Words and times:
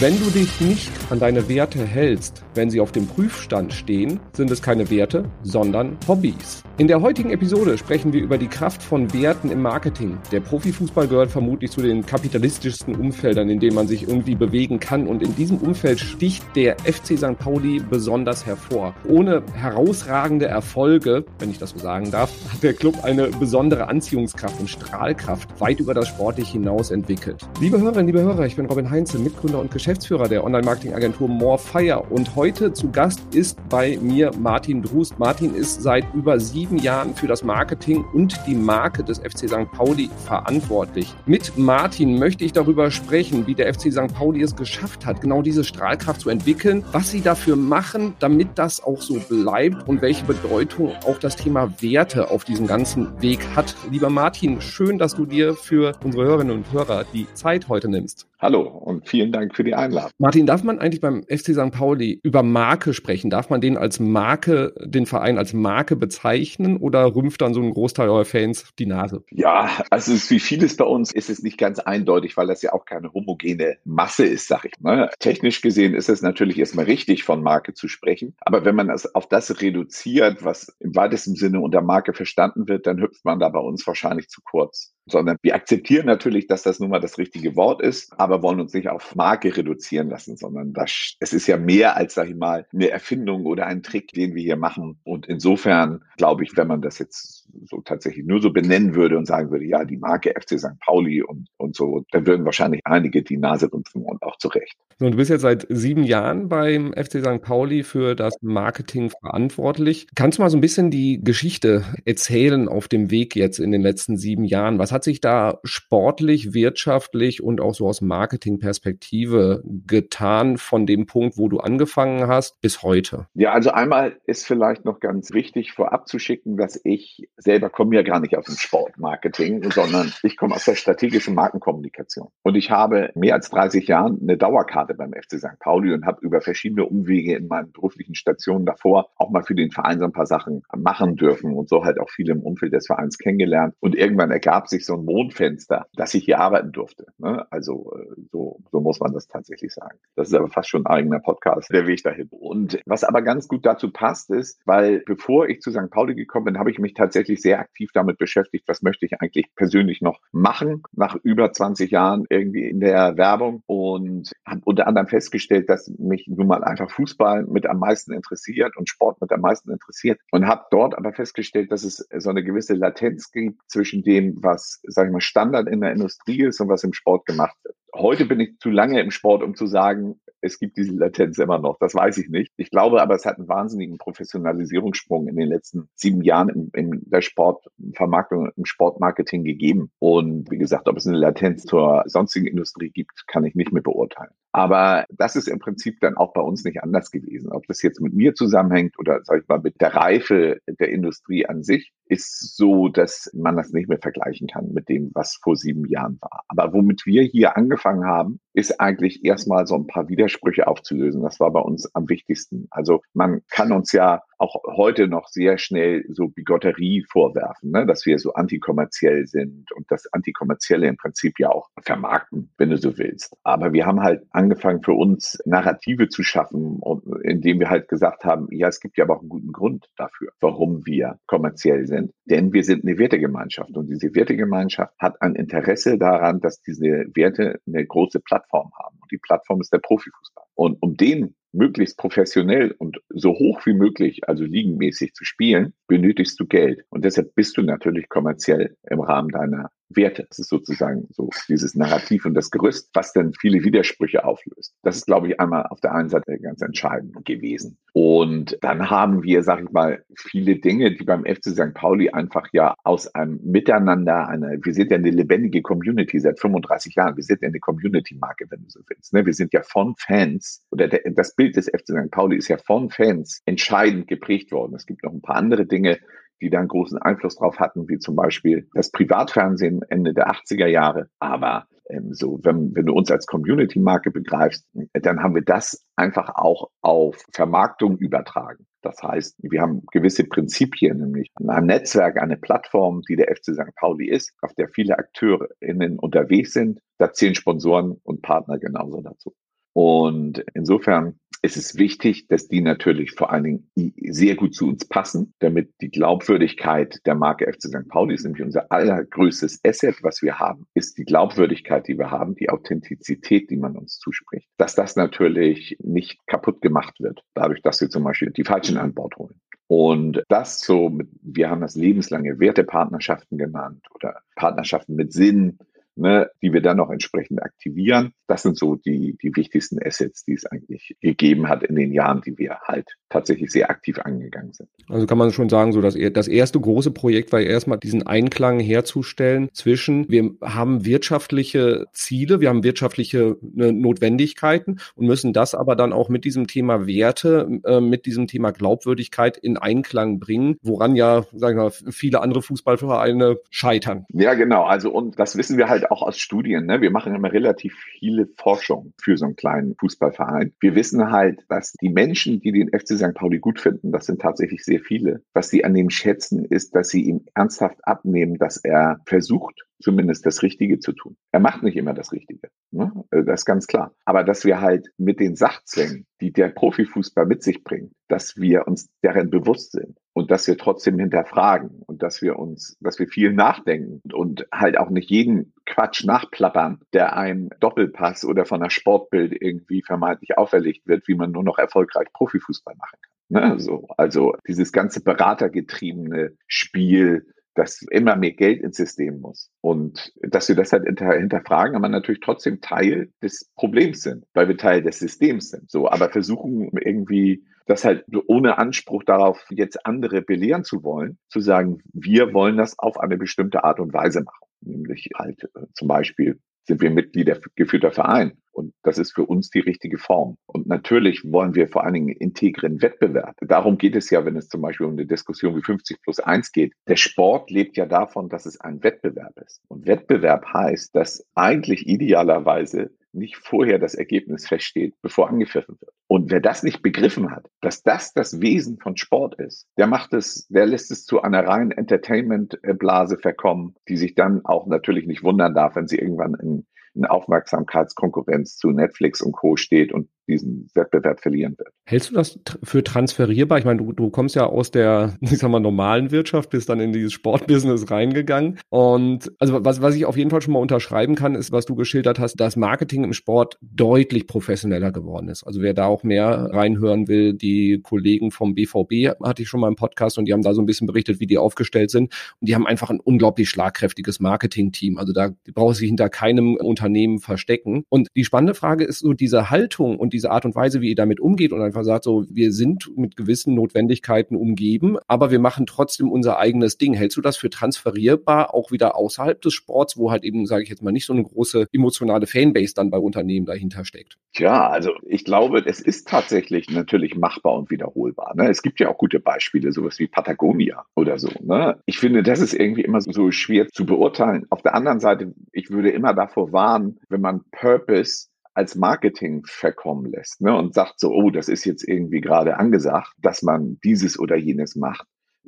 Wenn 0.00 0.18
du 0.18 0.30
dich 0.30 0.62
nicht 0.62 0.90
an 1.10 1.20
deine 1.20 1.46
Werte 1.46 1.84
hältst, 1.84 2.42
wenn 2.54 2.70
sie 2.70 2.80
auf 2.80 2.90
dem 2.90 3.06
Prüfstand 3.06 3.70
stehen, 3.74 4.18
sind 4.32 4.50
es 4.50 4.62
keine 4.62 4.88
Werte, 4.88 5.26
sondern 5.42 5.98
Hobbys. 6.08 6.62
In 6.78 6.88
der 6.88 7.02
heutigen 7.02 7.28
Episode 7.28 7.76
sprechen 7.76 8.14
wir 8.14 8.22
über 8.22 8.38
die 8.38 8.46
Kraft 8.46 8.82
von 8.82 9.12
Werten 9.12 9.50
im 9.50 9.60
Marketing. 9.60 10.16
Der 10.32 10.40
Profifußball 10.40 11.06
gehört 11.06 11.30
vermutlich 11.30 11.70
zu 11.70 11.82
den 11.82 12.06
kapitalistischsten 12.06 12.94
Umfeldern, 12.94 13.50
in 13.50 13.60
denen 13.60 13.74
man 13.74 13.88
sich 13.88 14.08
irgendwie 14.08 14.34
bewegen 14.34 14.80
kann. 14.80 15.06
Und 15.06 15.22
in 15.22 15.36
diesem 15.36 15.58
Umfeld 15.58 16.00
sticht 16.00 16.44
der 16.56 16.78
FC 16.78 17.18
St. 17.18 17.38
Pauli 17.38 17.80
besonders 17.80 18.46
hervor. 18.46 18.94
Ohne 19.06 19.42
herausragende 19.52 20.46
Erfolge, 20.46 21.26
wenn 21.40 21.50
ich 21.50 21.58
das 21.58 21.70
so 21.70 21.78
sagen 21.78 22.10
darf, 22.10 22.30
hat 22.50 22.62
der 22.62 22.72
Club 22.72 23.04
eine 23.04 23.28
besondere 23.28 23.88
Anziehungskraft 23.88 24.58
und 24.60 24.70
Strahlkraft 24.70 25.60
weit 25.60 25.78
über 25.78 25.92
das 25.92 26.08
Sportliche 26.08 26.52
hinaus 26.52 26.90
entwickelt. 26.90 27.46
Liebe 27.60 27.78
Hörerinnen, 27.78 28.06
liebe 28.06 28.22
Hörer, 28.22 28.46
ich 28.46 28.56
bin 28.56 28.64
Robin 28.64 28.88
Heinze, 28.88 29.18
Mitgründer 29.18 29.58
und 29.58 29.70
Geschäftsführer 29.70 29.89
der 30.30 30.44
Online-Marketing-Agentur 30.44 31.28
Morefire. 31.28 32.02
Und 32.10 32.36
heute 32.36 32.72
zu 32.72 32.90
Gast 32.90 33.20
ist 33.34 33.58
bei 33.68 33.98
mir 34.00 34.30
Martin 34.38 34.82
Drust. 34.82 35.18
Martin 35.18 35.54
ist 35.54 35.82
seit 35.82 36.04
über 36.14 36.38
sieben 36.38 36.78
Jahren 36.78 37.14
für 37.14 37.26
das 37.26 37.42
Marketing 37.42 38.04
und 38.12 38.38
die 38.46 38.54
Marke 38.54 39.02
des 39.02 39.18
FC 39.18 39.48
St. 39.48 39.70
Pauli 39.72 40.08
verantwortlich. 40.24 41.12
Mit 41.26 41.58
Martin 41.58 42.18
möchte 42.18 42.44
ich 42.44 42.52
darüber 42.52 42.90
sprechen, 42.90 43.46
wie 43.46 43.54
der 43.54 43.74
FC 43.74 43.92
St. 43.92 44.14
Pauli 44.14 44.42
es 44.42 44.54
geschafft 44.54 45.06
hat, 45.06 45.20
genau 45.20 45.42
diese 45.42 45.64
Strahlkraft 45.64 46.20
zu 46.20 46.30
entwickeln, 46.30 46.84
was 46.92 47.10
sie 47.10 47.20
dafür 47.20 47.56
machen, 47.56 48.14
damit 48.20 48.50
das 48.54 48.82
auch 48.82 49.02
so 49.02 49.14
bleibt 49.28 49.88
und 49.88 50.02
welche 50.02 50.24
Bedeutung 50.24 50.92
auch 51.04 51.18
das 51.18 51.36
Thema 51.36 51.72
Werte 51.80 52.30
auf 52.30 52.44
diesem 52.44 52.66
ganzen 52.66 53.20
Weg 53.20 53.40
hat. 53.56 53.74
Lieber 53.90 54.08
Martin, 54.08 54.60
schön, 54.60 54.98
dass 54.98 55.14
du 55.14 55.26
dir 55.26 55.54
für 55.54 55.96
unsere 56.04 56.24
Hörerinnen 56.24 56.56
und 56.56 56.72
Hörer 56.72 57.04
die 57.12 57.26
Zeit 57.34 57.68
heute 57.68 57.88
nimmst. 57.88 58.29
Hallo 58.42 58.62
und 58.62 59.06
vielen 59.06 59.32
Dank 59.32 59.54
für 59.54 59.64
die 59.64 59.74
Einladung. 59.74 60.12
Martin, 60.16 60.46
darf 60.46 60.62
man 60.62 60.78
eigentlich 60.78 61.02
beim 61.02 61.24
FC 61.24 61.52
St. 61.52 61.72
Pauli 61.72 62.20
über 62.22 62.42
Marke 62.42 62.94
sprechen? 62.94 63.28
Darf 63.28 63.50
man 63.50 63.60
den 63.60 63.76
als 63.76 64.00
Marke, 64.00 64.72
den 64.82 65.04
Verein 65.04 65.36
als 65.36 65.52
Marke 65.52 65.94
bezeichnen 65.94 66.78
oder 66.78 67.14
rümpft 67.14 67.42
dann 67.42 67.52
so 67.52 67.60
ein 67.60 67.70
Großteil 67.70 68.08
eurer 68.08 68.24
Fans 68.24 68.64
die 68.78 68.86
Nase? 68.86 69.22
Ja, 69.30 69.68
also 69.90 70.14
es 70.14 70.24
ist 70.24 70.30
wie 70.30 70.40
vieles 70.40 70.74
bei 70.76 70.86
uns 70.86 71.12
ist 71.12 71.28
es 71.28 71.42
nicht 71.42 71.58
ganz 71.58 71.80
eindeutig, 71.80 72.38
weil 72.38 72.46
das 72.46 72.62
ja 72.62 72.72
auch 72.72 72.86
keine 72.86 73.12
homogene 73.12 73.76
Masse 73.84 74.24
ist, 74.24 74.48
sag 74.48 74.64
ich 74.64 74.80
mal. 74.80 75.10
Technisch 75.18 75.60
gesehen 75.60 75.92
ist 75.92 76.08
es 76.08 76.22
natürlich 76.22 76.58
erstmal 76.58 76.86
richtig, 76.86 77.24
von 77.24 77.42
Marke 77.42 77.74
zu 77.74 77.88
sprechen. 77.88 78.34
Aber 78.40 78.64
wenn 78.64 78.74
man 78.74 78.88
das 78.88 79.14
auf 79.14 79.28
das 79.28 79.60
reduziert, 79.60 80.42
was 80.42 80.74
im 80.80 80.96
weitesten 80.96 81.34
Sinne 81.34 81.60
unter 81.60 81.82
Marke 81.82 82.14
verstanden 82.14 82.68
wird, 82.68 82.86
dann 82.86 83.02
hüpft 83.02 83.22
man 83.22 83.38
da 83.38 83.50
bei 83.50 83.60
uns 83.60 83.86
wahrscheinlich 83.86 84.30
zu 84.30 84.40
kurz 84.42 84.94
sondern 85.06 85.36
wir 85.42 85.54
akzeptieren 85.54 86.06
natürlich, 86.06 86.46
dass 86.46 86.62
das 86.62 86.80
nun 86.80 86.90
mal 86.90 87.00
das 87.00 87.18
richtige 87.18 87.56
Wort 87.56 87.82
ist, 87.82 88.12
aber 88.18 88.42
wollen 88.42 88.60
uns 88.60 88.72
nicht 88.74 88.88
auf 88.88 89.14
Marke 89.14 89.56
reduzieren 89.56 90.08
lassen, 90.08 90.36
sondern 90.36 90.72
das, 90.72 91.14
es 91.20 91.32
ist 91.32 91.46
ja 91.46 91.56
mehr 91.56 91.96
als, 91.96 92.14
sag 92.14 92.28
ich 92.28 92.36
mal, 92.36 92.66
eine 92.72 92.90
Erfindung 92.90 93.46
oder 93.46 93.66
ein 93.66 93.82
Trick, 93.82 94.12
den 94.12 94.34
wir 94.34 94.42
hier 94.42 94.56
machen. 94.56 95.00
Und 95.04 95.26
insofern 95.26 96.02
glaube 96.16 96.44
ich, 96.44 96.56
wenn 96.56 96.68
man 96.68 96.82
das 96.82 96.98
jetzt 96.98 97.39
so 97.64 97.80
tatsächlich 97.80 98.26
nur 98.26 98.40
so 98.40 98.52
benennen 98.52 98.94
würde 98.94 99.18
und 99.18 99.26
sagen 99.26 99.50
würde, 99.50 99.64
ja, 99.64 99.84
die 99.84 99.96
Marke 99.96 100.34
FC 100.38 100.58
St. 100.58 100.78
Pauli 100.80 101.22
und, 101.22 101.48
und 101.56 101.74
so, 101.74 102.04
dann 102.10 102.26
würden 102.26 102.44
wahrscheinlich 102.44 102.80
einige 102.84 103.22
die 103.22 103.36
Nase 103.36 103.72
rümpfen 103.72 104.02
und 104.02 104.22
auch 104.22 104.36
zu 104.38 104.48
Recht. 104.48 104.76
Und 105.00 105.12
du 105.12 105.16
bist 105.16 105.30
jetzt 105.30 105.42
seit 105.42 105.66
sieben 105.70 106.04
Jahren 106.04 106.48
beim 106.48 106.92
FC 106.92 107.20
St. 107.24 107.40
Pauli 107.40 107.84
für 107.84 108.14
das 108.14 108.34
Marketing 108.42 109.08
verantwortlich. 109.08 110.06
Kannst 110.14 110.38
du 110.38 110.42
mal 110.42 110.50
so 110.50 110.58
ein 110.58 110.60
bisschen 110.60 110.90
die 110.90 111.20
Geschichte 111.22 111.84
erzählen 112.04 112.68
auf 112.68 112.86
dem 112.86 113.10
Weg 113.10 113.34
jetzt 113.34 113.58
in 113.58 113.70
den 113.70 113.80
letzten 113.80 114.18
sieben 114.18 114.44
Jahren? 114.44 114.78
Was 114.78 114.92
hat 114.92 115.04
sich 115.04 115.22
da 115.22 115.58
sportlich, 115.64 116.52
wirtschaftlich 116.52 117.42
und 117.42 117.60
auch 117.60 117.74
so 117.74 117.86
aus 117.86 118.02
Marketingperspektive 118.02 119.62
getan 119.64 120.58
von 120.58 120.86
dem 120.86 121.06
Punkt, 121.06 121.38
wo 121.38 121.48
du 121.48 121.60
angefangen 121.60 122.26
hast, 122.26 122.60
bis 122.60 122.82
heute? 122.82 123.26
Ja, 123.34 123.52
also 123.52 123.70
einmal 123.70 124.18
ist 124.26 124.46
vielleicht 124.46 124.84
noch 124.84 125.00
ganz 125.00 125.32
wichtig 125.32 125.72
vorab 125.72 126.08
zu 126.08 126.18
schicken, 126.18 126.58
dass 126.58 126.78
ich 126.84 127.28
selber 127.40 127.70
komme 127.70 127.96
ja 127.96 128.02
gar 128.02 128.20
nicht 128.20 128.36
aus 128.36 128.46
dem 128.46 128.56
Sportmarketing, 128.56 129.70
sondern 129.70 130.12
ich 130.22 130.36
komme 130.36 130.54
aus 130.54 130.64
der 130.64 130.74
strategischen 130.74 131.34
Markenkommunikation. 131.34 132.28
Und 132.42 132.54
ich 132.54 132.70
habe 132.70 133.10
mehr 133.14 133.34
als 133.34 133.50
30 133.50 133.86
Jahren 133.88 134.18
eine 134.22 134.36
Dauerkarte 134.36 134.94
beim 134.94 135.12
FC 135.12 135.38
St. 135.38 135.58
Pauli 135.58 135.92
und 135.92 136.06
habe 136.06 136.20
über 136.22 136.40
verschiedene 136.40 136.84
Umwege 136.84 137.36
in 137.36 137.48
meinen 137.48 137.72
beruflichen 137.72 138.14
Stationen 138.14 138.66
davor 138.66 139.10
auch 139.16 139.30
mal 139.30 139.42
für 139.42 139.54
den 139.54 139.70
Verein 139.70 139.98
so 139.98 140.04
ein 140.04 140.12
paar 140.12 140.26
Sachen 140.26 140.62
machen 140.76 141.16
dürfen 141.16 141.54
und 141.54 141.68
so 141.68 141.84
halt 141.84 142.00
auch 142.00 142.10
viele 142.10 142.32
im 142.32 142.42
Umfeld 142.42 142.72
des 142.72 142.86
Vereins 142.86 143.18
kennengelernt. 143.18 143.74
Und 143.80 143.94
irgendwann 143.94 144.30
ergab 144.30 144.68
sich 144.68 144.86
so 144.86 144.94
ein 144.94 145.04
Mondfenster, 145.04 145.86
dass 145.94 146.14
ich 146.14 146.24
hier 146.24 146.40
arbeiten 146.40 146.72
durfte. 146.72 147.06
Ne? 147.18 147.46
Also 147.50 147.92
äh, 147.96 148.20
so, 148.30 148.60
so 148.70 148.80
muss 148.80 149.00
man 149.00 149.12
das 149.12 149.26
tatsächlich 149.26 149.72
sagen. 149.72 149.98
Das 150.16 150.28
ist 150.28 150.34
aber 150.34 150.48
fast 150.48 150.68
schon 150.68 150.86
ein 150.86 150.92
eigener 150.92 151.20
Podcast, 151.20 151.72
der 151.72 151.86
Weg 151.86 152.02
dahin. 152.02 152.28
Und 152.30 152.80
was 152.86 153.04
aber 153.04 153.22
ganz 153.22 153.48
gut 153.48 153.64
dazu 153.66 153.90
passt, 153.90 154.30
ist, 154.30 154.60
weil 154.64 155.02
bevor 155.06 155.48
ich 155.48 155.60
zu 155.60 155.70
St. 155.70 155.90
Pauli 155.90 156.14
gekommen 156.14 156.46
bin, 156.46 156.58
habe 156.58 156.70
ich 156.70 156.78
mich 156.78 156.94
tatsächlich 156.94 157.29
tatsächlich 157.30 157.42
sehr 157.42 157.60
aktiv 157.60 157.90
damit 157.94 158.18
beschäftigt, 158.18 158.66
was 158.66 158.82
möchte 158.82 159.06
ich 159.06 159.20
eigentlich 159.20 159.54
persönlich 159.54 160.00
noch 160.00 160.20
machen 160.32 160.82
nach 160.92 161.16
über 161.22 161.52
20 161.52 161.90
Jahren 161.90 162.24
irgendwie 162.28 162.68
in 162.68 162.80
der 162.80 163.16
Werbung 163.16 163.62
und 163.66 164.32
habe 164.44 164.60
unter 164.64 164.86
anderem 164.86 165.06
festgestellt, 165.06 165.68
dass 165.68 165.92
mich 165.98 166.26
nun 166.26 166.46
mal 166.46 166.64
einfach 166.64 166.90
Fußball 166.90 167.46
mit 167.46 167.66
am 167.66 167.78
meisten 167.78 168.12
interessiert 168.12 168.76
und 168.76 168.88
Sport 168.88 169.20
mit 169.20 169.32
am 169.32 169.40
meisten 169.40 169.70
interessiert 169.70 170.20
und 170.32 170.46
habe 170.46 170.64
dort 170.70 170.96
aber 170.96 171.12
festgestellt, 171.12 171.70
dass 171.70 171.84
es 171.84 172.06
so 172.18 172.30
eine 172.30 172.42
gewisse 172.42 172.74
Latenz 172.74 173.30
gibt 173.30 173.60
zwischen 173.68 174.02
dem, 174.02 174.34
was, 174.42 174.80
sage 174.84 175.08
ich 175.08 175.12
mal, 175.12 175.20
Standard 175.20 175.68
in 175.68 175.80
der 175.80 175.92
Industrie 175.92 176.42
ist 176.44 176.60
und 176.60 176.68
was 176.68 176.84
im 176.84 176.92
Sport 176.92 177.26
gemacht 177.26 177.56
wird. 177.62 177.76
Heute 177.94 178.26
bin 178.26 178.40
ich 178.40 178.58
zu 178.58 178.70
lange 178.70 179.00
im 179.00 179.10
Sport, 179.10 179.42
um 179.42 179.54
zu 179.54 179.66
sagen, 179.66 180.20
es 180.40 180.58
gibt 180.58 180.76
diese 180.76 180.94
Latenz 180.94 181.38
immer 181.38 181.58
noch. 181.58 181.78
Das 181.78 181.94
weiß 181.94 182.18
ich 182.18 182.28
nicht. 182.28 182.52
Ich 182.56 182.70
glaube 182.70 183.02
aber, 183.02 183.14
es 183.14 183.24
hat 183.24 183.38
einen 183.38 183.48
wahnsinnigen 183.48 183.98
Professionalisierungssprung 183.98 185.28
in 185.28 185.36
den 185.36 185.48
letzten 185.48 185.88
sieben 185.94 186.22
Jahren 186.22 186.48
in, 186.48 186.70
in 186.72 187.02
der 187.04 187.20
Sportvermarktung, 187.20 188.50
im 188.56 188.64
Sportmarketing 188.64 189.44
gegeben. 189.44 189.90
Und 189.98 190.50
wie 190.50 190.58
gesagt, 190.58 190.88
ob 190.88 190.96
es 190.96 191.06
eine 191.06 191.18
Latenz 191.18 191.64
zur 191.64 192.02
sonstigen 192.06 192.46
Industrie 192.46 192.90
gibt, 192.90 193.26
kann 193.26 193.44
ich 193.44 193.54
nicht 193.54 193.72
mehr 193.72 193.82
beurteilen. 193.82 194.30
Aber 194.52 195.04
das 195.10 195.36
ist 195.36 195.46
im 195.46 195.60
Prinzip 195.60 196.00
dann 196.00 196.16
auch 196.16 196.32
bei 196.32 196.40
uns 196.40 196.64
nicht 196.64 196.82
anders 196.82 197.10
gewesen. 197.12 197.52
Ob 197.52 197.66
das 197.68 197.82
jetzt 197.82 198.00
mit 198.00 198.14
mir 198.14 198.34
zusammenhängt 198.34 198.98
oder, 198.98 199.20
sag 199.22 199.42
ich 199.42 199.48
mal, 199.48 199.60
mit 199.60 199.80
der 199.80 199.94
Reife 199.94 200.58
der 200.66 200.88
Industrie 200.88 201.46
an 201.46 201.62
sich, 201.62 201.92
ist 202.06 202.56
so, 202.56 202.88
dass 202.88 203.30
man 203.32 203.56
das 203.56 203.70
nicht 203.70 203.88
mehr 203.88 204.00
vergleichen 204.00 204.48
kann 204.48 204.72
mit 204.72 204.88
dem, 204.88 205.12
was 205.14 205.38
vor 205.40 205.54
sieben 205.54 205.86
Jahren 205.86 206.18
war. 206.20 206.42
Aber 206.48 206.72
womit 206.72 207.06
wir 207.06 207.22
hier 207.22 207.56
angefangen 207.56 207.79
haben, 207.84 208.40
ist 208.52 208.80
eigentlich 208.80 209.24
erstmal 209.24 209.66
so 209.66 209.74
ein 209.76 209.86
paar 209.86 210.08
Widersprüche 210.08 210.66
aufzulösen. 210.66 211.22
Das 211.22 211.40
war 211.40 211.50
bei 211.50 211.60
uns 211.60 211.94
am 211.94 212.08
wichtigsten. 212.08 212.66
Also 212.70 213.02
man 213.14 213.42
kann 213.50 213.72
uns 213.72 213.92
ja 213.92 214.22
auch 214.40 214.62
heute 214.66 215.06
noch 215.06 215.28
sehr 215.28 215.58
schnell 215.58 216.04
so 216.08 216.28
Bigotterie 216.28 217.04
vorwerfen, 217.08 217.70
ne? 217.70 217.84
dass 217.84 218.06
wir 218.06 218.18
so 218.18 218.32
antikommerziell 218.32 219.26
sind 219.26 219.70
und 219.72 219.90
das 219.90 220.10
Antikommerzielle 220.12 220.86
im 220.86 220.96
Prinzip 220.96 221.38
ja 221.38 221.50
auch 221.50 221.68
vermarkten, 221.82 222.50
wenn 222.56 222.70
du 222.70 222.78
so 222.78 222.96
willst. 222.96 223.36
Aber 223.42 223.72
wir 223.72 223.84
haben 223.84 224.00
halt 224.00 224.22
angefangen 224.30 224.82
für 224.82 224.94
uns 224.94 225.38
Narrative 225.44 226.08
zu 226.08 226.22
schaffen, 226.22 226.78
und, 226.80 227.04
indem 227.22 227.60
wir 227.60 227.68
halt 227.68 227.88
gesagt 227.88 228.24
haben, 228.24 228.48
ja, 228.50 228.68
es 228.68 228.80
gibt 228.80 228.96
ja 228.96 229.04
aber 229.04 229.16
auch 229.16 229.20
einen 229.20 229.28
guten 229.28 229.52
Grund 229.52 229.90
dafür, 229.96 230.32
warum 230.40 230.86
wir 230.86 231.18
kommerziell 231.26 231.86
sind. 231.86 232.12
Denn 232.24 232.52
wir 232.52 232.64
sind 232.64 232.84
eine 232.84 232.98
Wertegemeinschaft 232.98 233.76
und 233.76 233.88
diese 233.88 234.14
Wertegemeinschaft 234.14 234.94
hat 234.98 235.20
ein 235.20 235.34
Interesse 235.34 235.98
daran, 235.98 236.40
dass 236.40 236.62
diese 236.62 237.04
Werte 237.14 237.60
eine 237.66 237.84
große 237.86 238.20
Plattform 238.20 238.72
haben. 238.82 238.96
Und 239.00 239.10
die 239.10 239.18
Plattform 239.18 239.60
ist 239.60 239.72
der 239.72 239.78
Profifußball. 239.78 240.44
Und 240.54 240.80
um 240.82 240.96
den 240.96 241.34
möglichst 241.52 241.96
professionell 241.96 242.74
und 242.78 243.00
so 243.08 243.30
hoch 243.30 243.64
wie 243.66 243.74
möglich, 243.74 244.28
also 244.28 244.44
liegenmäßig 244.44 245.14
zu 245.14 245.24
spielen, 245.24 245.74
benötigst 245.88 246.38
du 246.38 246.46
Geld. 246.46 246.84
Und 246.90 247.04
deshalb 247.04 247.34
bist 247.34 247.56
du 247.56 247.62
natürlich 247.62 248.08
kommerziell 248.08 248.76
im 248.88 249.00
Rahmen 249.00 249.30
deiner 249.30 249.70
Werte. 249.90 250.26
Das 250.28 250.38
ist 250.38 250.48
sozusagen 250.48 251.08
so 251.10 251.30
dieses 251.48 251.74
Narrativ 251.74 252.24
und 252.24 252.34
das 252.34 252.50
Gerüst, 252.50 252.90
was 252.94 253.12
dann 253.12 253.32
viele 253.34 253.64
Widersprüche 253.64 254.24
auflöst. 254.24 254.74
Das 254.82 254.96
ist, 254.96 255.06
glaube 255.06 255.28
ich, 255.28 255.40
einmal 255.40 255.66
auf 255.66 255.80
der 255.80 255.94
einen 255.94 256.08
Seite 256.08 256.38
ganz 256.38 256.62
entscheidend 256.62 257.24
gewesen. 257.24 257.76
Und 257.92 258.56
dann 258.60 258.88
haben 258.88 259.22
wir, 259.22 259.42
sag 259.42 259.62
ich 259.62 259.70
mal, 259.70 260.04
viele 260.14 260.56
Dinge, 260.56 260.94
die 260.94 261.04
beim 261.04 261.24
FC 261.24 261.50
St. 261.50 261.74
Pauli 261.74 262.10
einfach 262.10 262.46
ja 262.52 262.74
aus 262.84 263.12
einem 263.14 263.40
Miteinander, 263.42 264.28
eine, 264.28 264.58
wir 264.62 264.74
sind 264.74 264.90
ja 264.90 264.96
eine 264.96 265.10
lebendige 265.10 265.62
Community 265.62 266.20
seit 266.20 266.38
35 266.38 266.94
Jahren. 266.94 267.16
Wir 267.16 267.24
sind 267.24 267.42
ja 267.42 267.48
eine 267.48 267.60
Community-Marke, 267.60 268.46
wenn 268.48 268.62
du 268.62 268.70
so 268.70 268.80
willst. 268.88 269.12
Ne? 269.12 269.26
Wir 269.26 269.34
sind 269.34 269.52
ja 269.52 269.62
von 269.62 269.94
Fans 269.98 270.64
oder 270.70 270.88
der, 270.88 271.00
das 271.12 271.34
Bild 271.34 271.56
des 271.56 271.66
FC 271.66 271.88
St. 271.88 272.10
Pauli 272.10 272.36
ist 272.36 272.48
ja 272.48 272.58
von 272.58 272.90
Fans 272.90 273.42
entscheidend 273.44 274.06
geprägt 274.06 274.52
worden. 274.52 274.74
Es 274.74 274.86
gibt 274.86 275.02
noch 275.02 275.12
ein 275.12 275.22
paar 275.22 275.36
andere 275.36 275.66
Dinge, 275.66 275.98
die 276.40 276.50
da 276.50 276.58
einen 276.58 276.68
großen 276.68 276.98
Einfluss 276.98 277.36
drauf 277.36 277.58
hatten, 277.58 277.88
wie 277.88 277.98
zum 277.98 278.16
Beispiel 278.16 278.68
das 278.74 278.90
Privatfernsehen 278.90 279.82
Ende 279.88 280.14
der 280.14 280.30
80er 280.30 280.66
Jahre. 280.66 281.08
Aber 281.18 281.66
ähm, 281.90 282.12
so, 282.12 282.38
wenn, 282.42 282.74
wenn 282.74 282.86
du 282.86 282.94
uns 282.94 283.10
als 283.10 283.26
Community-Marke 283.26 284.10
begreifst, 284.10 284.66
dann 284.92 285.22
haben 285.22 285.34
wir 285.34 285.42
das 285.42 285.84
einfach 285.96 286.30
auch 286.34 286.70
auf 286.80 287.24
Vermarktung 287.32 287.98
übertragen. 287.98 288.66
Das 288.82 289.02
heißt, 289.02 289.36
wir 289.42 289.60
haben 289.60 289.82
gewisse 289.92 290.24
Prinzipien, 290.24 290.98
nämlich 290.98 291.30
ein 291.46 291.66
Netzwerk, 291.66 292.20
eine 292.20 292.36
Plattform, 292.36 293.02
die 293.02 293.16
der 293.16 293.34
FC 293.34 293.54
St. 293.54 293.74
Pauli 293.76 294.08
ist, 294.08 294.32
auf 294.40 294.54
der 294.54 294.68
viele 294.68 294.98
AkteurInnen 294.98 295.98
unterwegs 295.98 296.52
sind. 296.52 296.80
Da 296.98 297.12
zählen 297.12 297.34
Sponsoren 297.34 298.00
und 298.04 298.22
Partner 298.22 298.58
genauso 298.58 299.02
dazu. 299.02 299.34
Und 299.72 300.44
insofern 300.54 301.18
ist 301.42 301.56
es 301.56 301.76
wichtig, 301.76 302.26
dass 302.28 302.48
die 302.48 302.60
natürlich 302.60 303.12
vor 303.12 303.32
allen 303.32 303.44
Dingen 303.44 303.94
sehr 304.10 304.36
gut 304.36 304.54
zu 304.54 304.68
uns 304.68 304.86
passen, 304.86 305.32
damit 305.38 305.72
die 305.80 305.90
Glaubwürdigkeit 305.90 307.00
der 307.06 307.14
Marke 307.14 307.50
FC 307.50 307.62
St. 307.62 307.88
Pauli 307.88 308.14
ist 308.14 308.24
nämlich 308.24 308.42
unser 308.42 308.70
allergrößtes 308.70 309.60
Asset, 309.64 310.02
was 310.02 310.20
wir 310.22 310.38
haben, 310.38 310.66
ist 310.74 310.98
die 310.98 311.04
Glaubwürdigkeit, 311.04 311.88
die 311.88 311.98
wir 311.98 312.10
haben, 312.10 312.34
die 312.34 312.50
Authentizität, 312.50 313.50
die 313.50 313.56
man 313.56 313.76
uns 313.76 313.98
zuspricht. 313.98 314.48
Dass 314.58 314.74
das 314.74 314.96
natürlich 314.96 315.78
nicht 315.82 316.18
kaputt 316.26 316.60
gemacht 316.60 317.00
wird, 317.00 317.22
dadurch, 317.34 317.62
dass 317.62 317.80
wir 317.80 317.88
zum 317.88 318.04
Beispiel 318.04 318.30
die 318.30 318.44
Falschen 318.44 318.76
an 318.76 318.92
Bord 318.92 319.16
holen. 319.16 319.40
Und 319.66 320.24
das 320.28 320.60
so, 320.60 320.90
mit, 320.90 321.08
wir 321.22 321.48
haben 321.48 321.60
das 321.60 321.76
lebenslange 321.76 322.40
Wertepartnerschaften 322.40 323.38
genannt 323.38 323.86
oder 323.94 324.20
Partnerschaften 324.34 324.96
mit 324.96 325.12
Sinn, 325.12 325.58
ne, 326.00 326.30
die 326.42 326.52
wir 326.52 326.62
dann 326.62 326.78
noch 326.78 326.90
entsprechend 326.90 327.42
aktivieren. 327.42 328.12
Das 328.26 328.42
sind 328.42 328.56
so 328.56 328.76
die, 328.76 329.16
die 329.22 329.36
wichtigsten 329.36 329.78
Assets, 329.84 330.24
die 330.24 330.32
es 330.32 330.46
eigentlich 330.46 330.96
gegeben 331.00 331.48
hat 331.48 331.62
in 331.62 331.76
den 331.76 331.92
Jahren, 331.92 332.22
die 332.22 332.38
wir 332.38 332.58
halt 332.62 332.96
tatsächlich 333.08 333.50
sehr 333.50 333.70
aktiv 333.70 333.98
angegangen 333.98 334.52
sind. 334.52 334.68
Also 334.88 335.06
kann 335.06 335.18
man 335.18 335.32
schon 335.32 335.48
sagen, 335.48 335.72
so 335.72 335.80
dass 335.80 335.96
das 336.12 336.28
erste 336.28 336.58
große 336.58 336.92
Projekt 336.92 337.32
war 337.32 337.40
erstmal 337.40 337.78
diesen 337.78 338.06
Einklang 338.06 338.60
herzustellen 338.60 339.50
zwischen, 339.52 340.08
wir 340.08 340.30
haben 340.42 340.84
wirtschaftliche 340.84 341.86
Ziele, 341.92 342.40
wir 342.40 342.48
haben 342.48 342.64
wirtschaftliche 342.64 343.36
ne, 343.42 343.72
Notwendigkeiten 343.72 344.80
und 344.94 345.06
müssen 345.06 345.32
das 345.32 345.54
aber 345.54 345.76
dann 345.76 345.92
auch 345.92 346.08
mit 346.08 346.24
diesem 346.24 346.46
Thema 346.46 346.86
Werte, 346.86 347.60
äh, 347.64 347.80
mit 347.80 348.06
diesem 348.06 348.26
Thema 348.26 348.52
Glaubwürdigkeit 348.52 349.36
in 349.36 349.58
Einklang 349.58 350.18
bringen, 350.18 350.56
woran 350.62 350.96
ja, 350.96 351.24
sagen 351.32 351.58
wir, 351.58 351.70
viele 351.70 352.22
andere 352.22 352.42
Fußballvereine 352.42 353.38
scheitern. 353.50 354.06
Ja, 354.12 354.34
genau. 354.34 354.64
Also 354.64 354.90
und 354.90 355.18
das 355.18 355.36
wissen 355.36 355.58
wir 355.58 355.68
halt 355.68 355.89
auch 355.90 356.02
aus 356.02 356.18
Studien. 356.18 356.66
Ne? 356.66 356.80
Wir 356.80 356.90
machen 356.90 357.14
immer 357.14 357.32
relativ 357.32 357.74
viele 357.98 358.28
Forschung 358.36 358.92
für 359.00 359.16
so 359.16 359.26
einen 359.26 359.36
kleinen 359.36 359.74
Fußballverein. 359.76 360.52
Wir 360.60 360.74
wissen 360.74 361.10
halt, 361.10 361.44
dass 361.48 361.72
die 361.80 361.88
Menschen, 361.88 362.40
die 362.40 362.52
den 362.52 362.68
FC 362.68 362.96
St. 362.96 363.14
Pauli 363.14 363.38
gut 363.38 363.60
finden, 363.60 363.92
das 363.92 364.06
sind 364.06 364.20
tatsächlich 364.20 364.64
sehr 364.64 364.80
viele. 364.80 365.22
Was 365.34 365.50
sie 365.50 365.64
an 365.64 365.74
dem 365.74 365.90
schätzen, 365.90 366.44
ist, 366.44 366.74
dass 366.74 366.88
sie 366.88 367.02
ihm 367.02 367.24
ernsthaft 367.34 367.78
abnehmen, 367.84 368.38
dass 368.38 368.56
er 368.56 369.00
versucht, 369.06 369.62
zumindest 369.80 370.26
das 370.26 370.42
Richtige 370.42 370.78
zu 370.78 370.92
tun. 370.92 371.16
Er 371.32 371.40
macht 371.40 371.62
nicht 371.62 371.76
immer 371.76 371.94
das 371.94 372.12
Richtige. 372.12 372.48
Ne? 372.70 372.92
Äh, 373.10 373.24
das 373.24 373.40
ist 373.40 373.46
ganz 373.46 373.66
klar. 373.66 373.94
Aber 374.04 374.24
dass 374.24 374.44
wir 374.44 374.60
halt 374.60 374.88
mit 374.98 375.20
den 375.20 375.36
Sachzwängen, 375.36 376.06
die 376.20 376.32
der 376.32 376.48
Profifußball 376.48 377.26
mit 377.26 377.42
sich 377.42 377.64
bringt, 377.64 377.92
dass 378.08 378.36
wir 378.36 378.66
uns 378.66 378.88
darin 379.02 379.30
bewusst 379.30 379.72
sind 379.72 379.98
und 380.12 380.30
dass 380.30 380.46
wir 380.46 380.56
trotzdem 380.56 380.98
hinterfragen 380.98 381.82
und 381.86 382.02
dass 382.02 382.20
wir 382.22 382.38
uns, 382.38 382.76
dass 382.80 382.98
wir 382.98 383.06
viel 383.06 383.32
nachdenken 383.32 384.00
und 384.12 384.46
halt 384.52 384.78
auch 384.78 384.90
nicht 384.90 385.10
jeden 385.10 385.52
Quatsch 385.66 386.04
nachplappern, 386.04 386.80
der 386.92 387.16
einem 387.16 387.50
Doppelpass 387.60 388.24
oder 388.24 388.44
von 388.44 388.60
einer 388.60 388.70
Sportbild 388.70 389.40
irgendwie 389.40 389.82
vermeintlich 389.82 390.36
auferlegt 390.36 390.86
wird, 390.86 391.06
wie 391.06 391.14
man 391.14 391.30
nur 391.30 391.44
noch 391.44 391.58
erfolgreich 391.58 392.08
Profifußball 392.12 392.74
machen 392.76 392.98
kann. 393.00 393.50
Ne? 393.52 393.60
So, 393.60 393.86
also 393.96 394.34
dieses 394.46 394.72
ganze 394.72 395.02
beratergetriebene 395.02 396.32
Spiel, 396.48 397.26
dass 397.54 397.82
immer 397.90 398.16
mehr 398.16 398.32
Geld 398.32 398.62
ins 398.62 398.76
System 398.76 399.20
muss. 399.20 399.50
Und 399.60 400.12
dass 400.22 400.48
wir 400.48 400.56
das 400.56 400.72
halt 400.72 400.84
hinter, 400.86 401.12
hinterfragen, 401.12 401.76
aber 401.76 401.88
natürlich 401.88 402.20
trotzdem 402.20 402.60
Teil 402.60 403.10
des 403.22 403.50
Problems 403.54 404.02
sind, 404.02 404.24
weil 404.34 404.48
wir 404.48 404.56
Teil 404.56 404.82
des 404.82 404.98
Systems 404.98 405.50
sind. 405.50 405.70
So, 405.70 405.88
aber 405.88 406.10
versuchen 406.10 406.70
irgendwie 406.80 407.44
das 407.70 407.84
halt 407.84 408.04
ohne 408.26 408.58
Anspruch 408.58 409.04
darauf, 409.04 409.44
jetzt 409.50 409.86
andere 409.86 410.22
belehren 410.22 410.64
zu 410.64 410.82
wollen, 410.82 411.18
zu 411.28 411.40
sagen, 411.40 411.78
wir 411.92 412.34
wollen 412.34 412.56
das 412.56 412.78
auf 412.78 412.98
eine 412.98 413.16
bestimmte 413.16 413.62
Art 413.62 413.78
und 413.78 413.92
Weise 413.92 414.22
machen. 414.22 414.46
Nämlich 414.60 415.08
halt 415.14 415.44
äh, 415.54 415.66
zum 415.74 415.88
Beispiel 415.88 416.40
sind 416.64 416.82
wir 416.82 416.90
Mitglieder 416.90 417.38
geführter 417.54 417.92
Verein. 417.92 418.32
Und 418.52 418.74
das 418.82 418.98
ist 418.98 419.12
für 419.12 419.24
uns 419.24 419.50
die 419.50 419.60
richtige 419.60 419.98
Form. 419.98 420.36
Und 420.46 420.66
natürlich 420.66 421.22
wollen 421.24 421.54
wir 421.54 421.68
vor 421.68 421.84
allen 421.84 421.94
Dingen 421.94 422.08
integren 422.08 422.82
Wettbewerb. 422.82 423.36
Darum 423.40 423.78
geht 423.78 423.94
es 423.94 424.10
ja, 424.10 424.24
wenn 424.24 424.36
es 424.36 424.48
zum 424.48 424.60
Beispiel 424.60 424.86
um 424.86 424.92
eine 424.92 425.06
Diskussion 425.06 425.56
wie 425.56 425.62
50 425.62 426.02
plus 426.02 426.18
1 426.18 426.52
geht. 426.52 426.74
Der 426.88 426.96
Sport 426.96 427.50
lebt 427.50 427.76
ja 427.76 427.86
davon, 427.86 428.28
dass 428.28 428.46
es 428.46 428.60
ein 428.60 428.82
Wettbewerb 428.82 429.38
ist. 429.46 429.62
Und 429.68 429.86
Wettbewerb 429.86 430.44
heißt, 430.52 430.94
dass 430.94 431.24
eigentlich 431.34 431.86
idealerweise 431.86 432.90
nicht 433.12 433.36
vorher 433.36 433.78
das 433.78 433.94
Ergebnis 433.94 434.46
feststeht, 434.46 434.94
bevor 435.02 435.28
angepfiffen 435.28 435.76
wird. 435.80 435.94
Und 436.10 436.32
wer 436.32 436.40
das 436.40 436.64
nicht 436.64 436.82
begriffen 436.82 437.30
hat, 437.30 437.48
dass 437.60 437.84
das 437.84 438.12
das 438.12 438.40
Wesen 438.40 438.78
von 438.78 438.96
Sport 438.96 439.36
ist, 439.36 439.68
der 439.78 439.86
macht 439.86 440.12
es, 440.12 440.48
der 440.48 440.66
lässt 440.66 440.90
es 440.90 441.04
zu 441.04 441.22
einer 441.22 441.46
reinen 441.46 441.70
Entertainment-Blase 441.70 443.16
verkommen, 443.16 443.76
die 443.88 443.96
sich 443.96 444.16
dann 444.16 444.44
auch 444.44 444.66
natürlich 444.66 445.06
nicht 445.06 445.22
wundern 445.22 445.54
darf, 445.54 445.76
wenn 445.76 445.86
sie 445.86 445.98
irgendwann 445.98 446.34
in, 446.34 446.66
in 446.94 447.04
Aufmerksamkeitskonkurrenz 447.04 448.56
zu 448.56 448.70
Netflix 448.70 449.20
und 449.20 449.32
Co. 449.32 449.56
steht 449.56 449.92
und 449.92 450.08
diesen 450.28 450.70
Wettbewerb 450.74 451.20
verlieren 451.20 451.56
wird. 451.58 451.70
Hältst 451.84 452.10
du 452.10 452.14
das 452.14 452.38
für 452.62 452.84
transferierbar? 452.84 453.58
Ich 453.58 453.64
meine, 453.64 453.82
du, 453.82 453.92
du 453.92 454.10
kommst 454.10 454.36
ja 454.36 454.46
aus 454.46 454.70
der, 454.70 455.16
ich 455.20 455.38
sag 455.38 455.50
mal, 455.50 455.60
normalen 455.60 456.10
Wirtschaft, 456.10 456.50
bist 456.50 456.68
dann 456.68 456.78
in 456.80 456.92
dieses 456.92 457.12
Sportbusiness 457.12 457.90
reingegangen. 457.90 458.58
Und 458.68 459.32
also 459.38 459.64
was, 459.64 459.82
was 459.82 459.96
ich 459.96 460.06
auf 460.06 460.16
jeden 460.16 460.30
Fall 460.30 460.40
schon 460.40 460.54
mal 460.54 460.60
unterschreiben 460.60 461.16
kann, 461.16 461.34
ist, 461.34 461.50
was 461.52 461.66
du 461.66 461.74
geschildert 461.74 462.18
hast, 462.18 462.36
dass 462.36 462.56
Marketing 462.56 463.04
im 463.04 463.12
Sport 463.12 463.58
deutlich 463.60 464.26
professioneller 464.26 464.92
geworden 464.92 465.28
ist. 465.28 465.42
Also 465.42 465.62
wer 465.62 465.74
da 465.74 465.86
auch 465.86 466.04
mehr 466.04 466.48
reinhören 466.52 467.08
will, 467.08 467.34
die 467.34 467.80
Kollegen 467.82 468.30
vom 468.30 468.54
BVB 468.54 469.18
hatte 469.24 469.42
ich 469.42 469.48
schon 469.48 469.60
mal 469.60 469.68
im 469.68 469.76
Podcast 469.76 470.16
und 470.18 470.26
die 470.26 470.32
haben 470.32 470.42
da 470.42 470.54
so 470.54 470.62
ein 470.62 470.66
bisschen 470.66 470.86
berichtet, 470.86 471.18
wie 471.18 471.26
die 471.26 471.38
aufgestellt 471.38 471.90
sind. 471.90 472.12
Und 472.40 472.48
die 472.48 472.54
haben 472.54 472.66
einfach 472.66 472.90
ein 472.90 473.00
unglaublich 473.00 473.50
schlagkräftiges 473.50 474.20
Marketing-Team. 474.20 474.96
Also 474.98 475.12
da 475.12 475.30
braucht 475.52 475.76
sich 475.76 475.88
hinter 475.88 476.08
keinem 476.08 476.54
Unternehmen 476.56 476.79
verstecken. 477.18 477.84
Und 477.88 478.08
die 478.14 478.24
spannende 478.24 478.54
Frage 478.54 478.84
ist 478.84 479.00
so 479.00 479.12
diese 479.12 479.50
Haltung 479.50 479.98
und 479.98 480.12
die 480.12 480.20
diese 480.20 480.30
Art 480.30 480.44
und 480.44 480.54
Weise, 480.54 480.82
wie 480.82 480.90
ihr 480.90 480.94
damit 480.94 481.18
umgeht 481.18 481.50
und 481.50 481.62
einfach 481.62 481.82
sagt, 481.82 482.04
so, 482.04 482.26
wir 482.28 482.52
sind 482.52 482.90
mit 482.94 483.16
gewissen 483.16 483.54
Notwendigkeiten 483.54 484.36
umgeben, 484.36 484.98
aber 485.06 485.30
wir 485.30 485.38
machen 485.38 485.64
trotzdem 485.64 486.10
unser 486.10 486.38
eigenes 486.38 486.76
Ding. 486.76 486.92
Hältst 486.92 487.16
du 487.16 487.22
das 487.22 487.38
für 487.38 487.48
transferierbar, 487.48 488.52
auch 488.52 488.70
wieder 488.70 488.96
außerhalb 488.96 489.40
des 489.40 489.54
Sports, 489.54 489.96
wo 489.96 490.10
halt 490.10 490.24
eben, 490.24 490.44
sage 490.44 490.62
ich 490.62 490.68
jetzt 490.68 490.82
mal, 490.82 490.92
nicht 490.92 491.06
so 491.06 491.14
eine 491.14 491.22
große 491.22 491.68
emotionale 491.72 492.26
Fanbase 492.26 492.74
dann 492.74 492.90
bei 492.90 492.98
Unternehmen 492.98 493.46
dahinter 493.46 493.86
steckt? 493.86 494.18
Tja, 494.34 494.68
also 494.68 494.90
ich 495.06 495.24
glaube, 495.24 495.62
es 495.64 495.80
ist 495.80 496.06
tatsächlich 496.06 496.68
natürlich 496.68 497.16
machbar 497.16 497.54
und 497.54 497.70
wiederholbar. 497.70 498.34
Ne? 498.36 498.50
Es 498.50 498.60
gibt 498.60 498.78
ja 498.78 498.90
auch 498.90 498.98
gute 498.98 499.20
Beispiele, 499.20 499.72
sowas 499.72 499.98
wie 499.98 500.06
Patagonia 500.06 500.84
oder 500.94 501.18
so. 501.18 501.30
Ne? 501.40 501.78
Ich 501.86 501.98
finde, 501.98 502.22
das 502.22 502.40
ist 502.40 502.52
irgendwie 502.52 502.82
immer 502.82 503.00
so 503.00 503.30
schwer 503.30 503.68
zu 503.68 503.86
beurteilen. 503.86 504.46
Auf 504.50 504.60
der 504.60 504.74
anderen 504.74 505.00
Seite, 505.00 505.32
ich 505.52 505.70
würde 505.70 505.90
immer 505.90 506.12
davor 506.12 506.52
warnen, 506.52 506.69
wenn 507.08 507.20
man 507.20 507.44
Purpose 507.52 508.28
als 508.54 508.74
Marketing 508.74 509.42
verkommen 509.46 510.10
lässt 510.10 510.40
ne, 510.40 510.56
und 510.56 510.74
sagt 510.74 510.98
so, 510.98 511.12
oh, 511.12 511.30
das 511.30 511.48
ist 511.48 511.64
jetzt 511.64 511.86
irgendwie 511.86 512.20
gerade 512.20 512.56
angesagt, 512.56 513.12
dass 513.18 513.42
man 513.42 513.78
dieses 513.84 514.18
oder 514.18 514.36
jenes 514.36 514.76
macht, 514.76 515.06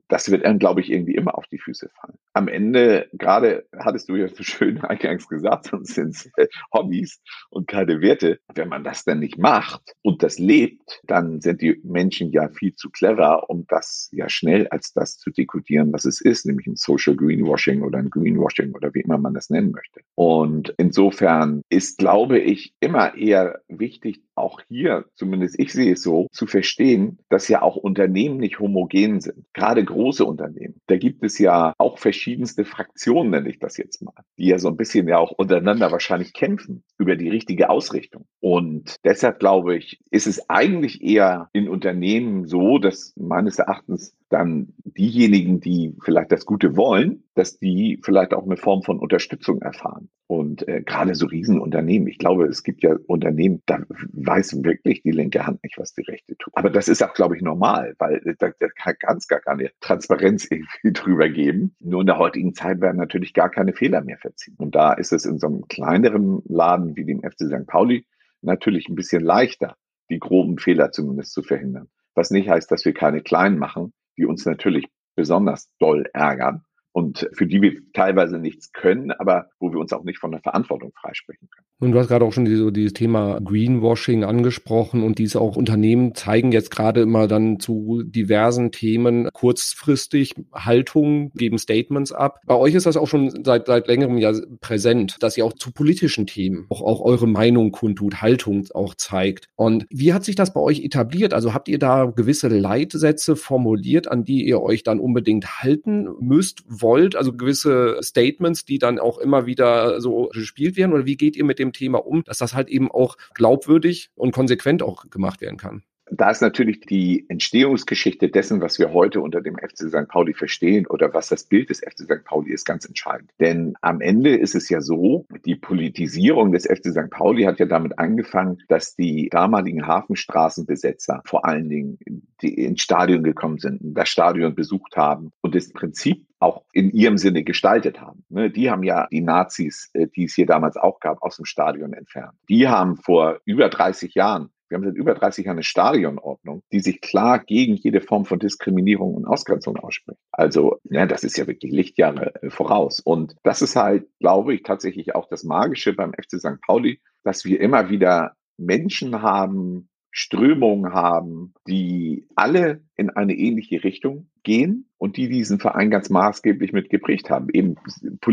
das 0.09 0.31
wird 0.31 0.45
einem, 0.45 0.59
glaube 0.59 0.83
ich, 0.83 0.91
irgendwie 0.91 1.15
immer 1.15 1.39
auf 1.39 1.47
die 1.47 1.59
Füße 1.59 1.89
fallen. 1.89 2.19
Am 2.35 2.49
Ende, 2.49 3.09
gerade 3.13 3.67
hattest 3.79 4.09
du 4.09 4.17
ja 4.17 4.29
so 4.29 4.43
schön 4.43 4.81
eingangs 4.83 5.27
gesagt, 5.29 5.67
sonst 5.67 5.95
sind 5.95 6.15
es 6.15 6.31
äh, 6.37 6.49
Hobbys 6.73 7.21
und 7.51 7.67
keine 7.67 8.01
Werte. 8.01 8.39
Wenn 8.55 8.69
man 8.69 8.85
das 8.85 9.05
dann 9.05 9.21
nicht 9.21 9.39
macht 9.39 9.95
und 10.03 10.23
das 10.23 10.39
lebt, 10.39 11.01
dann 11.05 11.41
sind 11.41 11.63
die 11.63 11.81
Menschen 11.83 12.31
ja 12.31 12.49
viel 12.51 12.75
zu 12.75 12.91
clever, 12.91 13.49
um 13.49 13.67
das 13.69 14.11
ja 14.13 14.29
schnell 14.29 14.69
als 14.69 14.93
das 14.93 15.19
zu 15.19 15.31
dekodieren, 15.31 15.93
was 15.93 16.05
es 16.05 16.21
ist, 16.21 16.45
nämlich 16.45 16.67
ein 16.67 16.77
Social 16.77 17.17
Greenwashing 17.17 17.83
oder 17.83 17.99
ein 17.99 18.11
Greenwashing 18.11 18.75
oder 18.75 18.93
wie 18.95 19.01
immer 19.01 19.19
man 19.19 19.35
das 19.35 19.49
nennen 19.49 19.73
möchte. 19.73 20.01
Und 20.15 20.75
insofern 20.77 21.63
ist, 21.71 21.99
glaube 21.99 22.39
ich, 22.39 22.75
immer 22.81 23.17
eher 23.17 23.63
wichtig, 23.69 24.23
auch 24.43 24.61
hier, 24.69 25.07
zumindest 25.15 25.59
ich 25.59 25.73
sehe 25.73 25.93
es 25.93 26.03
so, 26.03 26.27
zu 26.33 26.47
verstehen, 26.47 27.19
dass 27.29 27.49
ja 27.49 27.63
auch 27.63 27.77
Unternehmen 27.77 28.39
nicht 28.39 28.59
homogen 28.59 29.21
sind. 29.21 29.47
Gerade 29.55 29.85
große 29.85 30.25
Unternehmen. 30.25 30.81
Da 30.87 30.97
gibt 30.97 31.25
es 31.25 31.39
ja 31.39 31.75
auch 31.79 31.99
verschiedenste 31.99 32.65
Fraktionen, 32.65 33.31
nenne 33.31 33.49
ich 33.49 33.59
das 33.59 33.77
jetzt 33.77 34.03
mal, 34.03 34.15
die 34.39 34.49
ja 34.49 34.59
so 34.59 34.69
ein 34.69 34.77
bisschen 34.77 35.09
ja 35.09 35.19
auch 35.19 35.33
untereinander 35.33 35.93
wahrscheinlich 35.93 36.33
kämpfen 36.33 36.83
über 36.99 37.17
die 37.17 37.29
richtige 37.29 37.71
Ausrichtung. 37.71 38.27
Und 38.41 38.97
deshalb 39.05 39.39
glaube 39.39 39.77
ich, 39.77 40.01
ist 40.11 40.27
es 40.27 40.49
eigentlich 40.51 41.03
eher 41.03 41.49
in 41.53 41.69
Unternehmen 41.69 42.47
so, 42.47 42.79
dass 42.79 43.15
meines 43.17 43.59
Erachtens 43.59 44.15
dann 44.33 44.73
diejenigen, 44.85 45.61
die 45.61 45.95
vielleicht 46.03 46.33
das 46.33 46.47
Gute 46.47 46.77
wollen, 46.77 47.25
dass 47.35 47.59
die 47.59 48.01
vielleicht 48.03 48.35
auch 48.35 48.45
eine 48.45 48.57
Form 48.57 48.83
von 48.83 48.99
Unterstützung 48.99 49.61
erfahren. 49.62 50.09
Und 50.27 50.67
äh, 50.67 50.83
gerade 50.83 51.15
so 51.15 51.27
Riesenunternehmen, 51.27 52.09
ich 52.09 52.19
glaube, 52.19 52.47
es 52.47 52.62
gibt 52.62 52.83
ja 52.83 52.97
Unternehmen, 53.07 53.62
da 53.67 53.81
weiß 54.12 54.65
wirklich 54.65 55.03
die 55.03 55.11
linke 55.11 55.47
Hand 55.47 55.62
nicht, 55.62 55.79
was 55.79 55.93
die 55.93 56.03
rechte 56.03 56.37
tut. 56.39 56.53
Aber 56.57 56.71
das 56.71 56.89
ist 56.89 57.03
auch, 57.03 57.12
glaube 57.12 57.37
ich, 57.37 57.43
normal, 57.43 57.95
weil 57.99 58.21
da, 58.39 58.51
da 58.59 58.69
kann 58.95 59.19
es 59.19 59.29
gar 59.29 59.41
keine 59.41 59.71
Transparenz 59.81 60.47
irgendwie 60.51 60.93
drüber 60.93 61.29
geben. 61.29 61.77
Nur 61.81 62.01
in 62.01 62.07
der 62.07 62.19
heutigen 62.19 62.55
Zeit 62.55 62.81
werden 62.81 62.97
natürlich 62.97 63.35
gar 63.35 63.51
keine 63.51 63.75
Fehler 63.75 64.03
mehr 64.03 64.19
verziehen. 64.19 64.57
Und 64.59 64.75
da 64.75 64.95
ist 64.95 65.12
es 65.12 65.27
in 65.27 65.39
so 65.39 65.49
einem 65.49 65.69
kleineren 65.69 66.43
Laden 66.47 66.97
wie 66.97 67.05
dem 67.05 67.21
FC 67.21 67.43
St. 67.43 67.67
Pauli 67.67 68.07
natürlich 68.41 68.89
ein 68.89 68.95
bisschen 68.95 69.23
leichter, 69.23 69.77
die 70.11 70.19
groben 70.19 70.59
Fehler 70.59 70.93
zumindest 70.93 71.33
zu 71.33 71.43
verhindern. 71.43 71.89
Was 72.15 72.31
nicht 72.31 72.49
heißt, 72.49 72.71
dass 72.71 72.85
wir 72.85 72.93
keine 72.93 73.23
kleinen 73.23 73.59
machen, 73.59 73.93
die 74.23 74.26
uns 74.26 74.47
natürlich 74.47 74.87
besonders 75.17 75.69
doll 75.81 76.09
ärgern 76.14 76.64
und 76.93 77.29
für 77.33 77.47
die 77.47 77.63
wir 77.63 77.73
teilweise 77.93 78.39
nichts 78.39 78.73
können, 78.73 79.11
aber 79.11 79.47
wo 79.59 79.73
wir 79.73 79.79
uns 79.79 79.93
auch 79.93 80.05
nicht 80.05 80.19
von 80.19 80.31
der 80.31 80.41
Verantwortung 80.41 80.93
freisprechen 81.01 81.49
können. 81.51 81.67
Und 81.83 81.93
du 81.93 81.99
hast 81.99 82.07
gerade 82.07 82.25
auch 82.25 82.33
schon 82.33 82.47
so 82.47 82.71
dieses 82.71 82.93
Thema 82.93 83.41
Greenwashing 83.41 84.23
angesprochen 84.23 85.03
und 85.03 85.19
diese 85.19 85.41
auch 85.41 85.57
Unternehmen 85.57 86.15
zeigen 86.15 86.53
jetzt 86.53 86.71
gerade 86.71 87.01
immer 87.01 87.27
dann 87.27 87.59
zu 87.59 88.05
diversen 88.05 88.71
Themen 88.71 89.29
kurzfristig 89.33 90.35
Haltungen, 90.53 91.33
geben 91.35 91.59
Statements 91.59 92.13
ab. 92.13 92.41
Bei 92.47 92.55
euch 92.55 92.75
ist 92.75 92.87
das 92.87 92.97
auch 92.97 93.09
schon 93.09 93.45
seit, 93.45 93.67
seit 93.67 93.89
längerem 93.89 94.19
ja 94.19 94.33
präsent, 94.61 95.17
dass 95.21 95.37
ihr 95.37 95.45
auch 95.45 95.55
zu 95.55 95.73
politischen 95.73 96.29
Themen 96.29 96.67
auch, 96.69 96.83
auch 96.83 97.01
eure 97.01 97.27
Meinung 97.27 97.73
kundtut, 97.73 98.23
Haltung 98.23 98.65
auch 98.75 98.95
zeigt. 98.95 99.49
Und 99.57 99.87
wie 99.91 100.13
hat 100.13 100.25
sich 100.25 100.37
das 100.37 100.53
bei 100.53 100.61
euch 100.61 100.85
etabliert? 100.85 101.35
Also 101.35 101.53
habt 101.53 101.69
ihr 101.69 101.81
da 101.81 102.05
gewisse 102.05 102.47
Leitsätze 102.47 103.35
formuliert, 103.35 104.07
an 104.07 104.23
die 104.23 104.47
ihr 104.47 104.63
euch 104.63 104.85
dann 104.85 105.01
unbedingt 105.01 105.63
halten 105.63 106.09
müsst, 106.21 106.63
wollt? 106.83 107.17
Also 107.17 107.33
gewisse 107.33 107.99
Statements, 108.03 108.65
die 108.65 108.79
dann 108.79 108.99
auch 108.99 109.19
immer 109.19 109.47
wieder 109.47 110.01
so 110.01 110.29
gespielt 110.33 110.77
werden? 110.77 110.93
Oder 110.93 111.07
wie 111.07 111.17
geht 111.17 111.37
ihr 111.37 111.45
mit 111.45 111.59
dem 111.59 111.73
Thema 111.73 112.05
um, 112.05 112.25
dass 112.25 112.39
das 112.39 112.55
halt 112.55 112.69
eben 112.69 112.91
auch 112.91 113.17
glaubwürdig 113.35 114.11
und 114.15 114.33
konsequent 114.33 114.83
auch 114.83 115.09
gemacht 115.11 115.41
werden 115.41 115.57
kann? 115.57 115.83
da 116.15 116.31
ist 116.31 116.43
natürlich 116.43 116.81
die 116.81 117.25
Entstehungsgeschichte 117.29 118.29
dessen, 118.29 118.61
was 118.61 118.79
wir 118.79 118.93
heute 118.93 119.21
unter 119.21 119.41
dem 119.41 119.57
FC 119.57 119.89
St. 119.89 120.09
Pauli 120.09 120.35
verstehen 120.35 120.87
oder 120.87 121.15
was 121.15 121.29
das 121.29 121.45
Bild 121.45 121.71
des 121.71 121.81
FC 121.81 122.01
St. 122.01 122.25
Pauli 122.25 122.53
ist, 122.53 122.67
ganz 122.67 122.85
entscheidend. 122.85 123.31
Denn 123.41 123.75
am 123.81 124.01
Ende 124.01 124.37
ist 124.37 124.55
es 124.55 124.69
ja 124.69 124.81
so, 124.81 125.27
die 125.47 125.57
Politisierung 125.57 126.53
des 126.53 126.67
FC 126.67 126.91
St. 126.91 127.11
Pauli 127.11 127.45
hat 127.45 127.61
ja 127.61 127.67
damit 127.67 127.99
angefangen, 127.99 128.59
dass 128.69 128.95
die 128.95 129.29
damaligen 129.31 129.87
Hafenstraßenbesetzer 129.87 131.23
vor 131.25 131.47
allen 131.47 131.69
Dingen 131.69 131.99
ins 132.43 132.83
Stadion 132.83 133.23
gekommen 133.23 133.59
sind, 133.59 133.81
das 133.83 134.09
Stadion 134.09 134.55
besucht 134.55 134.97
haben 134.97 135.31
und 135.41 135.55
das 135.55 135.73
Prinzip 135.73 136.27
auch 136.43 136.65
in 136.73 136.91
ihrem 136.91 137.19
Sinne 137.19 137.45
gestaltet 137.45 138.01
haben. 138.01 138.25
Ne, 138.29 138.51
die 138.51 138.71
haben 138.71 138.83
ja 138.83 139.07
die 139.11 139.21
Nazis, 139.21 139.91
äh, 139.95 140.09
die 140.09 140.25
es 140.25 140.35
hier 140.35 140.47
damals 140.47 140.77
auch 140.77 141.01
gab, 141.01 141.23
aus 141.23 141.37
dem 141.37 141.45
Stadion 141.45 141.93
entfernt. 141.93 142.35
Die 142.49 142.69
haben 142.69 142.97
vor 142.97 143.41
über 143.45 143.69
30 143.69 144.15
Jahren 144.15 144.51
wir 144.73 144.79
haben 144.79 144.85
seit 144.85 144.97
über 144.97 145.13
30 145.13 145.45
Jahren 145.45 145.57
eine 145.57 145.65
Stadionordnung, 145.65 146.63
die 146.73 146.81
sich 146.81 147.03
klar 147.03 147.39
gegen 147.39 147.77
jede 147.77 148.01
Form 148.01 148.25
von 148.25 148.39
Diskriminierung 148.39 149.15
und 149.15 149.27
Ausgrenzung 149.27 149.77
ausspricht. 149.77 150.19
Also, 150.33 150.79
ja, 150.85 151.05
das 151.05 151.25
ist 151.25 151.37
ja 151.37 151.47
wirklich 151.47 151.73
Lichtjahre 151.73 152.35
äh, 152.43 152.49
voraus. 152.49 152.99
Und 152.99 153.37
das 153.43 153.61
ist 153.61 153.77
halt, 153.77 154.07
glaube 154.19 154.55
ich, 154.55 154.63
tatsächlich 154.63 155.15
auch 155.15 155.29
das 155.29 155.45
Magische 155.45 155.93
beim 155.93 156.15
FC 156.15 156.41
St. 156.41 156.63
Pauli, 156.65 157.03
dass 157.23 157.45
wir 157.45 157.61
immer 157.61 157.91
wieder 157.91 158.33
Menschen 158.57 159.21
haben, 159.21 159.91
Strömungen 160.12 160.92
haben, 160.92 161.54
die 161.66 162.28
alle 162.37 162.83
in 162.97 163.09
eine 163.11 163.35
ähnliche 163.35 163.83
Richtung 163.83 164.28
gehen 164.42 164.90
und 164.99 165.16
die 165.16 165.28
diesen 165.28 165.59
Verein 165.59 165.90
ganz 165.90 166.11
maßgeblich 166.11 166.73
mit 166.73 166.90
geprägt 166.90 167.31
haben. 167.31 167.49
Eben 167.52 167.76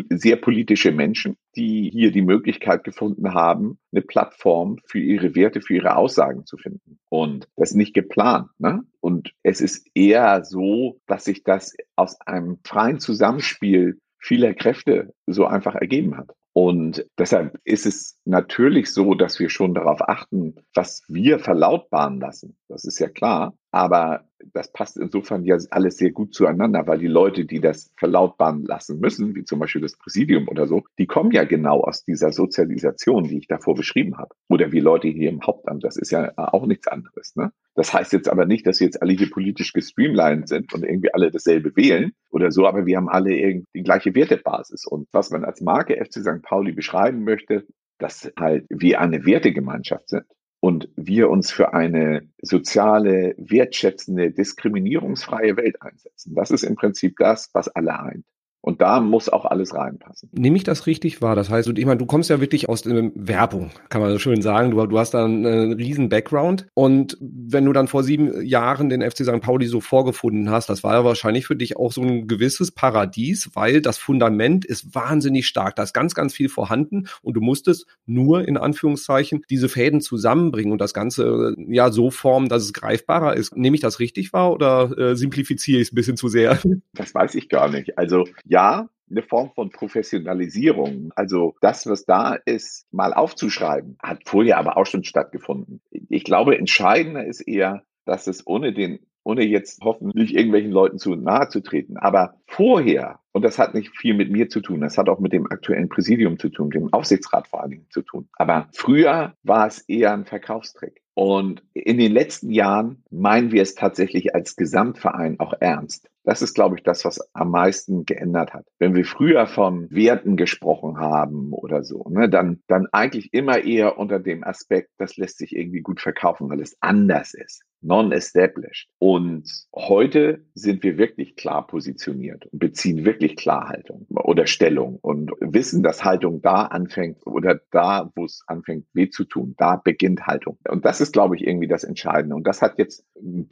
sehr 0.09 0.35
politische 0.35 0.91
Menschen, 0.91 1.37
die 1.55 1.89
hier 1.89 2.11
die 2.11 2.21
Möglichkeit 2.21 2.83
gefunden 2.83 3.33
haben, 3.33 3.79
eine 3.93 4.01
Plattform 4.01 4.77
für 4.85 4.99
ihre 4.99 5.35
Werte, 5.35 5.61
für 5.61 5.75
ihre 5.75 5.95
Aussagen 5.95 6.45
zu 6.45 6.57
finden. 6.57 6.99
Und 7.07 7.47
das 7.55 7.71
ist 7.71 7.77
nicht 7.77 7.93
geplant. 7.93 8.49
Ne? 8.57 8.83
Und 8.99 9.33
es 9.43 9.61
ist 9.61 9.87
eher 9.95 10.43
so, 10.43 10.99
dass 11.07 11.23
sich 11.23 11.43
das 11.43 11.75
aus 11.95 12.19
einem 12.21 12.59
freien 12.65 12.99
Zusammenspiel 12.99 13.99
vieler 14.17 14.53
Kräfte 14.53 15.13
so 15.27 15.45
einfach 15.45 15.75
ergeben 15.75 16.17
hat. 16.17 16.31
Und 16.51 17.05
deshalb 17.17 17.57
ist 17.63 17.85
es 17.85 18.18
natürlich 18.29 18.93
so, 18.93 19.13
dass 19.15 19.39
wir 19.39 19.49
schon 19.49 19.73
darauf 19.73 20.07
achten, 20.07 20.55
was 20.73 21.03
wir 21.07 21.39
verlautbaren 21.39 22.19
lassen. 22.19 22.55
Das 22.67 22.85
ist 22.85 22.99
ja 22.99 23.09
klar. 23.09 23.53
Aber 23.71 24.25
das 24.53 24.71
passt 24.71 24.97
insofern 24.97 25.43
ja 25.43 25.57
alles 25.69 25.97
sehr 25.97 26.11
gut 26.11 26.33
zueinander, 26.33 26.87
weil 26.87 26.99
die 26.99 27.07
Leute, 27.07 27.45
die 27.45 27.59
das 27.59 27.91
verlautbaren 27.97 28.63
lassen 28.63 28.99
müssen, 28.99 29.35
wie 29.35 29.43
zum 29.43 29.59
Beispiel 29.59 29.81
das 29.81 29.97
Präsidium 29.97 30.47
oder 30.47 30.65
so, 30.67 30.83
die 30.97 31.07
kommen 31.07 31.31
ja 31.31 31.43
genau 31.43 31.81
aus 31.81 32.03
dieser 32.03 32.31
Sozialisation, 32.31 33.25
die 33.25 33.39
ich 33.39 33.47
davor 33.47 33.75
beschrieben 33.75 34.17
habe. 34.17 34.33
Oder 34.47 34.71
wie 34.71 34.79
Leute 34.79 35.07
hier 35.07 35.29
im 35.29 35.45
Hauptamt, 35.45 35.83
das 35.83 35.97
ist 35.97 36.11
ja 36.11 36.31
auch 36.35 36.65
nichts 36.65 36.87
anderes. 36.87 37.35
Ne? 37.35 37.51
Das 37.75 37.93
heißt 37.93 38.13
jetzt 38.13 38.29
aber 38.29 38.45
nicht, 38.45 38.65
dass 38.65 38.77
sie 38.77 38.85
jetzt 38.85 39.01
alle 39.01 39.13
hier 39.13 39.29
politisch 39.29 39.73
gestreamlined 39.73 40.47
sind 40.47 40.73
und 40.73 40.83
irgendwie 40.83 41.13
alle 41.13 41.29
dasselbe 41.31 41.75
wählen 41.75 42.13
oder 42.31 42.51
so, 42.51 42.65
aber 42.65 42.85
wir 42.85 42.97
haben 42.97 43.09
alle 43.09 43.35
irgendwie 43.35 43.67
die 43.75 43.83
gleiche 43.83 44.15
Wertebasis. 44.15 44.85
Und 44.85 45.07
was 45.11 45.29
man 45.31 45.43
als 45.45 45.61
Marke 45.61 45.95
FC 46.03 46.21
St. 46.21 46.41
Pauli 46.41 46.71
beschreiben 46.71 47.23
möchte, 47.23 47.65
dass 47.99 48.31
halt 48.37 48.65
wir 48.69 48.99
eine 48.99 49.25
Wertegemeinschaft 49.25 50.09
sind 50.09 50.25
und 50.59 50.89
wir 50.95 51.29
uns 51.29 51.51
für 51.51 51.73
eine 51.73 52.27
soziale, 52.41 53.35
wertschätzende, 53.37 54.31
diskriminierungsfreie 54.31 55.55
Welt 55.57 55.81
einsetzen. 55.81 56.35
Das 56.35 56.51
ist 56.51 56.63
im 56.63 56.75
Prinzip 56.75 57.15
das, 57.17 57.49
was 57.53 57.69
alle 57.69 57.99
eint. 57.99 58.25
Und 58.61 58.81
da 58.81 58.99
muss 58.99 59.29
auch 59.29 59.45
alles 59.45 59.73
reinpassen. 59.73 60.29
Nehme 60.33 60.57
ich 60.57 60.63
das 60.63 60.85
richtig 60.85 61.21
wahr? 61.21 61.35
Das 61.35 61.49
heißt, 61.49 61.69
ich 61.69 61.85
meine, 61.85 61.97
du 61.97 62.05
kommst 62.05 62.29
ja 62.29 62.41
wirklich 62.41 62.67
aus 62.67 62.81
der 62.81 63.11
Werbung, 63.15 63.71
kann 63.87 64.01
man 64.01 64.11
so 64.11 64.19
schön 64.19 64.41
sagen. 64.41 64.71
Du, 64.71 64.85
du 64.85 64.99
hast 64.99 65.13
da 65.13 65.23
einen, 65.23 65.73
riesen 65.73 66.09
Background. 66.09 66.67
Und 66.73 67.17
wenn 67.21 67.65
du 67.65 67.71
dann 67.71 67.87
vor 67.87 68.03
sieben 68.03 68.45
Jahren 68.45 68.89
den 68.89 69.01
FC 69.01 69.23
St. 69.23 69.39
Pauli 69.41 69.67
so 69.67 69.79
vorgefunden 69.79 70.49
hast, 70.49 70.69
das 70.69 70.83
war 70.83 70.93
ja 70.93 71.05
wahrscheinlich 71.05 71.47
für 71.47 71.55
dich 71.55 71.77
auch 71.77 71.93
so 71.93 72.01
ein 72.01 72.27
gewisses 72.27 72.71
Paradies, 72.71 73.51
weil 73.53 73.81
das 73.81 73.97
Fundament 73.97 74.65
ist 74.65 74.93
wahnsinnig 74.93 75.47
stark. 75.47 75.75
Da 75.77 75.83
ist 75.83 75.93
ganz, 75.93 76.13
ganz 76.13 76.33
viel 76.33 76.49
vorhanden 76.49 77.07
und 77.21 77.35
du 77.35 77.41
musstest 77.41 77.85
nur 78.05 78.45
in 78.45 78.57
Anführungszeichen 78.57 79.41
diese 79.49 79.69
Fäden 79.69 80.01
zusammenbringen 80.01 80.73
und 80.73 80.81
das 80.81 80.93
Ganze 80.93 81.55
ja 81.69 81.91
so 81.91 82.11
formen, 82.11 82.49
dass 82.49 82.63
es 82.63 82.73
greifbarer 82.73 83.37
ist. 83.37 83.55
Nehme 83.55 83.75
ich 83.75 83.81
das 83.81 83.99
richtig 83.99 84.33
wahr 84.33 84.51
oder 84.51 84.97
äh, 84.97 85.15
simplifiziere 85.15 85.79
ich 85.79 85.87
es 85.87 85.93
ein 85.93 85.95
bisschen 85.95 86.17
zu 86.17 86.27
sehr? 86.27 86.59
Das 86.93 87.13
weiß 87.13 87.35
ich 87.35 87.47
gar 87.47 87.69
nicht. 87.69 87.97
Also 87.97 88.25
ja, 88.49 88.89
eine 89.09 89.21
Form 89.23 89.51
von 89.53 89.71
Professionalisierung. 89.71 91.11
Also 91.15 91.55
das, 91.61 91.87
was 91.87 92.05
da 92.05 92.33
ist, 92.33 92.85
mal 92.91 93.13
aufzuschreiben, 93.13 93.97
hat 94.01 94.21
vorher 94.25 94.57
aber 94.57 94.77
auch 94.77 94.85
schon 94.85 95.03
stattgefunden. 95.03 95.81
Ich 95.91 96.23
glaube, 96.23 96.57
entscheidender 96.57 97.25
ist 97.25 97.41
eher, 97.41 97.83
dass 98.05 98.27
es 98.27 98.45
ohne 98.45 98.73
den 98.73 98.99
ohne 99.23 99.45
jetzt 99.45 99.81
hoffentlich 99.83 100.33
irgendwelchen 100.33 100.71
Leuten 100.71 100.97
zu 100.97 101.13
nahe 101.13 101.49
zu 101.49 101.61
treten. 101.61 101.97
Aber 101.97 102.35
vorher, 102.47 103.19
und 103.31 103.43
das 103.43 103.59
hat 103.59 103.75
nicht 103.75 103.95
viel 103.95 104.15
mit 104.15 104.31
mir 104.31 104.49
zu 104.49 104.61
tun, 104.61 104.81
das 104.81 104.97
hat 104.97 105.09
auch 105.09 105.19
mit 105.19 105.33
dem 105.33 105.45
aktuellen 105.51 105.89
Präsidium 105.89 106.39
zu 106.39 106.49
tun, 106.49 106.71
dem 106.71 106.91
Aufsichtsrat 106.93 107.47
vor 107.47 107.61
allen 107.61 107.71
Dingen 107.71 107.87
zu 107.89 108.01
tun. 108.01 108.27
Aber 108.37 108.69
früher 108.73 109.35
war 109.43 109.67
es 109.67 109.81
eher 109.81 110.13
ein 110.13 110.25
Verkaufstrick. 110.25 111.03
Und 111.19 111.61
in 111.73 111.97
den 111.97 112.13
letzten 112.13 112.49
Jahren 112.49 113.03
meinen 113.11 113.51
wir 113.51 113.61
es 113.61 113.75
tatsächlich 113.75 114.35
als 114.35 114.55
Gesamtverein 114.55 115.37
auch 115.41 115.53
ernst. 115.59 116.09
Das 116.23 116.41
ist, 116.41 116.53
glaube 116.53 116.77
ich, 116.77 116.83
das, 116.83 117.03
was 117.03 117.19
am 117.33 117.51
meisten 117.51 118.05
geändert 118.05 118.53
hat. 118.53 118.65
Wenn 118.77 118.95
wir 118.95 119.03
früher 119.03 119.45
von 119.45 119.91
Werten 119.91 120.37
gesprochen 120.37 120.97
haben 120.97 121.51
oder 121.51 121.83
so, 121.83 122.05
ne, 122.09 122.29
dann, 122.29 122.61
dann 122.67 122.87
eigentlich 122.93 123.33
immer 123.33 123.61
eher 123.65 123.97
unter 123.97 124.19
dem 124.19 124.45
Aspekt, 124.45 124.91
das 124.97 125.17
lässt 125.17 125.39
sich 125.39 125.53
irgendwie 125.53 125.81
gut 125.81 125.99
verkaufen, 125.99 126.49
weil 126.49 126.61
es 126.61 126.77
anders 126.79 127.33
ist 127.33 127.63
non-established. 127.81 128.89
Und 128.99 129.49
heute 129.75 130.43
sind 130.53 130.83
wir 130.83 130.97
wirklich 130.97 131.35
klar 131.35 131.65
positioniert 131.67 132.45
und 132.47 132.59
beziehen 132.59 133.05
wirklich 133.05 133.35
klar 133.35 133.69
Haltung 133.69 134.05
oder 134.09 134.47
Stellung 134.47 134.97
und 135.01 135.31
wissen, 135.39 135.83
dass 135.83 136.03
Haltung 136.03 136.41
da 136.41 136.63
anfängt 136.63 137.25
oder 137.25 137.59
da, 137.71 138.11
wo 138.15 138.25
es 138.25 138.43
anfängt, 138.47 138.85
weh 138.93 139.09
zu 139.09 139.23
tun, 139.23 139.55
da 139.57 139.75
beginnt 139.77 140.27
Haltung. 140.27 140.57
Und 140.67 140.85
das 140.85 141.01
ist, 141.01 141.13
glaube 141.13 141.35
ich, 141.35 141.45
irgendwie 141.45 141.67
das 141.67 141.83
Entscheidende. 141.83 142.35
Und 142.35 142.45
das 142.45 142.61
hat 142.61 142.77
jetzt 142.77 143.05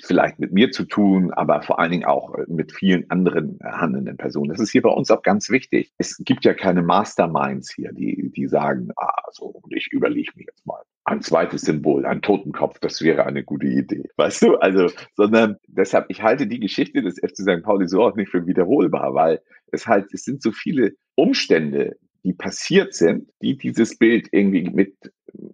vielleicht 0.03 0.39
mit 0.39 0.51
mir 0.51 0.71
zu 0.71 0.83
tun, 0.83 1.31
aber 1.33 1.61
vor 1.61 1.79
allen 1.79 1.91
Dingen 1.91 2.05
auch 2.05 2.35
mit 2.47 2.71
vielen 2.71 3.09
anderen 3.09 3.59
handelnden 3.63 4.17
Personen. 4.17 4.49
Das 4.49 4.59
ist 4.59 4.71
hier 4.71 4.81
bei 4.81 4.89
uns 4.89 5.11
auch 5.11 5.21
ganz 5.21 5.49
wichtig. 5.49 5.93
Es 5.97 6.17
gibt 6.19 6.45
ja 6.45 6.53
keine 6.53 6.81
Masterminds 6.81 7.73
hier, 7.73 7.91
die, 7.93 8.31
die 8.35 8.47
sagen, 8.47 8.89
ah, 8.97 9.23
so, 9.31 9.61
ich 9.69 9.87
überlege 9.91 10.31
mir 10.35 10.45
jetzt 10.45 10.65
mal 10.65 10.81
ein 11.07 11.21
zweites 11.21 11.61
Symbol, 11.61 12.05
ein 12.05 12.21
Totenkopf, 12.21 12.79
das 12.79 13.01
wäre 13.01 13.25
eine 13.25 13.43
gute 13.43 13.67
Idee. 13.67 14.09
Weißt 14.17 14.41
du, 14.41 14.55
also, 14.57 14.91
sondern 15.15 15.55
deshalb, 15.67 16.07
ich 16.09 16.21
halte 16.21 16.47
die 16.47 16.59
Geschichte 16.59 17.01
des 17.01 17.15
FC 17.19 17.37
St. 17.37 17.63
Pauli 17.63 17.87
so 17.87 18.03
auch 18.03 18.15
nicht 18.15 18.29
für 18.29 18.45
wiederholbar, 18.45 19.15
weil 19.15 19.41
es 19.71 19.87
halt, 19.87 20.13
es 20.13 20.23
sind 20.23 20.41
so 20.41 20.51
viele 20.51 20.95
Umstände, 21.15 21.95
die 22.25 22.33
passiert 22.33 22.93
sind, 22.93 23.29
die 23.41 23.57
dieses 23.57 23.97
Bild 23.97 24.27
irgendwie 24.31 24.69
mit, 24.69 24.95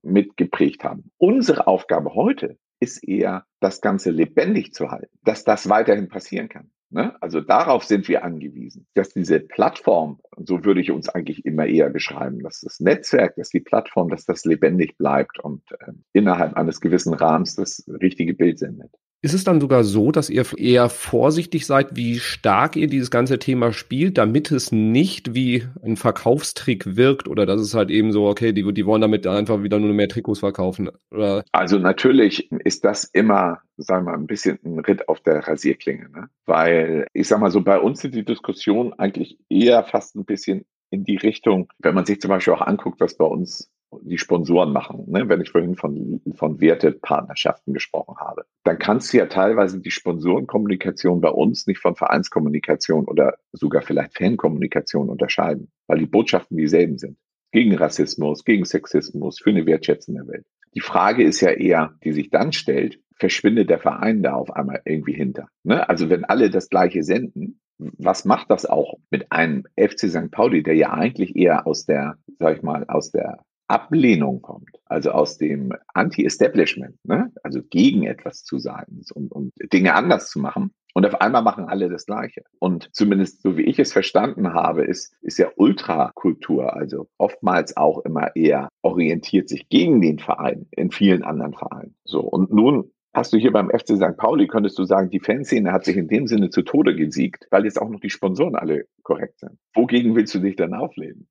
mit 0.02 0.38
geprägt 0.38 0.84
haben. 0.84 1.12
Unsere 1.18 1.68
Aufgabe 1.68 2.16
heute 2.16 2.58
ist 2.80 3.04
eher, 3.04 3.46
das 3.60 3.80
Ganze 3.80 4.10
lebendig 4.10 4.74
zu 4.74 4.90
halten, 4.90 5.16
dass 5.24 5.44
das 5.44 5.70
weiterhin 5.70 6.10
passieren 6.10 6.50
kann. 6.50 6.72
Ne? 6.94 7.20
Also 7.22 7.42
darauf 7.42 7.84
sind 7.84 8.08
wir 8.08 8.24
angewiesen, 8.24 8.86
dass 8.94 9.10
diese 9.10 9.40
Plattform, 9.40 10.20
so 10.38 10.64
würde 10.64 10.80
ich 10.80 10.92
uns 10.92 11.10
eigentlich 11.10 11.44
immer 11.44 11.66
eher 11.66 11.90
beschreiben, 11.90 12.44
dass 12.44 12.62
das 12.62 12.80
Netzwerk, 12.80 13.36
dass 13.36 13.50
die 13.50 13.62
Plattform, 13.62 14.10
dass 14.10 14.26
das 14.26 14.46
lebendig 14.46 14.96
bleibt 14.98 15.40
und 15.40 15.64
äh, 15.80 15.94
innerhalb 16.14 16.56
eines 16.56 16.82
gewissen 16.82 17.16
Rahmens 17.16 17.56
das 17.56 17.84
richtige 17.88 18.36
Bild 18.36 18.60
sendet. 18.60 18.92
Ist 19.24 19.34
es 19.34 19.46
dann 19.46 19.62
sogar 19.62 19.86
so, 19.86 20.12
dass 20.12 20.30
ihr 20.30 20.44
eher 20.58 20.89
vorsichtig 20.89 21.65
seid, 21.65 21.96
wie 21.96 22.20
stark 22.20 22.75
ihr 22.75 22.88
dieses 22.88 23.10
ganze 23.10 23.39
Thema 23.39 23.72
spielt, 23.72 24.18
damit 24.18 24.51
es 24.51 24.74
nicht 24.74 25.34
wie 25.34 25.63
ein 25.82 25.96
Verkaufstrick 25.96 26.98
wirkt 26.98 27.30
oder 27.30 27.46
dass 27.46 27.62
es 27.62 27.74
halt 27.74 27.89
eben 27.89 28.12
so, 28.12 28.27
okay, 28.27 28.51
die, 28.51 28.70
die 28.74 28.86
wollen 28.86 29.00
damit 29.00 29.25
einfach 29.25 29.63
wieder 29.63 29.80
nur 29.80 29.94
mehr 29.94 30.10
Trikots 30.10 30.42
verkaufen? 30.42 30.89
Oder? 31.10 31.46
Also 31.53 31.80
natürlich 31.80 32.51
ist 32.51 32.84
das 32.84 33.06
immer, 33.06 33.62
sagen 33.77 34.06
wir 34.06 34.12
mal, 34.12 34.18
ein 34.18 34.27
bisschen 34.27 34.60
ein 34.65 34.80
Ritt 34.80 35.08
auf 35.08 35.22
der 35.22 35.48
Rasierklinge, 35.48 36.10
ne? 36.10 36.27
weil 36.46 37.08
ich 37.13 37.30
sag 37.30 37.39
mal 37.39 37.50
so, 37.50 37.62
bei 37.62 37.80
uns 37.80 38.01
sind 38.01 38.15
die 38.15 38.25
Diskussionen 38.25 38.92
eigentlich 38.92 39.38
eher 39.48 39.86
fast 39.86 40.18
ein 40.18 40.25
bisschen 40.25 40.65
in 40.89 41.06
die 41.06 41.15
Richtung, 41.15 41.72
wenn 41.80 41.96
man 41.96 42.06
sich 42.06 42.20
zum 42.20 42.27
Beispiel 42.27 42.53
auch 42.56 42.62
anguckt, 42.62 43.00
was 43.00 43.15
bei 43.15 43.25
uns 43.25 43.72
die 44.04 44.18
Sponsoren 44.18 44.74
machen, 44.74 45.06
ne? 45.08 45.28
wenn 45.30 45.42
ich 45.42 45.52
vorhin 45.52 45.76
von, 45.76 46.22
von 46.36 46.60
Wertepartnerschaften 46.60 47.74
gesprochen 47.74 48.18
habe, 48.18 48.46
dann 48.64 48.80
kannst 48.80 49.14
du 49.14 49.18
ja 49.18 49.26
teilweise 49.28 49.80
die 49.80 49.92
Sponsorenkommunikation 49.92 51.22
bei 51.22 51.30
uns 51.30 51.68
nicht 51.68 51.80
von 51.80 51.96
Vereinskommunikation 51.96 53.06
oder 53.06 53.36
sogar 53.52 53.82
vielleicht 53.82 54.18
Fankommunikation 54.18 55.10
unterscheiden, 55.10 55.72
weil 55.88 56.00
die 56.00 56.06
Botschaften 56.06 56.58
dieselben 56.58 56.98
sind. 56.98 57.18
Gegen 57.52 57.76
Rassismus, 57.76 58.44
gegen 58.46 58.66
Sexismus, 58.66 59.40
für 59.40 59.52
eine 59.52 59.66
wertschätzende 59.66 60.28
Welt. 60.28 60.46
Die 60.74 60.82
Frage 60.82 61.24
ist 61.24 61.40
ja 61.42 61.52
eher, 61.52 61.94
die 62.04 62.12
sich 62.12 62.32
dann 62.32 62.52
stellt, 62.52 63.00
verschwindet 63.16 63.70
der 63.70 63.80
Verein 63.80 64.24
da 64.24 64.34
auf 64.34 64.52
einmal 64.52 64.82
irgendwie 64.86 65.14
hinter? 65.14 65.48
Ne? 65.64 65.88
Also 65.88 66.10
wenn 66.10 66.26
alle 66.26 66.50
das 66.50 66.70
Gleiche 66.70 67.04
senden, 67.04 67.60
was 67.78 68.26
macht 68.26 68.50
das 68.50 68.66
auch 68.66 68.96
mit 69.10 69.32
einem 69.32 69.66
FC 69.78 70.10
St. 70.10 70.32
Pauli, 70.32 70.64
der 70.64 70.76
ja 70.76 70.94
eigentlich 70.94 71.36
eher 71.36 71.68
aus 71.68 71.86
der, 71.86 72.18
sag 72.40 72.58
ich 72.58 72.64
mal, 72.64 72.86
aus 72.88 73.12
der 73.12 73.40
Ablehnung 73.67 74.41
kommt, 74.41 74.70
also 74.86 75.12
aus 75.12 75.38
dem 75.38 75.74
Anti-Establishment, 75.93 76.98
ne? 77.03 77.32
also 77.43 77.62
gegen 77.63 78.03
etwas 78.03 78.43
zu 78.43 78.60
sein 78.60 78.86
und, 79.13 79.32
und 79.32 79.51
Dinge 79.72 79.96
anders 79.96 80.29
zu 80.29 80.39
machen. 80.39 80.72
Und 80.96 81.08
auf 81.08 81.22
einmal 81.22 81.41
machen 81.41 81.65
alle 81.65 81.89
das 81.89 82.05
Gleiche. 82.05 82.43
Und 82.60 82.89
zumindest 82.93 83.41
so 83.41 83.58
wie 83.58 83.63
ich 83.63 83.79
es 83.79 83.91
verstanden 83.91 84.53
habe, 84.53 84.84
ist, 84.84 85.15
ist 85.22 85.39
ja 85.39 85.50
Ultrakultur, 85.55 86.75
also 86.75 87.08
oftmals 87.17 87.75
auch 87.75 88.05
immer 88.05 88.36
eher 88.36 88.70
orientiert 88.84 89.50
sich 89.50 89.70
gegen 89.70 90.01
den 90.01 90.20
Verein 90.20 90.67
in 90.70 90.91
vielen 90.91 91.24
anderen 91.24 91.53
Vereinen. 91.53 91.96
So. 92.03 92.20
Und 92.22 92.53
nun 92.53 92.91
Hast 93.15 93.32
du 93.32 93.38
hier 93.38 93.51
beim 93.51 93.70
FC 93.70 93.96
St. 93.96 94.17
Pauli, 94.17 94.48
könntest 94.48 94.79
du 94.79 94.86
sagen, 94.86 95.12
die 95.12 95.20
Fanszene 95.20 95.72
hat 95.72 95.86
sich 95.86 95.98
in 95.98 96.08
dem 96.08 96.25
Sinne 96.25 96.50
zu 96.50 96.63
Tode 96.63 96.96
gesiegt, 96.96 97.46
weil 97.51 97.65
jetzt 97.65 97.79
auch 97.79 97.89
noch 97.89 98.00
die 98.00 98.10
Sponsoren 98.10 98.55
alle 98.55 98.88
korrekt 99.04 99.40
sind. 99.40 99.58
Wogegen 99.76 100.16
willst 100.16 100.34
du 100.36 100.40
dich 100.40 100.56
dann 100.56 100.74
auflehnen? 100.74 101.28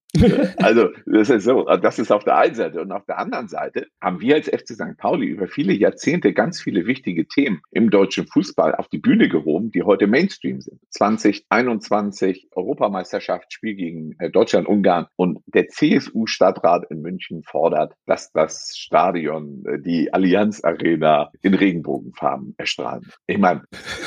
also, 0.59 0.91
das 1.07 1.31
ist 1.31 1.45
so, 1.45 1.65
das 1.65 1.99
ist 1.99 2.13
auf 2.13 2.25
der 2.25 2.37
einen 2.37 2.55
Seite. 2.55 2.83
Und 2.83 2.93
auf 2.93 3.05
der 3.07 3.19
anderen 3.19 3.49
Seite 3.49 3.87
haben 4.01 4.21
wir 4.21 4.35
als 4.35 4.49
FC 4.49 4.75
St. 4.75 4.99
Pauli 4.99 5.27
über 5.27 5.47
viele 5.47 5.73
Jahrzehnte 5.73 6.35
ganz 6.35 6.61
viele 6.61 6.87
wichtige 6.87 7.27
Themen 7.27 7.63
im 7.71 7.89
deutschen 7.89 8.27
Fußball 8.27 8.75
auf 8.75 8.89
die 8.89 8.99
Bühne 8.99 9.29
gehoben, 9.29 9.71
die 9.71 9.83
heute 9.83 10.07
Mainstream 10.07 10.61
sind. 10.61 10.81
2021 10.91 12.49
Europameisterschaft, 12.55 13.53
Spiel 13.53 13.75
gegen 13.75 14.15
äh, 14.19 14.31
Deutschland, 14.31 14.69
Ungarn. 14.69 15.07
Und 15.17 15.39
der 15.47 15.69
CSU-Stadtrat 15.69 16.91
in 16.91 17.01
München 17.01 17.43
fordert, 17.45 17.95
dass 18.07 18.33
das 18.33 18.75
Stadion, 18.77 19.65
äh, 19.67 19.81
die 19.81 20.13
Allianz 20.13 20.63
Arena 20.63 21.31
in 21.41 21.55
Regenbogenfarben 21.55 22.55
erstrahlen. 22.59 23.11
Ich 23.27 23.39
meine, 23.39 23.63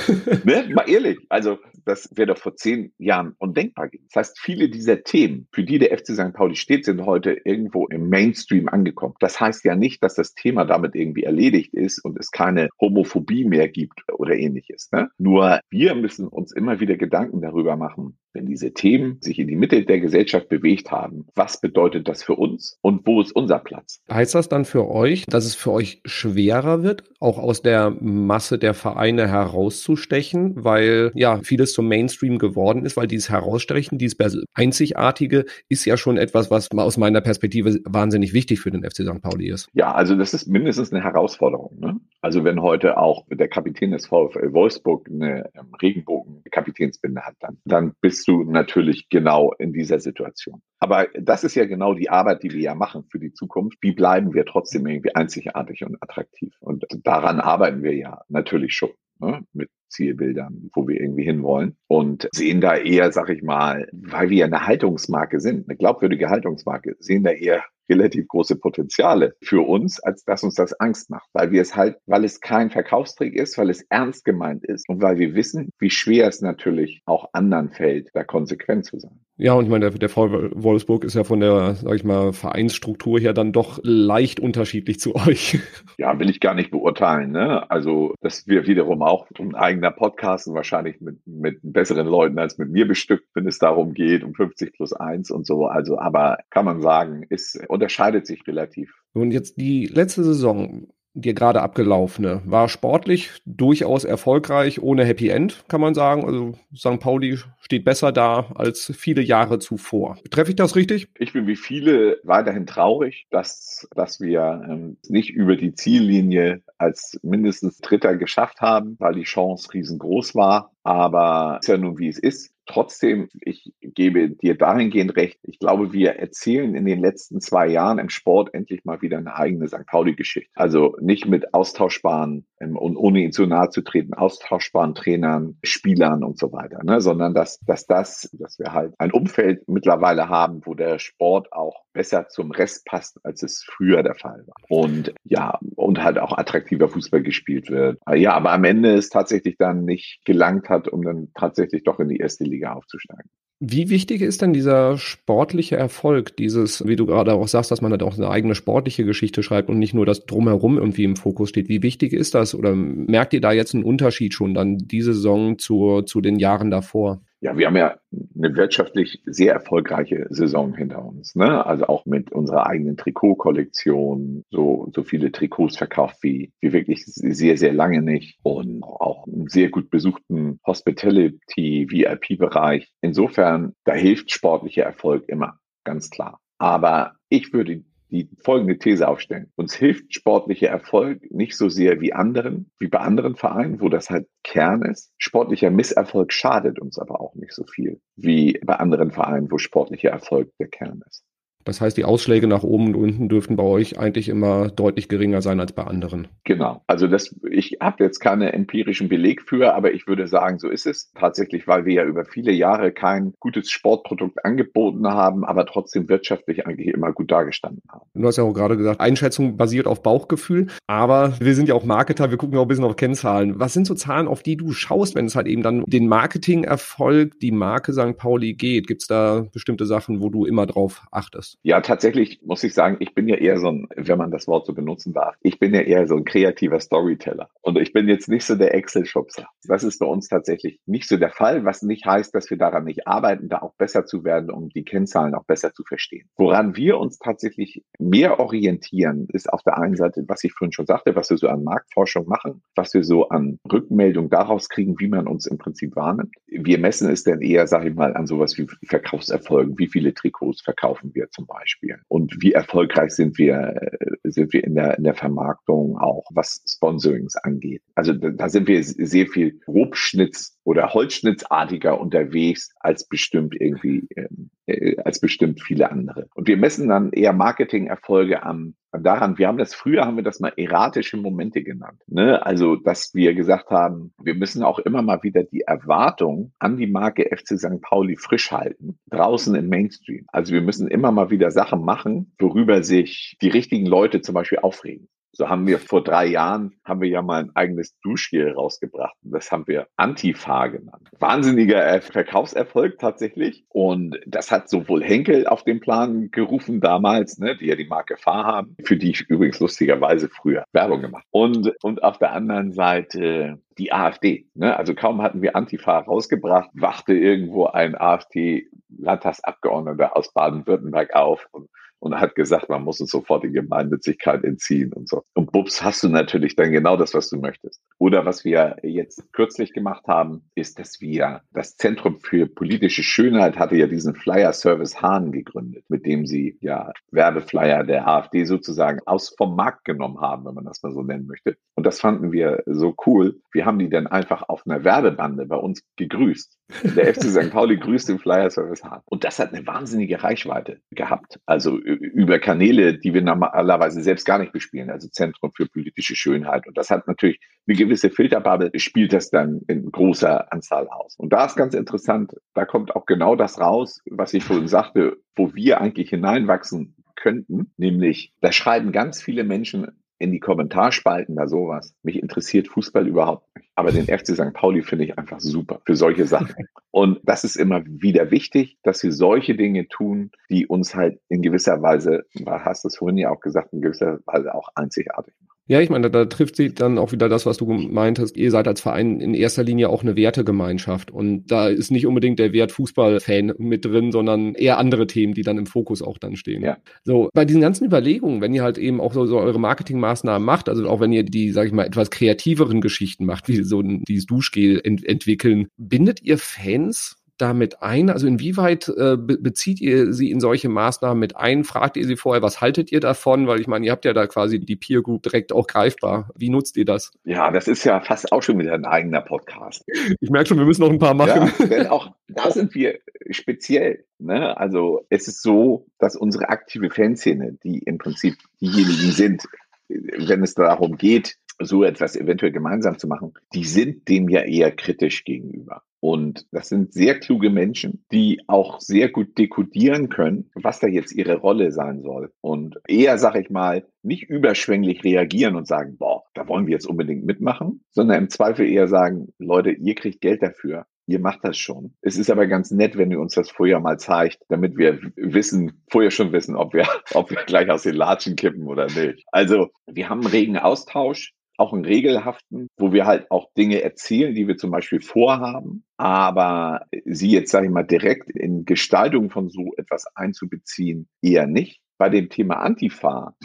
ne, 0.44 0.70
mal 0.74 0.88
ehrlich, 0.88 1.18
also 1.30 1.58
das 1.86 2.10
wäre 2.16 2.28
doch 2.28 2.38
vor 2.38 2.56
zehn 2.56 2.94
Jahren 2.98 3.36
undenkbar 3.56 3.90
gewesen. 3.90 4.08
Das 4.14 4.28
heißt, 4.28 4.40
viele 4.40 4.70
dieser 4.70 5.04
Themen, 5.04 5.48
für 5.52 5.64
die 5.64 5.80
der 5.80 5.98
FC 5.98 6.08
St. 6.08 6.34
Pauli 6.34 6.56
steht, 6.56 6.86
sind 6.86 7.06
heute 7.06 7.38
irgendwo 7.46 7.88
im 7.88 8.10
Mainstream 8.10 8.68
angekommen. 8.68 9.16
Das 9.20 9.40
heißt 9.40 9.64
ja 9.64 9.76
nicht, 9.76 10.04
dass 10.04 10.16
das 10.16 10.34
Thema 10.34 10.66
damit 10.66 10.96
irgendwie 10.96 11.24
erledigt 11.24 11.74
ist 11.74 12.04
und 12.04 12.20
es 12.20 12.32
keine 12.32 12.70
Homophobie 12.80 13.46
mehr 13.46 13.70
gibt 13.70 14.04
oder 14.14 14.36
ähnliches. 14.36 14.90
Ne? 14.92 15.10
Nur 15.18 15.60
wir 15.70 15.96
müssen 15.96 16.28
uns 16.28 16.52
immer 16.52 16.80
wieder 16.80 16.98
Gedanken 16.98 17.42
darüber 17.42 17.78
machen, 17.78 18.18
wenn 18.36 18.46
diese 18.46 18.74
Themen 18.74 19.18
sich 19.22 19.40
in 19.40 19.48
die 19.48 19.56
Mitte 19.56 19.84
der 19.84 20.00
Gesellschaft 20.00 20.50
bewegt 20.50 20.92
haben, 20.92 21.26
was 21.36 21.60
bedeutet 21.60 22.08
das 22.08 22.22
für 22.22 22.36
uns 22.36 22.78
und 22.82 23.08
wo 23.08 23.22
ist 23.22 23.32
unser 23.32 23.60
Platz? 23.60 24.02
Heißt 24.12 24.36
das 24.36 24.50
dann 24.50 24.66
für 24.66 24.88
euch, 24.90 25.26
dass 25.26 25.46
es 25.46 25.56
für 25.56 25.72
euch 25.72 26.02
schwerer 26.06 26.84
wird, 26.84 27.04
auch 27.20 27.40
aus 27.40 27.62
der 27.62 27.90
Masse 28.02 28.60
der 28.60 28.74
Vereine 28.74 29.28
herauszustechen, 29.28 30.64
weil 30.64 31.12
ja 31.16 31.40
vieles 31.42 31.74
zum 31.74 31.88
Mainstream 31.88 32.38
geworden 32.38 32.86
ist, 32.86 32.98
weil 32.98 33.08
dieses 33.08 33.30
Herausstechen, 33.30 33.98
dieses 33.98 34.18
Einzigartige 34.54 35.46
ist 35.70 35.86
ja 35.86 35.98
schon 35.98 36.18
etwas, 36.18 36.52
was 36.52 36.70
aus 36.72 36.98
meiner 36.98 37.22
Perspektive 37.22 37.80
wahnsinnig 37.86 38.34
wichtig 38.34 38.60
für 38.60 38.72
den 38.72 38.84
FC 38.84 39.04
St. 39.04 39.22
Pauli 39.22 39.50
ist. 39.50 39.70
Ja, 39.74 39.94
also 39.94 40.16
das 40.16 40.34
ist 40.34 40.48
mindestens 40.48 40.92
eine 40.92 41.04
Herausforderung. 41.04 41.80
Ne? 41.80 42.00
Also 42.26 42.44
wenn 42.44 42.60
heute 42.60 42.98
auch 42.98 43.24
der 43.30 43.48
Kapitän 43.48 43.92
des 43.92 44.08
VfL 44.08 44.52
Wolfsburg 44.52 45.08
eine 45.08 45.48
ähm, 45.54 45.76
Regenbogen-Kapitänsbinde 45.80 47.22
hat, 47.22 47.36
dann, 47.40 47.60
dann 47.66 47.94
bist 48.02 48.28
du 48.28 48.44
natürlich 48.44 49.10
genau 49.10 49.54
in 49.60 49.74
dieser 49.74 50.00
Situation. 50.00 50.64
Aber 50.80 51.06
das 51.14 51.44
ist 51.44 51.54
ja 51.54 51.66
genau 51.66 51.94
die 51.94 52.10
Arbeit, 52.10 52.42
die 52.42 52.50
wir 52.50 52.62
ja 52.62 52.74
machen 52.74 53.04
für 53.12 53.20
die 53.20 53.32
Zukunft. 53.32 53.78
Wie 53.82 53.92
bleiben 53.92 54.34
wir 54.34 54.44
trotzdem 54.44 54.88
irgendwie 54.88 55.14
einzigartig 55.14 55.86
und 55.86 56.02
attraktiv? 56.02 56.52
Und 56.62 56.88
daran 57.04 57.40
arbeiten 57.40 57.84
wir 57.84 57.94
ja 57.94 58.22
natürlich 58.28 58.74
schon 58.74 58.90
ne, 59.20 59.44
mit 59.54 59.70
Zielbildern, 59.96 60.70
wo 60.74 60.88
wir 60.88 61.00
irgendwie 61.00 61.24
hinwollen 61.24 61.76
und 61.88 62.28
sehen 62.34 62.62
da 62.62 62.76
eher, 62.76 63.12
sag 63.12 63.30
ich 63.30 63.44
mal, 63.44 63.88
weil 63.94 64.30
wir 64.30 64.46
eine 64.46 64.66
Haltungsmarke 64.68 65.40
sind, 65.40 65.68
eine 65.68 65.78
glaubwürdige 65.78 66.30
Haltungsmarke, 66.30 66.96
sehen 67.00 67.24
da 67.24 67.32
eher 67.32 67.64
relativ 67.90 68.28
große 68.28 68.58
Potenziale 68.58 69.36
für 69.42 69.62
uns, 69.62 70.00
als 70.00 70.24
dass 70.24 70.44
uns 70.44 70.56
das 70.56 70.74
Angst 70.80 71.10
macht, 71.10 71.30
weil 71.34 71.52
wir 71.52 71.62
es 71.62 71.76
halt, 71.76 71.98
weil 72.06 72.24
es 72.24 72.40
kein 72.40 72.70
Verkaufstrick 72.72 73.36
ist, 73.36 73.58
weil 73.58 73.70
es 73.70 73.86
ernst 73.90 74.26
gemeint 74.26 74.66
ist 74.66 74.88
und 74.90 75.02
weil 75.02 75.18
wir 75.18 75.36
wissen, 75.36 75.70
wie 75.80 75.90
schwer 75.90 76.28
es 76.28 76.42
natürlich 76.42 77.02
auch 77.06 77.30
anderen 77.34 77.70
fällt, 77.70 78.10
da 78.14 78.24
konsequent 78.24 78.86
zu 78.86 79.00
sein. 79.00 79.20
Ja, 79.38 79.54
und 79.54 79.66
ich 79.66 79.70
meine, 79.70 79.90
der, 79.90 80.00
der 80.00 80.10
VW 80.10 80.50
Wolfsburg 80.54 81.04
ist 81.04 81.16
ja 81.16 81.26
von 81.26 81.42
der, 81.42 81.76
sag 81.76 81.94
ich 81.96 82.06
mal, 82.06 82.32
Vereinsstruktur 82.32 83.20
her 83.20 83.34
dann 83.34 83.52
doch 83.52 83.80
leicht 83.84 84.40
unterschiedlich 84.40 85.00
zu 85.00 85.16
euch. 85.28 85.60
Ja, 85.98 86.18
will 86.20 86.30
ich 86.30 86.40
gar 86.40 86.54
nicht 86.54 86.72
beurteilen. 86.72 87.32
Ne? 87.32 87.70
Also 87.70 88.14
das 88.22 88.48
wäre 88.48 88.66
wiederum 88.68 89.02
auch 89.02 89.28
ein 89.38 89.56
eigener 89.56 89.85
Podcast 89.92 90.48
und 90.48 90.56
wahrscheinlich 90.56 91.02
mit, 91.02 91.26
mit 91.26 91.60
besseren 91.62 92.08
Leuten 92.08 92.40
als 92.40 92.58
mit 92.58 92.70
mir 92.70 92.88
bestückt, 92.88 93.28
wenn 93.34 93.48
es 93.48 93.60
darum 93.60 93.94
geht, 93.94 94.24
um 94.24 94.34
50 94.34 94.74
plus 94.74 94.94
1 94.94 95.32
und 95.32 95.46
so. 95.46 95.68
Also, 95.68 96.00
aber 96.00 96.40
kann 96.50 96.66
man 96.66 96.82
sagen, 96.82 97.24
ist 97.30 97.60
unterscheidet 97.68 98.28
sich 98.28 98.46
relativ. 98.48 98.94
Und 99.14 99.32
jetzt 99.32 99.58
die 99.58 99.88
letzte 99.88 100.24
Saison, 100.24 100.88
die 101.16 101.34
gerade 101.34 101.62
abgelaufene, 101.62 102.42
war 102.46 102.68
sportlich 102.68 103.32
durchaus 103.46 104.04
erfolgreich, 104.04 104.82
ohne 104.82 105.06
Happy 105.06 105.30
End, 105.30 105.64
kann 105.70 105.82
man 105.82 105.94
sagen. 105.94 106.26
Also 106.26 106.54
St. 106.76 107.00
Pauli 107.00 107.40
steht 107.62 107.86
besser 107.86 108.12
da 108.12 108.52
als 108.56 108.92
viele 108.96 109.22
Jahre 109.22 109.60
zuvor. 109.60 110.18
Treffe 110.30 110.52
ich 110.52 110.58
das 110.58 110.76
richtig? 110.76 111.08
Ich 111.18 111.34
bin 111.34 111.48
wie 111.48 111.56
viele 111.56 112.20
weiterhin 112.24 112.68
traurig, 112.68 113.28
dass, 113.32 113.88
dass 113.96 114.20
wir 114.20 114.64
ähm, 114.70 114.98
nicht 115.08 115.30
über 115.30 115.56
die 115.56 115.74
Ziellinie 115.74 116.62
als 116.78 117.18
mindestens 117.24 117.78
Dritter 117.80 118.18
geschafft 118.18 118.60
haben, 118.60 118.98
weil 119.00 119.16
die 119.16 119.24
Chance 119.24 119.74
riesengroß 119.74 120.36
war. 120.36 120.74
Aber 120.84 121.60
ist 121.62 121.68
ja 121.68 121.78
nun 121.78 121.98
wie 121.98 122.10
es 122.10 122.20
ist. 122.20 122.55
Trotzdem, 122.68 123.30
ich 123.42 123.74
gebe 123.82 124.30
dir 124.30 124.58
dahingehend 124.58 125.16
recht. 125.16 125.40
Ich 125.44 125.60
glaube, 125.60 125.94
wir 125.94 126.14
erzählen 126.18 126.74
in 126.76 126.86
den 126.86 127.00
letzten 127.00 127.40
zwei 127.40 127.68
Jahren 127.68 128.00
im 128.00 128.10
Sport 128.10 128.54
endlich 128.54 128.86
mal 128.86 129.02
wieder 129.02 129.18
eine 129.18 129.36
eigene 129.36 129.68
St. 129.68 129.86
Pauli-Geschichte. 129.86 130.52
Also 130.56 130.96
nicht 131.00 131.28
mit 131.28 131.54
austauschbaren 131.54 132.46
ähm, 132.60 132.78
und 132.78 132.98
ohne 132.98 133.20
ihnen 133.22 133.32
zu 133.32 133.46
nahe 133.46 133.70
zu 133.70 133.82
treten, 133.82 134.14
austauschbaren 134.14 134.96
Trainern, 134.96 135.58
Spielern 135.64 136.24
und 136.24 136.40
so 136.40 136.52
weiter, 136.52 136.84
ne? 136.84 137.02
sondern 137.02 137.34
dass, 137.34 137.60
dass 137.62 137.86
das, 137.86 138.30
dass 138.34 138.58
wir 138.60 138.74
halt 138.74 138.94
ein 138.98 139.12
Umfeld 139.12 139.68
mittlerweile 139.68 140.30
haben, 140.30 140.62
wo 140.66 140.74
der 140.74 141.00
Sport 141.00 141.52
auch 141.54 141.86
besser 141.94 142.28
zum 142.28 142.52
Rest 142.52 142.86
passt, 142.86 143.20
als 143.24 143.42
es 143.42 143.64
früher 143.66 144.04
der 144.04 144.16
Fall 144.16 144.44
war. 144.46 144.56
Und 144.70 145.14
ja, 145.24 145.58
und 145.76 146.04
halt 146.04 146.20
auch 146.20 146.38
attraktiver 146.38 146.90
Fußball 146.90 147.24
gespielt 147.24 147.70
wird. 147.70 148.00
Ja, 148.14 148.34
aber 148.34 148.52
am 148.52 148.64
Ende 148.66 148.94
es 148.94 149.10
tatsächlich 149.10 149.58
dann 149.58 149.86
nicht 149.86 150.20
gelangt 150.26 150.70
hat, 150.70 150.88
um 150.88 151.04
dann 151.04 151.30
tatsächlich 151.34 151.84
doch 151.84 152.00
in 152.00 152.10
die 152.10 152.18
erste 152.18 152.44
Liga 152.44 152.55
Liga 152.56 152.74
aufzusteigen. 152.74 153.30
Wie 153.62 153.90
wichtig 153.90 154.22
ist 154.22 154.42
denn 154.42 154.52
dieser 154.52 154.98
sportliche 154.98 155.78
Erfolg, 155.78 156.36
dieses, 156.36 156.86
wie 156.86 156.98
du 156.98 157.06
gerade 157.06 157.34
auch 157.34 157.48
sagst, 157.48 157.72
dass 157.72 157.82
man 157.82 157.92
halt 157.92 158.04
auch 158.04 158.18
eine 158.18 158.30
eigene 158.30 158.54
sportliche 158.54 159.06
Geschichte 159.06 159.44
schreibt 159.44 159.70
und 159.70 159.80
nicht 159.80 159.94
nur 159.94 160.06
das 160.06 160.26
drumherum 160.26 160.78
irgendwie 160.78 161.06
im 161.06 161.16
Fokus 161.16 161.50
steht? 161.50 161.70
Wie 161.70 161.82
wichtig 161.82 162.12
ist 162.12 162.36
das? 162.36 162.54
Oder 162.54 162.76
merkt 162.76 163.34
ihr 163.34 163.40
da 163.40 163.54
jetzt 163.54 163.74
einen 163.74 163.86
Unterschied 163.86 164.34
schon 164.34 164.54
dann 164.54 164.78
diese 164.78 165.14
Saison 165.14 165.58
zu, 165.58 166.02
zu 166.02 166.20
den 166.20 166.38
Jahren 166.38 166.70
davor? 166.70 167.22
Ja, 167.46 167.56
wir 167.56 167.68
haben 167.68 167.78
ja 167.78 168.00
eine 168.36 168.56
wirtschaftlich 168.56 169.22
sehr 169.28 169.54
erfolgreiche 169.54 170.26
Saison 170.32 170.74
hinter 170.74 171.06
uns. 171.06 171.36
Ne? 171.36 171.64
Also 171.64 171.86
auch 171.86 172.08
mit 172.08 172.32
unserer 172.32 172.66
eigenen 172.66 172.98
Trikotkollektion, 172.98 174.42
so, 174.50 174.90
so 174.96 175.04
viele 175.04 175.32
Trikots 175.32 175.78
verkauft 175.78 176.18
wie, 176.24 176.54
wie 176.60 176.74
wirklich 176.74 177.06
sehr, 177.06 177.56
sehr 177.56 177.72
lange 177.72 178.02
nicht 178.02 178.40
und 178.42 178.82
auch 178.82 179.28
einen 179.28 179.48
sehr 179.48 179.70
gut 179.70 179.92
besuchten 179.92 180.60
Hospitality, 180.66 181.86
VIP-Bereich. 181.88 182.92
Insofern, 183.02 183.74
da 183.84 183.94
hilft 183.94 184.32
sportlicher 184.32 184.84
Erfolg 184.84 185.30
immer, 185.30 185.60
ganz 185.84 186.10
klar. 186.10 186.40
Aber 186.58 187.14
ich 187.30 187.54
würde 187.54 187.84
die 188.16 188.30
folgende 188.40 188.78
These 188.78 189.08
aufstellen. 189.08 189.52
Uns 189.56 189.76
hilft 189.76 190.14
sportlicher 190.14 190.70
Erfolg 190.70 191.30
nicht 191.32 191.58
so 191.58 191.70
sehr 191.70 192.00
wie 192.02 192.14
anderen, 192.14 192.72
wie 192.80 192.88
bei 192.88 193.00
anderen 193.00 193.36
Vereinen, 193.36 193.82
wo 193.82 193.90
das 193.90 194.10
halt 194.10 194.28
Kern 194.44 194.84
ist. 194.84 195.12
Sportlicher 195.18 195.70
Misserfolg 195.70 196.32
schadet 196.32 196.80
uns 196.80 196.98
aber 196.98 197.20
auch 197.20 197.36
nicht 197.36 197.54
so 197.54 197.66
viel 197.66 198.00
wie 198.16 198.60
bei 198.66 198.76
anderen 198.76 199.12
Vereinen, 199.12 199.52
wo 199.52 199.58
sportlicher 199.58 200.10
Erfolg 200.10 200.52
der 200.60 200.68
Kern 200.68 201.04
ist. 201.08 201.24
Das 201.66 201.82
heißt, 201.82 201.98
die 201.98 202.06
Ausschläge 202.06 202.48
nach 202.48 202.64
oben 202.64 202.88
und 202.88 202.96
unten 202.96 203.28
dürften 203.28 203.56
bei 203.56 203.64
euch 203.64 203.98
eigentlich 203.98 204.30
immer 204.30 204.70
deutlich 204.70 205.10
geringer 205.10 205.42
sein 205.42 205.60
als 205.60 205.74
bei 205.74 205.84
anderen. 205.84 206.28
Genau. 206.44 206.84
Also 206.86 207.08
das, 207.08 207.36
ich 207.50 207.78
habe 207.82 208.04
jetzt 208.04 208.20
keinen 208.20 208.48
empirischen 208.48 209.10
Beleg 209.10 209.42
für, 209.42 209.74
aber 209.74 209.92
ich 209.92 210.08
würde 210.08 210.28
sagen, 210.28 210.60
so 210.60 210.70
ist 210.70 210.86
es 210.86 211.12
tatsächlich, 211.14 211.68
weil 211.68 211.86
wir 211.86 211.94
ja 211.94 212.06
über 212.06 212.24
viele 212.24 212.52
Jahre 212.52 212.92
kein 212.92 213.34
gutes 213.40 213.72
Sportprodukt 213.72 214.46
angeboten 214.46 215.08
haben, 215.08 215.44
aber 215.44 215.66
trotzdem 215.66 216.08
wirtschaftlich 216.08 216.68
eigentlich 216.68 216.88
immer 216.88 217.12
gut 217.12 217.32
dargestanden 217.32 217.82
haben. 217.90 218.06
Du 218.14 218.28
hast 218.28 218.38
ja 218.38 218.44
auch 218.44 218.54
gerade 218.54 218.78
gesagt, 218.78 219.02
Einschätzung 219.02 219.58
basiert 219.58 219.88
auf 219.88 220.04
Bauchgefühl, 220.04 220.68
aber 220.86 221.34
wir 221.40 221.56
sind 221.56 221.68
ja 221.68 221.74
auch 221.74 221.84
Marketer, 221.84 222.30
wir 222.30 222.38
gucken 222.38 222.58
auch 222.60 222.64
ein 222.64 222.68
bisschen 222.68 222.84
auf 222.84 222.96
Kennzahlen. 222.96 223.60
Was 223.60 223.74
sind 223.74 223.88
so 223.88 223.96
Zahlen, 223.96 224.28
auf 224.28 224.44
die 224.44 224.56
du 224.56 224.72
schaust, 224.72 225.16
wenn 225.16 225.26
es 225.26 225.36
halt 225.36 225.48
eben 225.48 225.64
dann 225.64 225.84
den 225.88 226.08
Marketingerfolg, 226.08 227.40
die 227.40 227.52
Marke 227.52 227.92
St. 227.92 228.18
Pauli 228.18 228.54
geht? 228.54 228.86
Gibt 228.86 229.02
es 229.02 229.08
da 229.08 229.48
bestimmte 229.52 229.88
Sachen, 229.88 230.22
wo 230.22 230.30
du 230.30 230.46
immer 230.46 230.68
drauf 230.68 231.02
achtest? 231.12 231.55
Ja, 231.64 231.82
tatsächlich 231.82 232.42
muss 232.44 232.64
ich 232.64 232.74
sagen, 232.74 232.98
ich 233.00 233.14
bin 233.14 233.28
ja 233.28 233.36
eher 233.36 233.58
so 233.58 233.70
ein, 233.70 233.88
wenn 233.96 234.18
man 234.18 234.32
das 234.32 234.48
Wort 234.48 234.66
so 234.66 234.74
benutzen 234.74 235.14
darf, 235.14 235.36
ich 235.42 235.60
bin 235.60 235.74
ja 235.74 235.82
eher 235.82 236.08
so 236.08 236.16
ein 236.16 236.26
kreativer 236.26 236.80
Storyteller. 236.80 237.50
Und 237.62 237.78
ich 237.78 237.94
bin 237.94 238.08
jetzt 238.08 238.30
nicht 238.30 238.46
so 238.46 238.56
der 238.56 238.74
Excel-Schubser. 238.76 239.48
Das 239.64 239.84
ist 239.84 240.00
bei 240.00 240.06
uns 240.06 240.28
tatsächlich 240.28 240.80
nicht 240.86 241.08
so 241.08 241.18
der 241.18 241.32
Fall, 241.32 241.66
was 241.66 241.82
nicht 241.82 242.06
heißt, 242.06 242.34
dass 242.36 242.50
wir 242.50 242.58
daran 242.58 242.84
nicht 242.84 243.08
arbeiten, 243.08 243.50
da 243.50 243.60
auch 243.60 243.74
besser 243.76 244.06
zu 244.06 244.24
werden, 244.24 244.52
um 244.52 244.70
die 244.70 244.84
Kennzahlen 244.84 245.34
auch 245.34 245.46
besser 245.46 245.74
zu 245.74 245.84
verstehen. 245.84 246.28
Woran 246.38 246.76
wir 246.76 246.98
uns 246.98 247.18
tatsächlich 247.18 247.84
mehr 248.00 248.40
orientieren, 248.40 249.28
ist 249.34 249.52
auf 249.52 249.64
der 249.64 249.78
einen 249.78 249.96
Seite, 249.96 250.24
was 250.28 250.44
ich 250.44 250.54
vorhin 250.54 250.72
schon 250.72 250.86
sagte, 250.86 251.16
was 251.16 251.30
wir 251.30 251.38
so 251.38 251.48
an 251.48 251.64
Marktforschung 251.64 252.28
machen, 252.28 252.62
was 252.76 252.94
wir 252.94 253.04
so 253.04 253.30
an 253.30 253.60
Rückmeldung 253.72 254.30
daraus 254.30 254.70
kriegen, 254.70 255.00
wie 255.00 255.08
man 255.08 255.28
uns 255.28 255.46
im 255.46 255.58
Prinzip 255.58 255.96
wahrnimmt. 255.96 256.36
Wir 256.48 256.78
messen 256.78 257.10
es 257.10 257.24
dann 257.24 257.42
eher, 257.42 257.68
sage 257.68 257.90
ich 257.90 257.96
mal, 257.96 258.16
an 258.16 258.28
sowas 258.28 258.58
wie 258.58 258.68
Verkaufserfolgen. 258.86 259.78
Wie 259.78 259.88
viele 259.88 260.14
Trikots 260.14 260.62
verkaufen 260.62 261.12
wir 261.14 261.30
zum 261.32 261.45
zum 261.46 261.56
Beispiel. 261.56 262.00
Und 262.08 262.36
wie 262.40 262.54
erfolgreich 262.54 263.12
sind 263.12 263.38
wir, 263.38 263.56
äh, 263.56 264.30
sind 264.30 264.54
wir 264.54 264.64
in 264.64 264.76
der, 264.76 264.98
in 264.98 265.04
der 265.04 265.14
Vermarktung 265.14 265.98
auch, 265.98 266.26
was 266.34 266.64
Sponsorings 266.68 267.36
angeht. 267.36 267.82
Also 267.96 268.14
da, 268.14 268.50
sind 268.50 268.68
wir 268.68 268.84
sehr 268.84 269.28
viel 269.28 269.60
Grobschnitz 269.66 270.58
oder 270.64 270.94
Holzschnittsartiger 270.94 272.00
unterwegs 272.00 272.74
als 272.80 273.08
bestimmt 273.08 273.56
irgendwie, 273.60 274.08
ähm, 274.16 274.50
äh, 274.66 274.98
als 274.98 275.20
bestimmt 275.20 275.62
viele 275.62 275.92
andere. 275.92 276.28
Und 276.36 276.48
wir 276.48 276.58
messen 276.58 276.90
dann 276.90 277.12
eher 277.12 277.34
Marketingerfolge 277.34 278.44
am 278.44 278.76
daran, 279.00 279.38
wir 279.38 279.48
haben 279.48 279.58
das 279.58 279.74
früher, 279.74 280.06
haben 280.06 280.18
wir 280.18 280.24
das 280.24 280.40
mal 280.40 280.54
erratische 280.56 281.18
Momente 281.18 281.64
genannt. 281.64 282.02
Ne? 282.08 282.46
Also, 282.46 282.76
dass 282.76 283.14
wir 283.14 283.34
gesagt 283.34 283.70
haben, 283.70 284.14
wir 284.22 284.36
müssen 284.36 284.64
auch 284.64 284.80
immer 284.80 285.02
mal 285.02 285.24
wieder 285.24 285.44
die 285.44 285.62
Erwartung 285.62 286.54
an 286.60 286.78
die 286.78 286.88
Marke 286.88 287.30
FC 287.36 287.60
St. 287.60 287.82
Pauli 287.82 288.16
frisch 288.16 288.52
halten, 288.52 288.98
draußen 289.10 289.56
im 289.56 289.70
Mainstream. 289.70 290.26
Also 290.28 290.54
wir 290.54 290.62
müssen 290.62 290.88
immer 290.88 291.12
mal 291.12 291.30
wieder 291.30 291.52
Sachen 291.52 291.84
machen, 291.84 292.34
worüber 292.40 292.84
sich 292.84 293.38
die 293.42 293.50
richtigen 293.50 293.86
Leute 293.86 294.22
zum 294.22 294.36
Beispiel 294.36 294.60
aufregen. 294.60 295.08
So 295.38 295.50
haben 295.50 295.68
wir 295.68 295.80
vor 295.80 296.02
drei 296.02 296.28
Jahren, 296.28 296.80
haben 296.86 297.02
wir 297.02 297.10
ja 297.10 297.22
mal 297.22 297.44
ein 297.44 297.52
eigenes 297.56 298.00
Duschgel 298.00 298.54
rausgebracht. 298.54 299.18
Das 299.22 299.52
haben 299.52 299.68
wir 299.68 299.88
Antifa 299.98 300.68
genannt. 300.68 301.10
Wahnsinniger 301.20 302.02
Verkaufserfolg 302.02 303.00
tatsächlich. 303.00 303.66
Und 303.68 304.18
das 304.26 304.50
hat 304.50 304.70
sowohl 304.70 305.04
Henkel 305.04 305.46
auf 305.46 305.64
den 305.64 305.82
Plan 305.82 306.32
gerufen 306.32 306.80
damals, 306.80 307.38
ne, 307.38 307.58
die 307.58 307.66
ja 307.66 307.76
die 307.76 307.86
Marke 307.86 308.16
Fahr 308.16 308.46
haben, 308.46 308.78
für 308.86 308.96
die 308.96 309.12
ich 309.12 309.30
übrigens 309.30 309.60
lustigerweise 309.60 310.30
früher 310.30 310.64
Werbung 310.72 311.02
gemacht. 311.02 311.26
Und, 311.32 311.74
und 311.84 312.02
auf 312.02 312.18
der 312.18 312.32
anderen 312.32 312.72
Seite 312.72 313.60
die 313.78 313.92
AfD. 313.92 314.48
Ne? 314.54 314.78
Also 314.78 314.96
kaum 314.96 315.22
hatten 315.22 315.42
wir 315.42 315.58
Antifa 315.58 316.00
rausgebracht, 316.00 316.70
wachte 316.74 317.14
irgendwo 317.14 317.66
ein 317.66 317.96
AfD-Landtagsabgeordneter 317.96 320.16
aus 320.16 320.32
Baden-Württemberg 320.32 321.14
auf 321.14 321.46
und 321.52 321.68
und 322.00 322.20
hat 322.20 322.36
gesagt, 322.36 322.70
man 322.70 322.84
muss 322.84 323.00
uns 323.02 323.12
sofort 323.12 323.44
die 323.44 323.52
Gemeinnützigkeit 323.52 324.44
entziehen 324.44 324.94
und 324.94 325.10
so. 325.10 325.24
Und 325.34 325.52
bups, 325.52 325.84
hast 325.84 326.04
du 326.04 326.10
natürlich 326.10 326.56
dann 326.56 326.72
genau 326.72 326.98
das, 326.98 327.14
was 327.14 327.30
du 327.30 327.38
möchtest. 327.38 327.82
Oder 327.98 328.26
was 328.26 328.46
wir 328.46 328.78
jetzt 328.84 329.32
kürzlich 329.34 329.74
gemacht 329.74 330.06
haben, 330.08 330.50
ist, 330.56 330.80
dass 330.80 331.02
wir 331.02 331.42
das 331.52 331.78
Zentrum 331.78 332.20
für 332.20 332.48
politische 332.48 333.04
Schönheit 333.04 333.58
hatte 333.58 333.76
ja 333.76 333.88
diesen 333.88 334.16
Flyer-Service 334.16 335.02
Hahn 335.02 335.32
gegründet, 335.32 335.86
mit 335.90 336.06
dem 336.06 336.26
sie 336.26 336.58
ja 336.62 336.92
Werbeflyer 337.12 337.84
der 337.84 338.08
AfD 338.08 338.46
sozusagen 338.46 339.00
aus 339.06 339.34
vom 339.38 339.56
Markt 339.56 339.86
genommen 339.86 340.20
haben, 340.22 340.46
wenn 340.46 340.56
man 340.56 340.66
das 340.66 340.84
mal 340.84 340.92
so 340.92 341.02
nennen 341.02 341.28
möchte. 341.28 341.58
Und 341.76 341.86
das 341.86 342.00
fanden 342.00 342.32
wir 342.32 342.64
so 342.66 342.96
cool. 343.06 343.40
Wir 343.52 343.66
haben 343.66 343.80
die 343.80 343.90
dann 343.90 344.08
einfach 344.08 344.44
auf 344.48 344.64
einer 344.66 344.84
Werbebande 344.84 345.46
bei 345.46 345.58
uns 345.58 345.84
gegrüßt. 345.98 346.58
Der 346.96 347.14
FC 347.14 347.24
St. 347.24 347.52
Pauli 347.52 347.78
grüßt 347.78 348.10
den 348.10 348.20
Flyer 348.20 348.50
Service 348.50 348.84
Hahn. 348.84 349.02
Und 349.06 349.24
das 349.24 349.40
hat 349.40 349.54
eine 349.54 349.66
wahnsinnige 349.68 350.24
Reichweite 350.24 350.80
gehabt. 350.92 351.40
Also 351.46 351.78
über 351.86 352.40
Kanäle, 352.40 352.98
die 352.98 353.14
wir 353.14 353.22
normalerweise 353.22 354.02
selbst 354.02 354.26
gar 354.26 354.40
nicht 354.40 354.52
bespielen, 354.52 354.90
also 354.90 355.08
Zentrum 355.08 355.52
für 355.54 355.68
politische 355.68 356.16
Schönheit. 356.16 356.66
Und 356.68 356.78
das 356.78 356.90
hat 356.90 357.08
natürlich 357.08 357.40
eine 357.68 357.78
gewisse 357.78 358.10
Filterbubble, 358.10 358.72
spielt 358.80 359.14
das 359.14 359.30
dann 359.30 359.62
in 359.68 359.92
großer 359.92 360.52
Anzahl 360.52 360.88
aus. 360.88 361.16
Und 361.18 361.32
da 361.32 361.46
ist 361.46 361.56
ganz 361.56 361.76
interessant, 361.76 362.34
da 362.56 362.66
kommt 362.66 362.96
auch 362.96 363.06
genau 363.06 363.36
das 363.36 363.60
raus, 363.60 364.02
was 364.10 364.34
ich 364.34 364.44
vorhin 364.44 364.68
sagte, 364.68 365.18
wo 365.36 365.54
wir 365.54 365.80
eigentlich 365.80 366.10
hineinwachsen 366.10 366.96
könnten, 367.16 367.72
nämlich 367.78 368.34
da 368.42 368.52
schreiben 368.52 368.92
ganz 368.92 369.22
viele 369.22 369.44
Menschen 369.44 369.88
in 370.18 370.32
die 370.32 370.40
Kommentarspalten 370.40 371.36
da 371.36 371.48
sowas. 371.48 371.94
Mich 372.04 372.22
interessiert 372.22 372.68
Fußball 372.68 373.08
überhaupt 373.08 373.56
nicht. 373.56 373.70
Aber 373.76 373.92
den 373.92 374.06
FC 374.06 374.30
St. 374.30 374.54
Pauli 374.54 374.82
finde 374.82 375.06
ich 375.06 375.18
einfach 375.18 375.40
super 375.40 375.82
für 375.86 375.96
solche 375.96 376.26
Sachen. 376.26 376.68
Und 376.92 377.20
das 377.24 377.44
ist 377.44 377.58
immer 377.58 377.84
wieder 377.86 378.32
wichtig, 378.32 378.78
dass 378.84 379.04
wir 379.04 379.12
solche 379.12 379.56
Dinge 379.56 379.88
tun, 379.88 380.32
die 380.50 380.66
uns 380.68 380.96
halt 380.96 381.20
in 381.28 381.42
gewisser 381.42 381.82
Weise, 381.82 382.24
hast 382.46 382.86
du 382.86 382.88
es 382.88 382.98
vorhin 382.98 383.18
ja 383.18 383.32
auch 383.32 383.42
gesagt, 383.42 383.74
in 383.74 383.82
gewisser 383.82 384.20
Weise 384.26 384.56
auch 384.56 384.70
einzigartig 384.76 385.34
machen. 385.42 385.55
Ja, 385.68 385.82
ich 385.82 385.90
meine, 385.90 386.12
da, 386.12 386.26
trifft 386.26 386.56
sich 386.56 386.76
dann 386.76 387.00
auch 387.00 387.12
wieder 387.12 387.28
das, 387.28 387.46
was 387.48 387.58
du 387.58 387.66
gemeint 387.66 388.20
hast. 388.20 388.38
Ihr 388.38 388.52
seid 388.52 388.68
als 388.68 388.82
Verein 388.82 389.20
in 389.20 389.34
erster 389.34 389.64
Linie 389.64 389.90
auch 389.90 390.04
eine 390.04 390.16
Wertegemeinschaft. 390.16 391.10
Und 391.10 391.48
da 391.48 391.68
ist 391.70 391.92
nicht 391.92 392.06
unbedingt 392.06 392.38
der 392.38 392.54
Wert 392.54 392.72
Fußballfan 392.72 393.54
mit 393.58 393.84
drin, 393.84 394.12
sondern 394.12 394.54
eher 394.54 394.78
andere 394.78 395.08
Themen, 395.08 395.34
die 395.34 395.42
dann 395.42 395.58
im 395.58 395.66
Fokus 395.66 396.04
auch 396.04 396.20
dann 396.20 396.36
stehen. 396.36 396.64
Ja. 396.64 396.78
So, 397.04 397.30
bei 397.34 397.46
diesen 397.46 397.62
ganzen 397.62 397.86
Überlegungen, 397.86 398.42
wenn 398.42 398.54
ihr 398.54 398.62
halt 398.62 398.78
eben 398.78 399.02
auch 399.02 399.14
so, 399.14 399.26
so 399.26 399.40
eure 399.40 399.60
Marketingmaßnahmen 399.60 400.46
macht, 400.46 400.70
also 400.70 400.88
auch 400.88 401.00
wenn 401.00 401.12
ihr 401.12 401.24
die, 401.24 401.52
sag 401.52 401.66
ich 401.66 401.74
mal, 401.74 401.86
etwas 401.86 402.12
kreativeren 402.12 402.80
Geschichten 402.80 403.26
macht, 403.26 403.48
wie 403.48 403.64
so 403.64 403.82
dieses 403.82 404.28
Duschgel 404.28 404.82
ent 404.84 405.04
entwickeln, 405.04 405.68
bindet 405.78 406.22
ihr 406.22 406.38
Fans 406.38 407.18
damit 407.38 407.82
ein? 407.82 408.10
Also 408.10 408.28
inwieweit 408.28 408.88
äh, 408.90 409.18
bezieht 409.18 409.82
ihr 409.82 410.14
sie 410.14 410.32
in 410.32 410.40
solche 410.40 410.70
Maßnahmen 410.70 411.20
mit 411.20 411.36
ein? 411.36 411.64
Fragt 411.64 411.98
ihr 411.98 412.06
sie 412.06 412.16
vorher, 412.16 412.42
was 412.42 412.62
haltet 412.62 412.92
ihr 412.92 413.00
davon? 413.00 413.48
Weil 413.48 413.60
ich 413.60 413.68
meine, 413.68 413.86
ihr 413.86 413.92
habt 413.92 414.06
ja 414.06 414.14
da 414.14 414.28
quasi 414.28 414.60
die 414.60 414.76
Peer 414.76 415.02
Group 415.02 415.24
direkt 415.24 415.52
auch 415.52 415.68
greifbar. 415.68 416.30
Wie 416.36 416.50
nutzt 416.50 416.78
ihr 416.78 416.86
das? 416.86 417.12
Ja, 417.24 417.52
das 417.52 417.68
ist 417.68 417.84
ja 417.84 418.00
fast 418.02 418.32
auch 418.32 418.44
schon 418.44 418.60
wieder 418.60 418.74
ein 418.74 418.86
eigener 418.86 419.22
Podcast. 419.22 419.84
Ich 420.20 420.30
merke 420.30 420.50
schon, 420.50 420.58
wir 420.58 420.66
müssen 420.66 420.82
noch 420.82 420.92
ein 420.92 421.00
paar 421.00 421.14
machen. 421.14 421.52
Ja, 421.60 421.66
denn 421.66 421.88
auch 421.88 422.12
da 422.28 422.52
sind 422.52 422.74
wir 422.76 423.00
speziell. 423.30 424.06
Ne? 424.20 424.58
Also 424.58 425.06
es 425.10 425.28
ist 425.28 425.42
so, 425.42 425.88
dass 426.00 426.16
unsere 426.16 426.50
aktive 426.50 426.90
Fanszene, 426.90 427.58
die 427.64 427.80
im 427.80 427.98
Prinzip 427.98 428.36
diejenigen 428.62 429.12
sind, 429.12 429.44
wenn 429.88 430.44
es 430.44 430.54
darum 430.54 430.98
geht, 430.98 431.36
so 431.60 431.84
etwas 431.84 432.16
eventuell 432.16 432.52
gemeinsam 432.52 432.98
zu 432.98 433.08
machen, 433.08 433.34
die 433.54 433.64
sind 433.64 434.08
dem 434.10 434.30
ja 434.30 434.42
eher 434.42 434.72
kritisch 434.72 435.24
gegenüber. 435.24 435.84
Und 436.08 436.46
das 436.52 436.70
sind 436.70 436.94
sehr 436.94 437.20
kluge 437.20 437.50
Menschen, 437.50 438.06
die 438.12 438.40
auch 438.46 438.80
sehr 438.80 439.10
gut 439.10 439.40
dekodieren 439.40 440.10
können, 440.10 440.52
was 440.54 440.80
da 440.80 440.86
jetzt 440.86 441.12
ihre 441.12 441.38
Rolle 441.38 441.72
sein 441.72 442.04
soll. 442.04 442.32
Und 442.42 442.78
eher, 442.88 443.18
sag 443.18 443.36
ich 443.38 443.50
mal, 443.50 443.88
nicht 444.04 444.30
überschwänglich 444.30 445.04
reagieren 445.04 445.56
und 445.56 445.68
sagen, 445.68 445.98
boah, 445.98 446.22
da 446.36 446.48
wollen 446.48 446.68
wir 446.68 446.74
jetzt 446.74 446.86
unbedingt 446.86 447.26
mitmachen, 447.26 447.84
sondern 447.90 448.20
im 448.20 448.30
Zweifel 448.30 448.70
eher 448.70 448.88
sagen, 448.88 449.34
Leute, 449.40 449.72
ihr 449.72 449.96
kriegt 449.96 450.22
Geld 450.22 450.44
dafür. 450.44 450.86
Ihr 451.08 451.20
macht 451.20 451.40
das 451.42 451.58
schon. 451.58 451.96
Es 452.02 452.20
ist 452.20 452.30
aber 452.30 452.46
ganz 452.46 452.70
nett, 452.70 452.98
wenn 453.00 453.10
ihr 453.10 453.20
uns 453.20 453.34
das 453.34 453.50
vorher 453.50 453.80
mal 453.80 453.98
zeigt, 453.98 454.44
damit 454.50 454.78
wir 454.78 455.00
wissen, 455.16 455.82
vorher 455.90 456.12
schon 456.12 456.32
wissen, 456.34 456.56
ob 456.56 456.76
wir, 456.76 456.88
ob 457.16 457.32
wir 457.32 457.38
gleich 457.48 457.72
aus 457.72 457.82
den 457.82 457.96
Latschen 457.96 458.36
kippen 458.36 458.68
oder 458.68 458.86
nicht. 458.86 459.26
Also, 459.32 459.70
wir 459.88 460.08
haben 460.08 460.22
einen 460.22 460.30
regen 460.30 460.58
Austausch 460.58 461.34
auch 461.58 461.74
einen 461.74 461.86
regelhaften, 461.86 462.68
wo 462.78 462.92
wir 462.92 463.06
halt 463.06 463.32
auch 463.32 463.52
Dinge 463.58 463.82
erzählen, 463.82 464.34
die 464.34 464.48
wir 464.48 464.58
zum 464.58 464.72
Beispiel 464.72 465.02
vorhaben, 465.02 465.84
aber 465.98 466.86
sie 467.06 467.32
jetzt, 467.32 467.52
sage 467.52 467.68
ich 467.68 467.72
mal, 467.72 467.84
direkt 467.84 468.30
in 468.30 468.66
Gestaltung 468.66 469.30
von 469.30 469.50
so 469.50 469.74
etwas 469.78 470.06
einzubeziehen, 470.16 471.08
eher 471.22 471.48
nicht. 471.48 471.82
Bei 471.98 472.10
dem 472.10 472.30
Thema 472.30 472.56
Antifa 472.56 473.36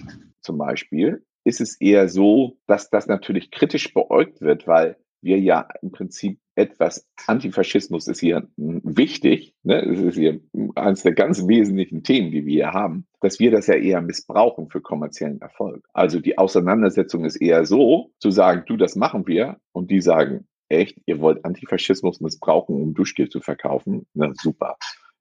zum 0.41 0.59
Beispiel 0.59 1.25
ist 1.45 1.61
es 1.61 1.81
eher 1.81 2.09
so, 2.09 2.59
dass 2.67 2.91
das 2.91 3.07
natürlich 3.07 3.51
kritisch 3.51 3.95
beäugt 3.95 4.41
wird, 4.41 4.67
weil 4.67 4.97
wir 5.23 5.39
ja 5.39 5.69
im 5.83 5.93
Prinzip 5.93 6.41
etwas, 6.55 7.07
Antifaschismus 7.27 8.09
ist 8.09 8.21
hier 8.21 8.49
wichtig, 8.57 9.55
ne? 9.63 9.83
es 9.83 10.01
ist 10.01 10.17
hier 10.17 10.41
eines 10.75 11.03
der 11.03 11.13
ganz 11.13 11.47
wesentlichen 11.47 12.03
Themen, 12.03 12.31
die 12.31 12.45
wir 12.45 12.53
hier 12.53 12.73
haben, 12.73 13.07
dass 13.21 13.39
wir 13.39 13.51
das 13.51 13.67
ja 13.67 13.75
eher 13.75 14.01
missbrauchen 14.01 14.69
für 14.69 14.81
kommerziellen 14.81 15.41
Erfolg. 15.41 15.85
Also 15.93 16.21
die 16.21 16.39
Auseinandersetzung 16.39 17.25
ist 17.25 17.37
eher 17.37 17.65
so, 17.67 18.11
zu 18.19 18.31
sagen, 18.31 18.65
du, 18.67 18.77
das 18.77 18.97
machen 18.97 19.27
wir, 19.27 19.59
und 19.73 19.91
die 19.91 20.01
sagen, 20.01 20.47
echt, 20.69 20.99
ihr 21.07 21.21
wollt 21.21 21.45
Antifaschismus 21.45 22.21
missbrauchen, 22.21 22.81
um 22.81 22.95
Duschgel 22.95 23.29
zu 23.29 23.41
verkaufen? 23.41 24.07
Na 24.15 24.33
super, 24.35 24.77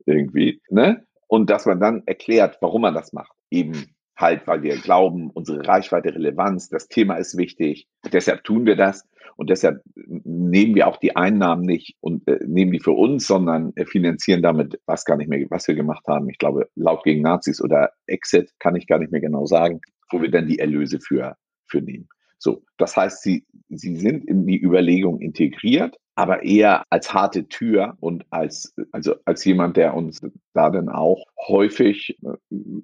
irgendwie, 0.05 0.61
ne? 0.69 1.05
Und 1.27 1.49
dass 1.49 1.65
man 1.65 1.79
dann 1.79 2.03
erklärt, 2.05 2.57
warum 2.61 2.81
man 2.81 2.93
das 2.95 3.13
macht. 3.13 3.33
Eben 3.51 3.95
halt, 4.15 4.47
weil 4.47 4.63
wir 4.63 4.77
glauben, 4.77 5.29
unsere 5.29 5.65
Reichweite, 5.65 6.13
Relevanz, 6.13 6.69
das 6.69 6.87
Thema 6.87 7.15
ist 7.15 7.37
wichtig. 7.37 7.87
Deshalb 8.11 8.43
tun 8.43 8.65
wir 8.65 8.75
das. 8.75 9.07
Und 9.39 9.49
deshalb 9.49 9.81
nehmen 9.95 10.75
wir 10.75 10.85
auch 10.85 10.97
die 10.97 11.15
Einnahmen 11.15 11.61
nicht 11.61 11.95
und 12.01 12.27
äh, 12.27 12.39
nehmen 12.45 12.73
die 12.73 12.81
für 12.81 12.91
uns, 12.91 13.25
sondern 13.25 13.71
äh, 13.77 13.85
finanzieren 13.85 14.41
damit, 14.41 14.81
was 14.85 15.05
gar 15.05 15.15
nicht 15.15 15.29
mehr, 15.29 15.45
was 15.49 15.65
wir 15.65 15.75
gemacht 15.75 16.05
haben. 16.09 16.29
Ich 16.29 16.37
glaube, 16.39 16.67
laut 16.75 17.05
gegen 17.05 17.21
Nazis 17.21 17.61
oder 17.61 17.93
Exit 18.05 18.51
kann 18.59 18.75
ich 18.75 18.85
gar 18.85 18.99
nicht 18.99 19.13
mehr 19.13 19.21
genau 19.21 19.45
sagen, 19.45 19.79
wo 20.11 20.21
wir 20.21 20.29
dann 20.29 20.47
die 20.47 20.59
Erlöse 20.59 20.99
für, 20.99 21.37
für 21.67 21.81
nehmen. 21.81 22.09
So, 22.37 22.63
das 22.77 22.97
heißt, 22.97 23.23
sie, 23.23 23.45
sie 23.69 23.95
sind 23.95 24.25
in 24.25 24.45
die 24.45 24.61
Überlegung 24.61 25.21
integriert, 25.21 25.95
aber 26.15 26.43
eher 26.43 26.83
als 26.89 27.13
harte 27.13 27.47
Tür 27.47 27.95
und 28.01 28.25
als, 28.31 28.75
also 28.91 29.15
als 29.23 29.45
jemand, 29.45 29.77
der 29.77 29.93
uns 29.93 30.19
da 30.53 30.69
dann 30.69 30.89
auch 30.89 31.23
häufig 31.47 32.17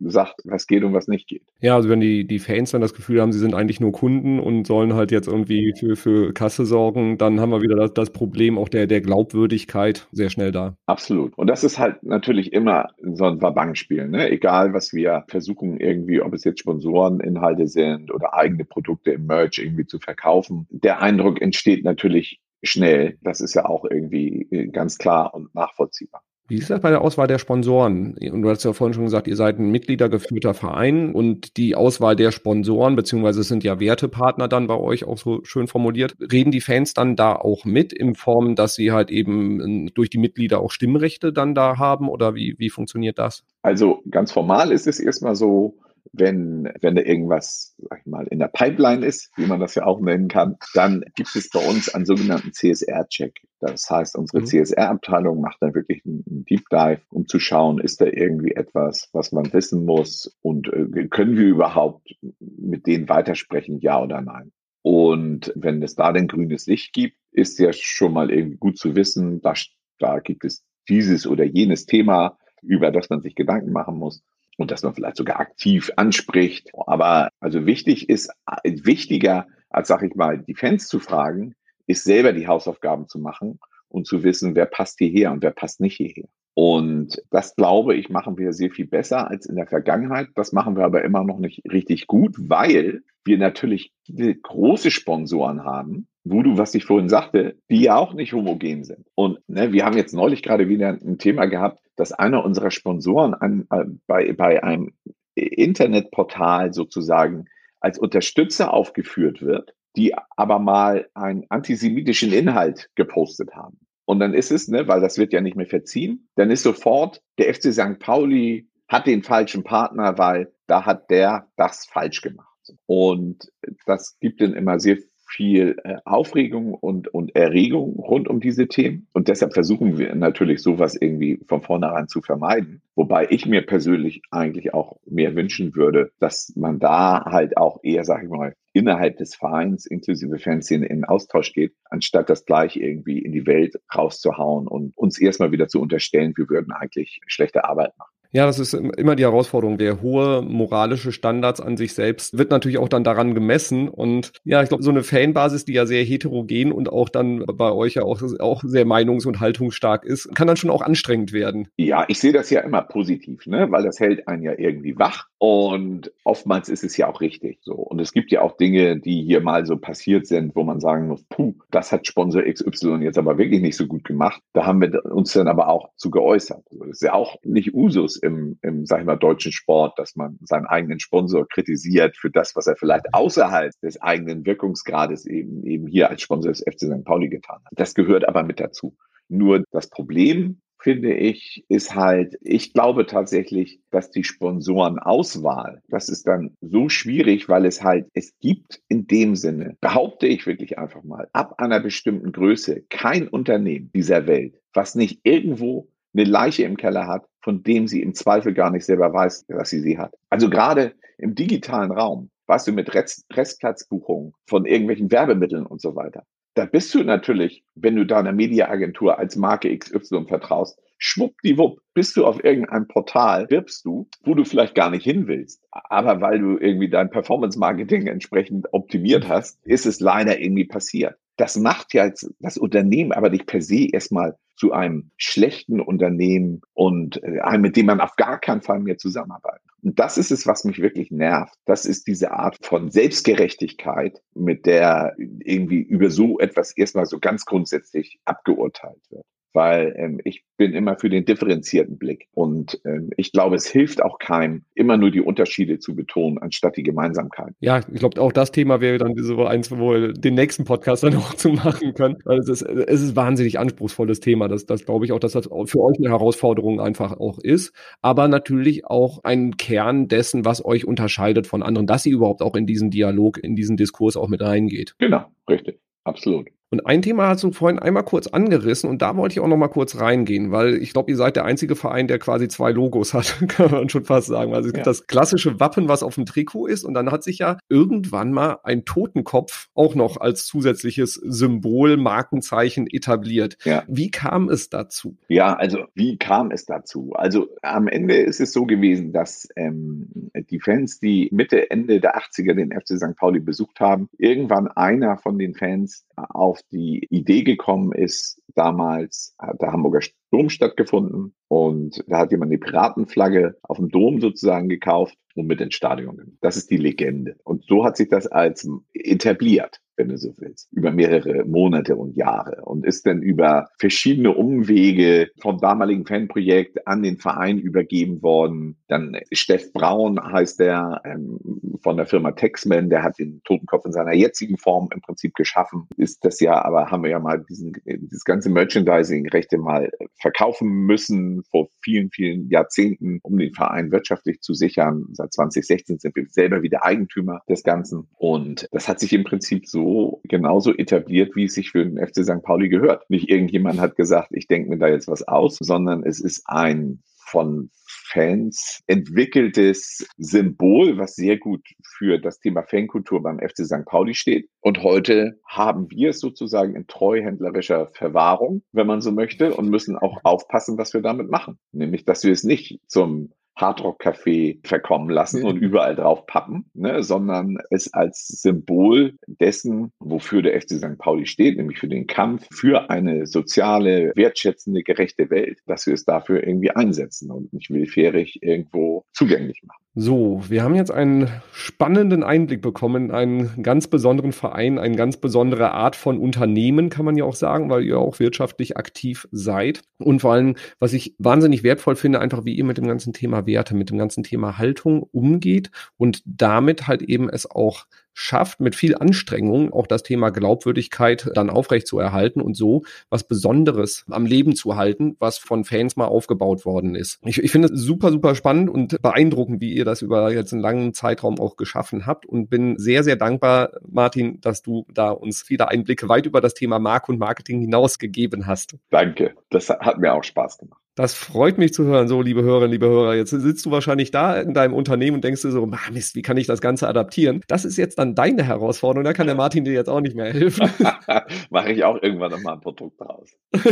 sagt, 0.09 0.41
was 0.43 0.67
geht 0.67 0.83
und 0.83 0.93
was 0.93 1.07
nicht 1.07 1.27
geht. 1.27 1.43
Ja, 1.61 1.75
also 1.75 1.89
wenn 1.89 1.99
die, 1.99 2.25
die 2.25 2.39
Fans 2.39 2.71
dann 2.71 2.81
das 2.81 2.93
Gefühl 2.93 3.21
haben, 3.21 3.31
sie 3.31 3.39
sind 3.39 3.53
eigentlich 3.53 3.79
nur 3.79 3.91
Kunden 3.91 4.39
und 4.39 4.65
sollen 4.67 4.93
halt 4.93 5.11
jetzt 5.11 5.27
irgendwie 5.27 5.73
für, 5.77 5.95
für 5.95 6.33
Kasse 6.33 6.65
sorgen, 6.65 7.17
dann 7.17 7.39
haben 7.39 7.51
wir 7.51 7.61
wieder 7.61 7.75
das, 7.75 7.93
das 7.93 8.09
Problem 8.11 8.57
auch 8.57 8.69
der, 8.69 8.87
der 8.87 9.01
Glaubwürdigkeit 9.01 10.07
sehr 10.11 10.29
schnell 10.29 10.51
da. 10.51 10.77
Absolut. 10.85 11.37
Und 11.37 11.47
das 11.47 11.63
ist 11.63 11.79
halt 11.79 12.03
natürlich 12.03 12.53
immer 12.53 12.89
so 13.01 13.25
ein 13.25 13.41
Wabangspiel, 13.41 14.07
ne? 14.07 14.29
Egal, 14.29 14.73
was 14.73 14.93
wir 14.93 15.23
versuchen 15.27 15.79
irgendwie, 15.79 16.21
ob 16.21 16.33
es 16.33 16.43
jetzt 16.43 16.59
Sponsoreninhalte 16.59 17.67
sind 17.67 18.11
oder 18.11 18.33
eigene 18.33 18.65
Produkte 18.65 19.11
im 19.11 19.25
Merch 19.25 19.57
irgendwie 19.57 19.85
zu 19.85 19.99
verkaufen. 19.99 20.67
Der 20.69 21.01
Eindruck 21.01 21.41
entsteht 21.41 21.83
natürlich 21.83 22.39
schnell. 22.63 23.17
Das 23.21 23.41
ist 23.41 23.53
ja 23.53 23.65
auch 23.65 23.85
irgendwie 23.85 24.47
äh, 24.51 24.67
ganz 24.67 24.97
klar 24.97 25.33
und 25.33 25.53
nachvollziehbar. 25.53 26.21
Wie 26.47 26.57
ist 26.57 26.69
das 26.69 26.79
bei 26.81 26.91
der 26.91 27.01
Auswahl 27.01 27.27
der 27.27 27.39
Sponsoren? 27.39 28.15
Und 28.31 28.41
du 28.43 28.49
hast 28.49 28.63
ja 28.63 28.73
vorhin 28.73 28.93
schon 28.93 29.05
gesagt, 29.05 29.27
ihr 29.27 29.35
seid 29.35 29.57
ein 29.57 29.71
mitgliedergeführter 29.71 30.53
Verein 30.53 31.13
und 31.13 31.57
die 31.57 31.75
Auswahl 31.75 32.15
der 32.15 32.31
Sponsoren, 32.31 32.95
beziehungsweise 32.95 33.41
es 33.41 33.47
sind 33.47 33.63
ja 33.63 33.79
Wertepartner 33.79 34.47
dann 34.47 34.67
bei 34.67 34.77
euch 34.77 35.05
auch 35.05 35.17
so 35.17 35.43
schön 35.43 35.67
formuliert. 35.67 36.15
Reden 36.19 36.51
die 36.51 36.61
Fans 36.61 36.93
dann 36.93 37.15
da 37.15 37.35
auch 37.35 37.65
mit 37.65 37.91
in 37.91 38.13
Form, 38.13 38.55
dass 38.55 38.75
sie 38.75 38.91
halt 38.91 39.09
eben 39.09 39.89
durch 39.95 40.11
die 40.11 40.19
Mitglieder 40.19 40.59
auch 40.59 40.69
Stimmrechte 40.69 41.33
dann 41.33 41.55
da 41.55 41.79
haben 41.79 42.09
oder 42.09 42.35
wie, 42.35 42.55
wie 42.59 42.69
funktioniert 42.69 43.17
das? 43.17 43.43
Also 43.63 44.03
ganz 44.11 44.31
formal 44.31 44.71
ist 44.71 44.85
es 44.85 44.99
erstmal 44.99 45.35
so, 45.35 45.79
wenn, 46.13 46.71
wenn 46.81 46.95
da 46.95 47.01
irgendwas, 47.01 47.75
sag 47.77 47.99
ich 47.99 48.05
mal, 48.05 48.27
in 48.27 48.39
der 48.39 48.47
Pipeline 48.47 49.05
ist, 49.05 49.31
wie 49.37 49.45
man 49.45 49.59
das 49.59 49.75
ja 49.75 49.85
auch 49.85 49.99
nennen 49.99 50.27
kann, 50.27 50.57
dann 50.73 51.03
gibt 51.15 51.35
es 51.35 51.49
bei 51.49 51.65
uns 51.65 51.93
einen 51.93 52.05
sogenannten 52.05 52.53
CSR-Check. 52.53 53.41
Das 53.59 53.89
heißt, 53.89 54.15
unsere 54.15 54.41
mhm. 54.41 54.45
CSR-Abteilung 54.45 55.41
macht 55.41 55.57
dann 55.61 55.73
wirklich 55.73 56.05
einen 56.05 56.45
Deep 56.49 56.69
Dive, 56.69 57.01
um 57.09 57.27
zu 57.27 57.39
schauen, 57.39 57.79
ist 57.79 58.01
da 58.01 58.05
irgendwie 58.05 58.51
etwas, 58.51 59.09
was 59.13 59.31
man 59.31 59.51
wissen 59.53 59.85
muss 59.85 60.37
und 60.41 60.67
äh, 60.67 61.07
können 61.07 61.37
wir 61.37 61.47
überhaupt 61.47 62.15
mit 62.39 62.85
denen 62.87 63.09
weitersprechen, 63.09 63.79
ja 63.79 64.01
oder 64.01 64.21
nein. 64.21 64.51
Und 64.81 65.51
wenn 65.55 65.81
es 65.81 65.95
da 65.95 66.11
denn 66.11 66.27
grünes 66.27 66.67
Licht 66.67 66.93
gibt, 66.93 67.17
ist 67.31 67.57
ja 67.59 67.73
schon 67.73 68.13
mal 68.13 68.29
irgendwie 68.29 68.57
gut 68.57 68.77
zu 68.77 68.95
wissen, 68.95 69.41
da, 69.41 69.53
da 69.99 70.19
gibt 70.19 70.45
es 70.45 70.63
dieses 70.87 71.25
oder 71.25 71.43
jenes 71.43 71.87
Thema, 71.87 72.37
über 72.61 72.91
das 72.91 73.09
man 73.09 73.21
sich 73.21 73.35
Gedanken 73.35 73.71
machen 73.71 73.97
muss 73.97 74.23
und 74.57 74.71
dass 74.71 74.83
man 74.83 74.93
vielleicht 74.93 75.17
sogar 75.17 75.39
aktiv 75.39 75.91
anspricht. 75.95 76.71
Aber 76.87 77.29
also 77.39 77.65
wichtig 77.65 78.09
ist, 78.09 78.31
wichtiger 78.63 79.47
als, 79.69 79.87
sag 79.87 80.03
ich 80.03 80.15
mal, 80.15 80.39
die 80.39 80.55
Fans 80.55 80.87
zu 80.87 80.99
fragen, 80.99 81.55
ist 81.87 82.03
selber 82.03 82.33
die 82.33 82.47
Hausaufgaben 82.47 83.07
zu 83.07 83.19
machen 83.19 83.59
und 83.89 84.07
zu 84.07 84.23
wissen, 84.23 84.55
wer 84.55 84.65
passt 84.65 84.97
hierher 84.97 85.31
und 85.31 85.43
wer 85.43 85.51
passt 85.51 85.79
nicht 85.81 85.97
hierher. 85.97 86.25
Und 86.53 87.21
das 87.31 87.55
glaube 87.55 87.95
ich, 87.95 88.09
machen 88.09 88.37
wir 88.37 88.53
sehr 88.53 88.71
viel 88.71 88.87
besser 88.87 89.29
als 89.29 89.45
in 89.45 89.57
der 89.57 89.67
Vergangenheit. 89.67 90.29
Das 90.35 90.53
machen 90.53 90.77
wir 90.77 90.85
aber 90.85 91.03
immer 91.03 91.23
noch 91.23 91.37
nicht 91.37 91.61
richtig 91.69 92.07
gut, 92.07 92.35
weil 92.37 93.03
wir 93.25 93.37
natürlich 93.37 93.91
große 94.07 94.91
Sponsoren 94.91 95.63
haben, 95.63 96.07
wo 96.23 96.41
du, 96.41 96.57
was 96.57 96.73
ich 96.75 96.85
vorhin 96.85 97.09
sagte, 97.09 97.57
die 97.69 97.81
ja 97.81 97.97
auch 97.97 98.13
nicht 98.13 98.33
homogen 98.33 98.83
sind. 98.83 99.07
Und 99.15 99.39
ne, 99.47 99.73
wir 99.73 99.85
haben 99.85 99.97
jetzt 99.97 100.13
neulich 100.13 100.43
gerade 100.43 100.69
wieder 100.69 100.89
ein 100.89 101.17
Thema 101.17 101.45
gehabt, 101.45 101.81
dass 101.95 102.11
einer 102.11 102.43
unserer 102.43 102.71
Sponsoren 102.71 103.33
an, 103.33 103.67
äh, 103.71 103.85
bei, 104.07 104.33
bei 104.33 104.63
einem 104.63 104.93
Internetportal 105.35 106.73
sozusagen 106.73 107.45
als 107.79 107.99
Unterstützer 107.99 108.73
aufgeführt 108.73 109.41
wird, 109.41 109.73
die 109.95 110.13
aber 110.35 110.59
mal 110.59 111.07
einen 111.13 111.45
antisemitischen 111.49 112.31
Inhalt 112.31 112.89
gepostet 112.95 113.55
haben. 113.55 113.79
Und 114.05 114.19
dann 114.19 114.33
ist 114.33 114.51
es, 114.51 114.67
ne, 114.67 114.87
weil 114.87 115.01
das 115.01 115.17
wird 115.17 115.33
ja 115.33 115.41
nicht 115.41 115.55
mehr 115.55 115.65
verziehen, 115.65 116.27
dann 116.35 116.51
ist 116.51 116.63
sofort 116.63 117.21
der 117.37 117.53
FC 117.53 117.73
St. 117.73 117.99
Pauli 117.99 118.67
hat 118.87 119.07
den 119.07 119.23
falschen 119.23 119.63
Partner, 119.63 120.17
weil 120.17 120.51
da 120.67 120.85
hat 120.85 121.09
der 121.09 121.47
das 121.55 121.85
falsch 121.85 122.21
gemacht. 122.21 122.54
Und 122.85 123.51
das 123.85 124.17
gibt 124.19 124.41
dann 124.41 124.53
immer 124.53 124.79
sehr 124.79 124.97
viel 125.27 125.75
äh, 125.83 125.97
Aufregung 126.05 126.73
und, 126.73 127.07
und 127.13 127.35
Erregung 127.35 127.95
rund 127.95 128.27
um 128.27 128.39
diese 128.39 128.67
Themen. 128.67 129.07
Und 129.13 129.27
deshalb 129.27 129.53
versuchen 129.53 129.97
wir 129.97 130.13
natürlich 130.15 130.61
sowas 130.61 130.95
irgendwie 130.95 131.39
von 131.47 131.61
vornherein 131.61 132.07
zu 132.07 132.21
vermeiden. 132.21 132.81
Wobei 132.95 133.27
ich 133.29 133.45
mir 133.45 133.65
persönlich 133.65 134.21
eigentlich 134.31 134.73
auch 134.73 134.97
mehr 135.05 135.35
wünschen 135.35 135.75
würde, 135.75 136.11
dass 136.19 136.53
man 136.55 136.79
da 136.79 137.25
halt 137.25 137.57
auch 137.57 137.79
eher, 137.83 138.03
sag 138.03 138.23
ich 138.23 138.29
mal, 138.29 138.55
innerhalb 138.73 139.17
des 139.17 139.35
Vereins 139.35 139.85
inklusive 139.85 140.37
Fanszene 140.37 140.85
in 140.85 141.05
Austausch 141.05 141.53
geht, 141.53 141.73
anstatt 141.85 142.29
das 142.29 142.45
gleich 142.45 142.75
irgendwie 142.75 143.19
in 143.19 143.31
die 143.31 143.45
Welt 143.45 143.79
rauszuhauen 143.95 144.67
und 144.67 144.97
uns 144.97 145.19
erstmal 145.19 145.51
wieder 145.51 145.67
zu 145.67 145.81
unterstellen, 145.81 146.33
wir 146.35 146.49
würden 146.49 146.71
eigentlich 146.71 147.21
schlechte 147.27 147.63
Arbeit 147.63 147.97
machen. 147.97 148.14
Ja, 148.35 148.45
das 148.45 148.59
ist 148.59 148.73
immer 148.73 149.15
die 149.15 149.23
Herausforderung. 149.23 149.77
Der 149.77 150.01
hohe 150.01 150.41
moralische 150.41 151.13
Standards 151.13 151.61
an 151.61 151.77
sich 151.77 151.93
selbst 151.93 152.37
wird 152.37 152.51
natürlich 152.51 152.77
auch 152.79 152.89
dann 152.89 153.05
daran 153.05 153.33
gemessen. 153.33 153.87
Und 153.87 154.33
ja, 154.43 154.61
ich 154.61 154.67
glaube, 154.67 154.83
so 154.83 154.91
eine 154.91 155.03
Fanbasis, 155.03 155.63
die 155.63 155.71
ja 155.71 155.85
sehr 155.85 156.03
heterogen 156.03 156.73
und 156.73 156.89
auch 156.89 157.07
dann 157.07 157.45
bei 157.45 157.71
euch 157.71 157.93
ja 157.93 158.03
auch, 158.03 158.21
auch 158.39 158.61
sehr 158.65 158.85
meinungs- 158.85 159.25
und 159.25 159.39
haltungsstark 159.39 160.03
ist, 160.03 160.35
kann 160.35 160.47
dann 160.47 160.57
schon 160.57 160.69
auch 160.69 160.81
anstrengend 160.81 161.31
werden. 161.31 161.69
Ja, 161.77 162.03
ich 162.09 162.19
sehe 162.19 162.33
das 162.33 162.49
ja 162.49 162.59
immer 162.59 162.81
positiv, 162.81 163.45
ne? 163.45 163.71
weil 163.71 163.83
das 163.83 164.01
hält 164.01 164.27
einen 164.27 164.43
ja 164.43 164.51
irgendwie 164.57 164.99
wach. 164.99 165.29
Und 165.47 166.11
oftmals 166.23 166.69
ist 166.69 166.83
es 166.83 166.97
ja 166.97 167.07
auch 167.07 167.21
richtig 167.21 167.59
so. 167.61 167.75
Und 167.75 167.99
es 167.99 168.13
gibt 168.13 168.31
ja 168.31 168.41
auch 168.41 168.57
Dinge, 168.57 168.99
die 168.99 169.21
hier 169.21 169.41
mal 169.41 169.63
so 169.67 169.77
passiert 169.77 170.25
sind, 170.25 170.55
wo 170.55 170.63
man 170.63 170.79
sagen 170.79 171.07
muss, 171.07 171.23
puh, 171.29 171.53
das 171.69 171.91
hat 171.91 172.07
Sponsor 172.07 172.41
XY 172.41 173.03
jetzt 173.03 173.19
aber 173.19 173.37
wirklich 173.37 173.61
nicht 173.61 173.77
so 173.77 173.85
gut 173.85 174.05
gemacht. 174.05 174.41
Da 174.53 174.65
haben 174.65 174.81
wir 174.81 175.05
uns 175.05 175.33
dann 175.33 175.47
aber 175.47 175.67
auch 175.67 175.89
zu 175.97 176.09
geäußert. 176.09 176.65
Das 176.71 176.87
ist 176.87 177.03
ja 177.03 177.13
auch 177.13 177.35
nicht 177.43 177.75
Usus 177.75 178.17
im, 178.17 178.57
im 178.63 178.87
sag 178.87 179.01
ich 179.01 179.05
mal, 179.05 179.17
deutschen 179.17 179.51
Sport, 179.51 179.99
dass 179.99 180.15
man 180.15 180.39
seinen 180.41 180.65
eigenen 180.65 180.99
Sponsor 180.99 181.47
kritisiert 181.47 182.17
für 182.17 182.31
das, 182.31 182.55
was 182.55 182.65
er 182.65 182.75
vielleicht 182.75 183.13
außerhalb 183.13 183.71
des 183.83 184.01
eigenen 184.01 184.47
Wirkungsgrades 184.47 185.27
eben, 185.27 185.63
eben 185.63 185.85
hier 185.85 186.09
als 186.09 186.23
Sponsor 186.23 186.53
des 186.53 186.61
FC 186.61 186.85
St. 186.85 187.05
Pauli 187.05 187.29
getan 187.29 187.57
hat. 187.63 187.71
Das 187.73 187.93
gehört 187.93 188.27
aber 188.27 188.41
mit 188.41 188.59
dazu. 188.59 188.95
Nur 189.29 189.63
das 189.69 189.91
Problem 189.91 190.61
finde 190.85 191.15
ich, 191.15 191.65
ist 191.67 191.95
halt, 191.95 192.37
ich 192.41 192.71
glaube 192.71 193.07
tatsächlich, 193.07 193.79
dass 193.89 194.11
die 194.11 194.23
Sponsorenauswahl, 194.23 195.81
das 195.87 196.09
ist 196.09 196.27
dann 196.27 196.55
so 196.61 196.89
schwierig, 196.89 197.49
weil 197.49 197.65
es 197.65 197.81
halt, 197.81 198.07
es 198.13 198.37
gibt 198.39 198.83
in 198.87 199.07
dem 199.07 199.35
Sinne, 199.35 199.77
behaupte 199.81 200.27
ich 200.27 200.45
wirklich 200.45 200.77
einfach 200.77 201.03
mal, 201.03 201.27
ab 201.33 201.55
einer 201.57 201.79
bestimmten 201.79 202.31
Größe 202.31 202.83
kein 202.89 203.27
Unternehmen 203.27 203.89
dieser 203.95 204.27
Welt, 204.27 204.61
was 204.75 204.93
nicht 204.93 205.21
irgendwo 205.23 205.87
eine 206.13 206.25
Leiche 206.25 206.65
im 206.65 206.77
Keller 206.77 207.07
hat, 207.07 207.25
von 207.41 207.63
dem 207.63 207.87
sie 207.87 208.03
im 208.03 208.13
Zweifel 208.13 208.53
gar 208.53 208.69
nicht 208.69 208.85
selber 208.85 209.11
weiß, 209.11 209.47
dass 209.47 209.71
sie 209.71 209.79
sie 209.79 209.97
hat. 209.97 210.13
Also 210.29 210.51
gerade 210.51 210.93
im 211.17 211.33
digitalen 211.33 211.89
Raum, 211.89 212.29
weißt 212.45 212.67
du, 212.67 212.73
mit 212.73 212.93
Rest, 212.93 213.25
Restplatzbuchungen 213.33 214.33
von 214.47 214.67
irgendwelchen 214.67 215.11
Werbemitteln 215.11 215.65
und 215.65 215.81
so 215.81 215.95
weiter. 215.95 216.27
Da 216.55 216.65
bist 216.65 216.93
du 216.95 217.03
natürlich, 217.03 217.63
wenn 217.75 217.95
du 217.95 218.05
deiner 218.05 218.31
Mediaagentur 218.31 219.19
als 219.19 219.35
Marke 219.35 219.77
XY 219.77 220.25
vertraust, 220.27 220.79
schwuppdiwupp 220.97 221.81
bist 221.93 222.15
du 222.15 222.25
auf 222.25 222.43
irgendeinem 222.43 222.87
Portal, 222.87 223.49
wirbst 223.49 223.85
du, 223.85 224.07
wo 224.23 224.33
du 224.33 224.45
vielleicht 224.45 224.73
gar 224.73 224.89
nicht 224.89 225.03
hin 225.03 225.27
willst. 225.27 225.61
Aber 225.71 226.21
weil 226.21 226.39
du 226.39 226.57
irgendwie 226.57 226.89
dein 226.89 227.09
Performance-Marketing 227.09 228.07
entsprechend 228.07 228.67
optimiert 228.71 229.27
hast, 229.27 229.59
ist 229.65 229.85
es 229.85 229.99
leider 229.99 230.39
irgendwie 230.39 230.65
passiert. 230.65 231.17
Das 231.37 231.57
macht 231.57 231.93
ja 231.93 232.11
das 232.39 232.57
Unternehmen 232.57 233.11
aber 233.11 233.29
nicht 233.29 233.45
per 233.45 233.61
se 233.61 233.87
erstmal 233.91 234.37
zu 234.55 234.71
einem 234.71 235.11
schlechten 235.17 235.81
Unternehmen 235.81 236.61
und 236.73 237.21
äh, 237.23 237.39
einem, 237.41 237.61
mit 237.61 237.75
dem 237.75 237.87
man 237.87 237.99
auf 237.99 238.15
gar 238.15 238.39
keinen 238.39 238.61
Fall 238.61 238.79
mehr 238.79 238.97
zusammenarbeitet. 238.97 239.61
Und 239.83 239.99
das 239.99 240.17
ist 240.17 240.31
es, 240.31 240.47
was 240.47 240.63
mich 240.63 240.79
wirklich 240.79 241.11
nervt. 241.11 241.53
Das 241.65 241.85
ist 241.85 242.07
diese 242.07 242.31
Art 242.31 242.57
von 242.65 242.89
Selbstgerechtigkeit, 242.89 244.21
mit 244.33 244.65
der 244.65 245.13
irgendwie 245.17 245.81
über 245.81 246.09
so 246.09 246.39
etwas 246.39 246.75
erstmal 246.75 247.05
so 247.05 247.19
ganz 247.19 247.45
grundsätzlich 247.45 248.19
abgeurteilt 248.25 249.01
wird 249.09 249.25
weil 249.55 249.95
ähm, 249.97 250.19
ich 250.23 250.43
bin 250.57 250.73
immer 250.73 250.97
für 250.97 251.09
den 251.09 251.25
differenzierten 251.25 251.97
Blick. 251.97 252.27
Und 252.33 252.79
ähm, 252.85 253.09
ich 253.17 253.31
glaube, 253.31 253.55
es 253.55 253.67
hilft 253.67 254.03
auch 254.03 254.19
keinem, 254.19 254.63
immer 254.75 254.97
nur 254.97 255.11
die 255.11 255.21
Unterschiede 255.21 255.79
zu 255.79 255.95
betonen, 255.95 256.37
anstatt 256.37 256.77
die 256.77 256.83
Gemeinsamkeit. 256.83 257.53
Ja, 257.59 257.79
ich 257.91 257.99
glaube, 257.99 258.21
auch 258.21 258.31
das 258.31 258.51
Thema 258.51 258.81
wäre 258.81 258.97
dann 258.97 259.13
so 259.15 259.45
eins, 259.45 259.71
wo 259.71 259.91
wir 259.91 260.13
den 260.13 260.35
nächsten 260.35 260.65
Podcast 260.65 261.03
dann 261.03 261.15
auch 261.17 261.33
zu 261.33 261.49
machen 261.49 261.93
können. 261.93 262.17
Weil 262.25 262.39
es 262.39 262.49
ist, 262.49 262.61
es 262.61 263.01
ist 263.01 263.11
ein 263.11 263.15
wahnsinnig 263.15 263.57
anspruchsvolles 263.57 264.19
Thema. 264.19 264.47
Das, 264.47 264.65
das 264.65 264.85
glaube 264.85 265.05
ich 265.05 265.11
auch, 265.11 265.19
dass 265.19 265.31
das 265.31 265.45
für 265.47 265.81
euch 265.81 265.97
eine 265.97 266.09
Herausforderung 266.09 266.79
einfach 266.81 267.17
auch 267.19 267.39
ist. 267.39 267.73
Aber 268.01 268.27
natürlich 268.27 268.85
auch 268.85 269.23
ein 269.23 269.57
Kern 269.57 270.07
dessen, 270.07 270.45
was 270.45 270.63
euch 270.63 270.85
unterscheidet 270.85 271.47
von 271.47 271.63
anderen, 271.63 271.87
dass 271.87 272.05
ihr 272.05 272.13
überhaupt 272.13 272.41
auch 272.41 272.55
in 272.55 272.65
diesen 272.65 272.91
Dialog, 272.91 273.41
in 273.41 273.55
diesen 273.55 273.77
Diskurs 273.77 274.17
auch 274.17 274.27
mit 274.27 274.41
reingeht. 274.41 274.95
Genau, 274.99 275.25
richtig. 275.49 275.79
Absolut. 276.03 276.49
Und 276.71 276.85
ein 276.87 277.01
Thema 277.01 277.27
hast 277.27 277.43
du 277.43 277.51
vorhin 277.51 277.79
einmal 277.79 278.03
kurz 278.03 278.27
angerissen 278.27 278.89
und 278.89 279.01
da 279.01 279.15
wollte 279.15 279.33
ich 279.33 279.39
auch 279.39 279.47
noch 279.47 279.57
mal 279.57 279.67
kurz 279.67 279.99
reingehen, 279.99 280.51
weil 280.51 280.75
ich 280.75 280.93
glaube, 280.93 281.11
ihr 281.11 281.17
seid 281.17 281.35
der 281.35 281.45
einzige 281.45 281.75
Verein, 281.75 282.07
der 282.07 282.19
quasi 282.19 282.47
zwei 282.47 282.71
Logos 282.71 283.13
hat, 283.13 283.35
kann 283.47 283.71
man 283.71 283.89
schon 283.89 284.03
fast 284.03 284.27
sagen. 284.27 284.53
Also 284.53 284.67
es 284.67 284.73
gibt 284.73 284.85
ja. 284.85 284.91
das 284.91 285.07
klassische 285.07 285.59
Wappen, 285.59 285.87
was 285.87 286.03
auf 286.03 286.15
dem 286.15 286.25
Trikot 286.25 286.67
ist 286.67 286.83
und 286.83 286.93
dann 286.93 287.11
hat 287.11 287.23
sich 287.23 287.39
ja 287.39 287.57
irgendwann 287.69 288.31
mal 288.31 288.57
ein 288.63 288.83
Totenkopf 288.83 289.67
auch 289.73 289.95
noch 289.95 290.17
als 290.17 290.45
zusätzliches 290.47 291.13
Symbol, 291.13 291.97
Markenzeichen 291.97 292.87
etabliert. 292.87 293.57
Ja. 293.63 293.83
Wie 293.87 294.11
kam 294.11 294.49
es 294.49 294.69
dazu? 294.69 295.17
Ja, 295.27 295.55
also 295.55 295.85
wie 295.93 296.17
kam 296.17 296.51
es 296.51 296.65
dazu? 296.65 297.13
Also 297.13 297.47
am 297.61 297.87
Ende 297.87 298.15
ist 298.15 298.41
es 298.41 298.51
so 298.51 298.65
gewesen, 298.65 299.13
dass 299.13 299.47
ähm, 299.55 300.09
die 300.49 300.59
Fans, 300.59 300.99
die 300.99 301.29
Mitte, 301.31 301.69
Ende 301.69 302.01
der 302.01 302.17
80er 302.17 302.53
den 302.53 302.71
FC 302.71 302.97
St. 302.97 303.15
Pauli 303.15 303.39
besucht 303.39 303.79
haben, 303.79 304.09
irgendwann 304.17 304.67
einer 304.67 305.17
von 305.17 305.37
den 305.37 305.53
Fans 305.53 306.05
auf 306.15 306.59
die 306.71 307.05
Idee 307.09 307.43
gekommen 307.43 307.91
ist, 307.91 308.41
damals 308.55 309.35
hat 309.39 309.61
der 309.61 309.71
Hamburger 309.71 310.05
Dom 310.31 310.49
stattgefunden 310.49 311.33
und 311.47 312.03
da 312.07 312.19
hat 312.19 312.31
jemand 312.31 312.51
die 312.51 312.57
Piratenflagge 312.57 313.57
auf 313.63 313.77
dem 313.77 313.89
Dom 313.89 314.19
sozusagen 314.19 314.69
gekauft 314.69 315.17
und 315.35 315.47
mit 315.47 315.61
ins 315.61 315.75
Stadion. 315.75 316.37
Das 316.41 316.57
ist 316.57 316.69
die 316.71 316.77
Legende. 316.77 317.37
Und 317.43 317.65
so 317.65 317.85
hat 317.85 317.97
sich 317.97 318.09
das 318.09 318.27
als 318.27 318.67
etabliert 318.93 319.79
wenn 319.97 320.09
du 320.09 320.17
so 320.17 320.33
willst, 320.37 320.71
über 320.71 320.91
mehrere 320.91 321.45
Monate 321.45 321.95
und 321.95 322.15
Jahre 322.15 322.63
und 322.63 322.85
ist 322.85 323.05
dann 323.05 323.21
über 323.21 323.69
verschiedene 323.77 324.33
Umwege 324.33 325.29
vom 325.39 325.59
damaligen 325.59 326.05
Fanprojekt 326.05 326.87
an 326.87 327.03
den 327.03 327.17
Verein 327.17 327.59
übergeben 327.59 328.21
worden. 328.21 328.77
Dann 328.87 329.17
Steff 329.31 329.73
Braun 329.73 330.19
heißt 330.21 330.59
der 330.59 331.01
ähm, 331.05 331.39
von 331.81 331.97
der 331.97 332.05
Firma 332.05 332.31
Texman, 332.31 332.89
der 332.89 333.03
hat 333.03 333.19
den 333.19 333.41
Totenkopf 333.43 333.85
in 333.85 333.91
seiner 333.91 334.13
jetzigen 334.13 334.57
Form 334.57 334.89
im 334.93 335.01
Prinzip 335.01 335.35
geschaffen. 335.35 335.87
Ist 335.97 336.23
das 336.23 336.39
ja, 336.39 336.63
aber 336.63 336.91
haben 336.91 337.03
wir 337.03 337.09
ja 337.09 337.19
mal 337.19 337.43
diesen, 337.47 337.73
dieses 337.85 338.23
ganze 338.23 338.49
Merchandising-Rechte 338.49 339.57
mal 339.57 339.91
verkaufen 340.19 340.69
müssen 340.69 341.43
vor 341.51 341.67
vielen, 341.81 342.09
vielen 342.11 342.49
Jahrzehnten, 342.49 343.19
um 343.23 343.37
den 343.37 343.53
Verein 343.53 343.91
wirtschaftlich 343.91 344.41
zu 344.41 344.53
sichern. 344.53 345.05
Seit 345.13 345.33
2016 345.33 345.99
sind 345.99 346.15
wir 346.15 346.25
selber 346.27 346.61
wieder 346.61 346.83
Eigentümer 346.83 347.41
des 347.49 347.63
Ganzen 347.63 348.07
und 348.17 348.67
das 348.71 348.87
hat 348.87 348.99
sich 348.99 349.13
im 349.13 349.23
Prinzip 349.23 349.67
so 349.67 350.21
genauso 350.23 350.75
etabliert, 350.75 351.35
wie 351.35 351.45
es 351.45 351.53
sich 351.53 351.71
für 351.71 351.85
den 351.85 351.97
FC 351.97 352.23
St. 352.23 352.41
Pauli 352.43 352.69
gehört. 352.69 353.09
Nicht 353.09 353.29
irgendjemand 353.29 353.79
hat 353.79 353.95
gesagt, 353.95 354.29
ich 354.31 354.47
denke 354.47 354.69
mir 354.69 354.77
da 354.77 354.87
jetzt 354.87 355.07
was 355.07 355.27
aus, 355.27 355.57
sondern 355.59 356.03
es 356.03 356.19
ist 356.19 356.43
ein 356.45 356.99
von 357.27 357.69
Fans 358.15 358.81
entwickeltes 358.87 360.07
Symbol, 360.17 360.97
was 360.97 361.15
sehr 361.15 361.37
gut 361.37 361.67
für 361.97 362.17
das 362.17 362.39
Thema 362.39 362.63
Fankultur 362.63 363.21
beim 363.21 363.39
FC 363.39 363.65
St. 363.65 363.85
Pauli 363.85 364.13
steht. 364.13 364.49
Und 364.61 364.83
heute 364.83 365.41
haben 365.45 365.91
wir 365.91 366.11
es 366.11 366.21
sozusagen 366.21 366.77
in 366.77 366.87
treuhändlerischer 366.87 367.87
Verwahrung, 367.87 368.63
wenn 368.71 368.87
man 368.87 369.01
so 369.01 369.11
möchte, 369.11 369.53
und 369.53 369.69
müssen 369.69 369.97
auch 369.97 370.19
aufpassen, 370.23 370.77
was 370.77 370.93
wir 370.93 371.01
damit 371.01 371.29
machen. 371.29 371.59
Nämlich, 371.73 372.05
dass 372.05 372.23
wir 372.23 372.31
es 372.31 372.45
nicht 372.45 372.79
zum 372.87 373.33
Hardrock-Café 373.55 374.59
verkommen 374.67 375.09
lassen 375.09 375.43
und 375.43 375.57
mhm. 375.57 375.63
überall 375.63 375.95
drauf 375.95 376.25
pappen, 376.25 376.65
ne, 376.73 377.03
sondern 377.03 377.57
es 377.69 377.93
als 377.93 378.27
Symbol 378.27 379.15
dessen, 379.27 379.91
wofür 379.99 380.41
der 380.41 380.59
FC 380.61 380.73
St. 380.73 380.97
Pauli 380.97 381.25
steht, 381.25 381.57
nämlich 381.57 381.79
für 381.79 381.87
den 381.87 382.07
Kampf 382.07 382.47
für 382.51 382.89
eine 382.89 383.27
soziale, 383.27 384.11
wertschätzende, 384.15 384.83
gerechte 384.83 385.29
Welt, 385.29 385.59
dass 385.65 385.85
wir 385.85 385.93
es 385.93 386.05
dafür 386.05 386.45
irgendwie 386.45 386.71
einsetzen 386.71 387.31
und 387.31 387.53
nicht 387.53 387.69
willfährig 387.69 388.39
irgendwo 388.41 389.05
zugänglich 389.13 389.61
machen. 389.63 389.84
So, 389.97 390.43
wir 390.49 390.61
haben 390.61 390.75
jetzt 390.75 390.91
einen 390.91 391.29
spannenden 391.53 392.21
Einblick 392.21 392.61
bekommen 392.61 393.05
in 393.05 393.11
einen 393.11 393.63
ganz 393.63 393.87
besonderen 393.87 394.33
Verein, 394.33 394.77
eine 394.77 394.97
ganz 394.97 395.15
besondere 395.15 395.71
Art 395.71 395.95
von 395.95 396.19
Unternehmen, 396.19 396.89
kann 396.89 397.05
man 397.05 397.15
ja 397.15 397.23
auch 397.23 397.33
sagen, 397.33 397.69
weil 397.69 397.85
ihr 397.85 397.97
auch 397.97 398.19
wirtschaftlich 398.19 398.75
aktiv 398.75 399.25
seid. 399.31 399.83
Und 399.97 400.19
vor 400.19 400.33
allem, 400.33 400.55
was 400.79 400.91
ich 400.91 401.15
wahnsinnig 401.17 401.63
wertvoll 401.63 401.95
finde, 401.95 402.19
einfach 402.19 402.43
wie 402.43 402.55
ihr 402.55 402.65
mit 402.65 402.77
dem 402.77 402.87
ganzen 402.87 403.13
Thema 403.13 403.47
Werte, 403.47 403.73
mit 403.73 403.89
dem 403.89 403.97
ganzen 403.97 404.23
Thema 404.23 404.57
Haltung 404.57 405.01
umgeht 405.01 405.71
und 405.95 406.21
damit 406.25 406.87
halt 406.87 407.01
eben 407.01 407.29
es 407.29 407.49
auch 407.49 407.85
schafft, 408.15 408.61
mit 408.61 408.75
viel 408.75 408.95
Anstrengung 408.95 409.71
auch 409.71 409.85
das 409.85 410.01
Thema 410.01 410.31
Glaubwürdigkeit 410.31 411.29
dann 411.35 411.49
aufrecht 411.49 411.85
zu 411.85 411.99
erhalten 411.99 412.41
und 412.41 412.55
so 412.55 412.83
was 413.09 413.27
Besonderes 413.27 414.05
am 414.09 414.25
Leben 414.25 414.55
zu 414.55 414.77
halten, 414.77 415.15
was 415.19 415.37
von 415.37 415.65
Fans 415.65 415.97
mal 415.97 416.05
aufgebaut 416.05 416.65
worden 416.65 416.95
ist. 416.95 417.19
Ich, 417.25 417.43
ich 417.43 417.51
finde 417.51 417.67
es 417.67 417.79
super, 417.79 418.11
super 418.11 418.33
spannend 418.33 418.69
und 418.69 419.01
beeindruckend, 419.01 419.61
wie 419.61 419.73
ihr 419.73 419.85
das 419.85 420.01
über 420.01 420.31
jetzt 420.31 420.53
einen 420.53 420.61
langen 420.61 420.93
Zeitraum 420.93 421.39
auch 421.39 421.57
geschaffen 421.57 422.05
habt 422.05 422.25
und 422.25 422.49
bin 422.49 422.77
sehr, 422.77 423.03
sehr 423.03 423.17
dankbar, 423.17 423.71
Martin, 423.85 424.39
dass 424.39 424.61
du 424.61 424.85
da 424.93 425.11
uns 425.11 425.43
viele 425.43 425.67
Einblicke 425.67 426.07
weit 426.07 426.25
über 426.25 426.39
das 426.39 426.53
Thema 426.53 426.79
Mark 426.79 427.09
und 427.09 427.19
Marketing 427.19 427.59
hinaus 427.59 427.99
gegeben 427.99 428.47
hast. 428.47 428.77
Danke, 428.89 429.35
das 429.49 429.69
hat 429.69 429.99
mir 429.99 430.13
auch 430.13 430.23
Spaß 430.23 430.57
gemacht. 430.57 430.84
Das 430.95 431.13
freut 431.13 431.57
mich 431.57 431.73
zu 431.73 431.83
hören, 431.83 432.07
so 432.07 432.21
liebe 432.21 432.41
Hörerinnen, 432.41 432.71
liebe 432.71 432.87
Hörer. 432.87 433.15
Jetzt 433.15 433.31
sitzt 433.31 433.65
du 433.65 433.71
wahrscheinlich 433.71 434.11
da 434.11 434.39
in 434.39 434.53
deinem 434.53 434.73
Unternehmen 434.73 435.15
und 435.15 435.25
denkst 435.25 435.41
dir 435.41 435.51
so, 435.51 435.69
Mist, 435.91 436.15
wie 436.15 436.21
kann 436.21 436.37
ich 436.37 436.47
das 436.47 436.61
Ganze 436.61 436.87
adaptieren? 436.87 437.41
Das 437.49 437.65
ist 437.65 437.75
jetzt 437.75 437.99
dann 437.99 438.15
deine 438.15 438.43
Herausforderung, 438.43 439.03
da 439.03 439.11
kann 439.11 439.27
der 439.27 439.35
Martin 439.35 439.65
dir 439.65 439.73
jetzt 439.73 439.89
auch 439.89 439.99
nicht 439.99 440.15
mehr 440.15 440.31
helfen. 440.31 440.69
Mache 441.49 441.73
ich 441.73 441.83
auch 441.83 442.01
irgendwann 442.01 442.31
nochmal 442.31 442.53
ein 442.53 442.61
Produkt 442.61 443.01
draus. 443.01 443.29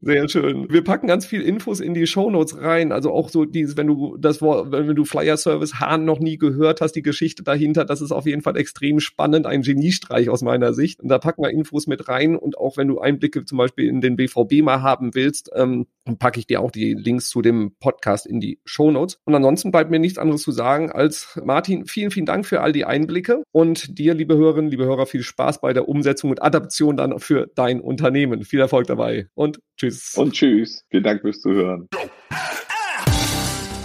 Sehr 0.00 0.28
schön. 0.28 0.66
Wir 0.70 0.82
packen 0.82 1.06
ganz 1.06 1.24
viel 1.24 1.42
Infos 1.42 1.78
in 1.78 1.94
die 1.94 2.08
Shownotes 2.08 2.60
rein. 2.60 2.90
Also 2.90 3.12
auch 3.12 3.28
so 3.28 3.44
dieses, 3.44 3.76
wenn 3.76 3.86
du 3.86 4.16
das 4.16 4.42
Wort, 4.42 4.72
wenn 4.72 4.96
du 4.96 5.04
Flyer 5.04 5.36
Service 5.36 5.78
Hahn 5.78 6.04
noch 6.04 6.18
nie 6.18 6.36
gehört 6.36 6.80
hast, 6.80 6.92
die 6.92 7.02
Geschichte 7.02 7.44
dahinter, 7.44 7.84
das 7.84 8.00
ist 8.00 8.10
auf 8.10 8.26
jeden 8.26 8.42
Fall 8.42 8.56
extrem 8.56 8.98
spannend, 8.98 9.46
ein 9.46 9.62
Geniestreich 9.62 10.30
aus 10.30 10.42
meiner 10.42 10.74
Sicht. 10.74 11.00
Und 11.00 11.10
da 11.10 11.18
packen 11.18 11.42
wir 11.42 11.50
Infos 11.50 11.86
mit 11.86 12.08
rein 12.08 12.34
und 12.34 12.58
auch 12.58 12.76
wenn 12.76 12.88
du 12.88 12.98
Einblicke 12.98 13.44
zum 13.44 13.58
Beispiel 13.58 13.88
in 13.88 14.00
den 14.00 14.16
BVB 14.16 14.62
mal 14.62 14.82
haben 14.82 15.14
willst, 15.14 15.52
ähm, 15.60 15.86
packe 16.18 16.40
ich 16.40 16.46
dir 16.46 16.60
auch 16.60 16.70
die 16.70 16.94
Links 16.94 17.28
zu 17.28 17.42
dem 17.42 17.76
Podcast 17.78 18.26
in 18.26 18.40
die 18.40 18.60
Show 18.64 18.90
Notes. 18.90 19.18
Und 19.24 19.34
ansonsten 19.34 19.70
bleibt 19.70 19.90
mir 19.90 19.98
nichts 19.98 20.18
anderes 20.18 20.42
zu 20.42 20.52
sagen 20.52 20.90
als 20.90 21.38
Martin, 21.44 21.86
vielen, 21.86 22.10
vielen 22.10 22.26
Dank 22.26 22.46
für 22.46 22.60
all 22.60 22.72
die 22.72 22.84
Einblicke 22.84 23.42
und 23.52 23.98
dir, 23.98 24.14
liebe 24.14 24.36
Hörerinnen, 24.36 24.70
liebe 24.70 24.84
Hörer, 24.84 25.06
viel 25.06 25.22
Spaß 25.22 25.60
bei 25.60 25.72
der 25.72 25.88
Umsetzung 25.88 26.30
und 26.30 26.42
Adaption 26.42 26.96
dann 26.96 27.18
für 27.18 27.48
dein 27.54 27.80
Unternehmen. 27.80 28.44
Viel 28.44 28.60
Erfolg 28.60 28.86
dabei 28.86 29.28
und 29.34 29.60
tschüss. 29.76 30.14
Und 30.16 30.32
tschüss. 30.32 30.84
Vielen 30.90 31.04
Dank 31.04 31.20
fürs 31.20 31.40
Zuhören. 31.40 31.88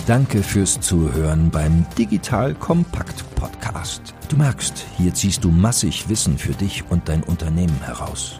Danke 0.08 0.44
fürs 0.44 0.80
Zuhören 0.82 1.50
beim 1.50 1.86
Digital 1.98 2.54
Kompakt 2.54 3.24
Podcast. 3.34 4.14
Du 4.30 4.38
merkst, 4.38 4.86
hier 4.98 5.14
ziehst 5.14 5.44
du 5.44 5.50
massig 5.50 6.10
Wissen 6.10 6.38
für 6.38 6.54
dich 6.54 6.84
und 6.90 7.10
dein 7.10 7.24
Unternehmen 7.24 7.82
heraus. 7.84 8.40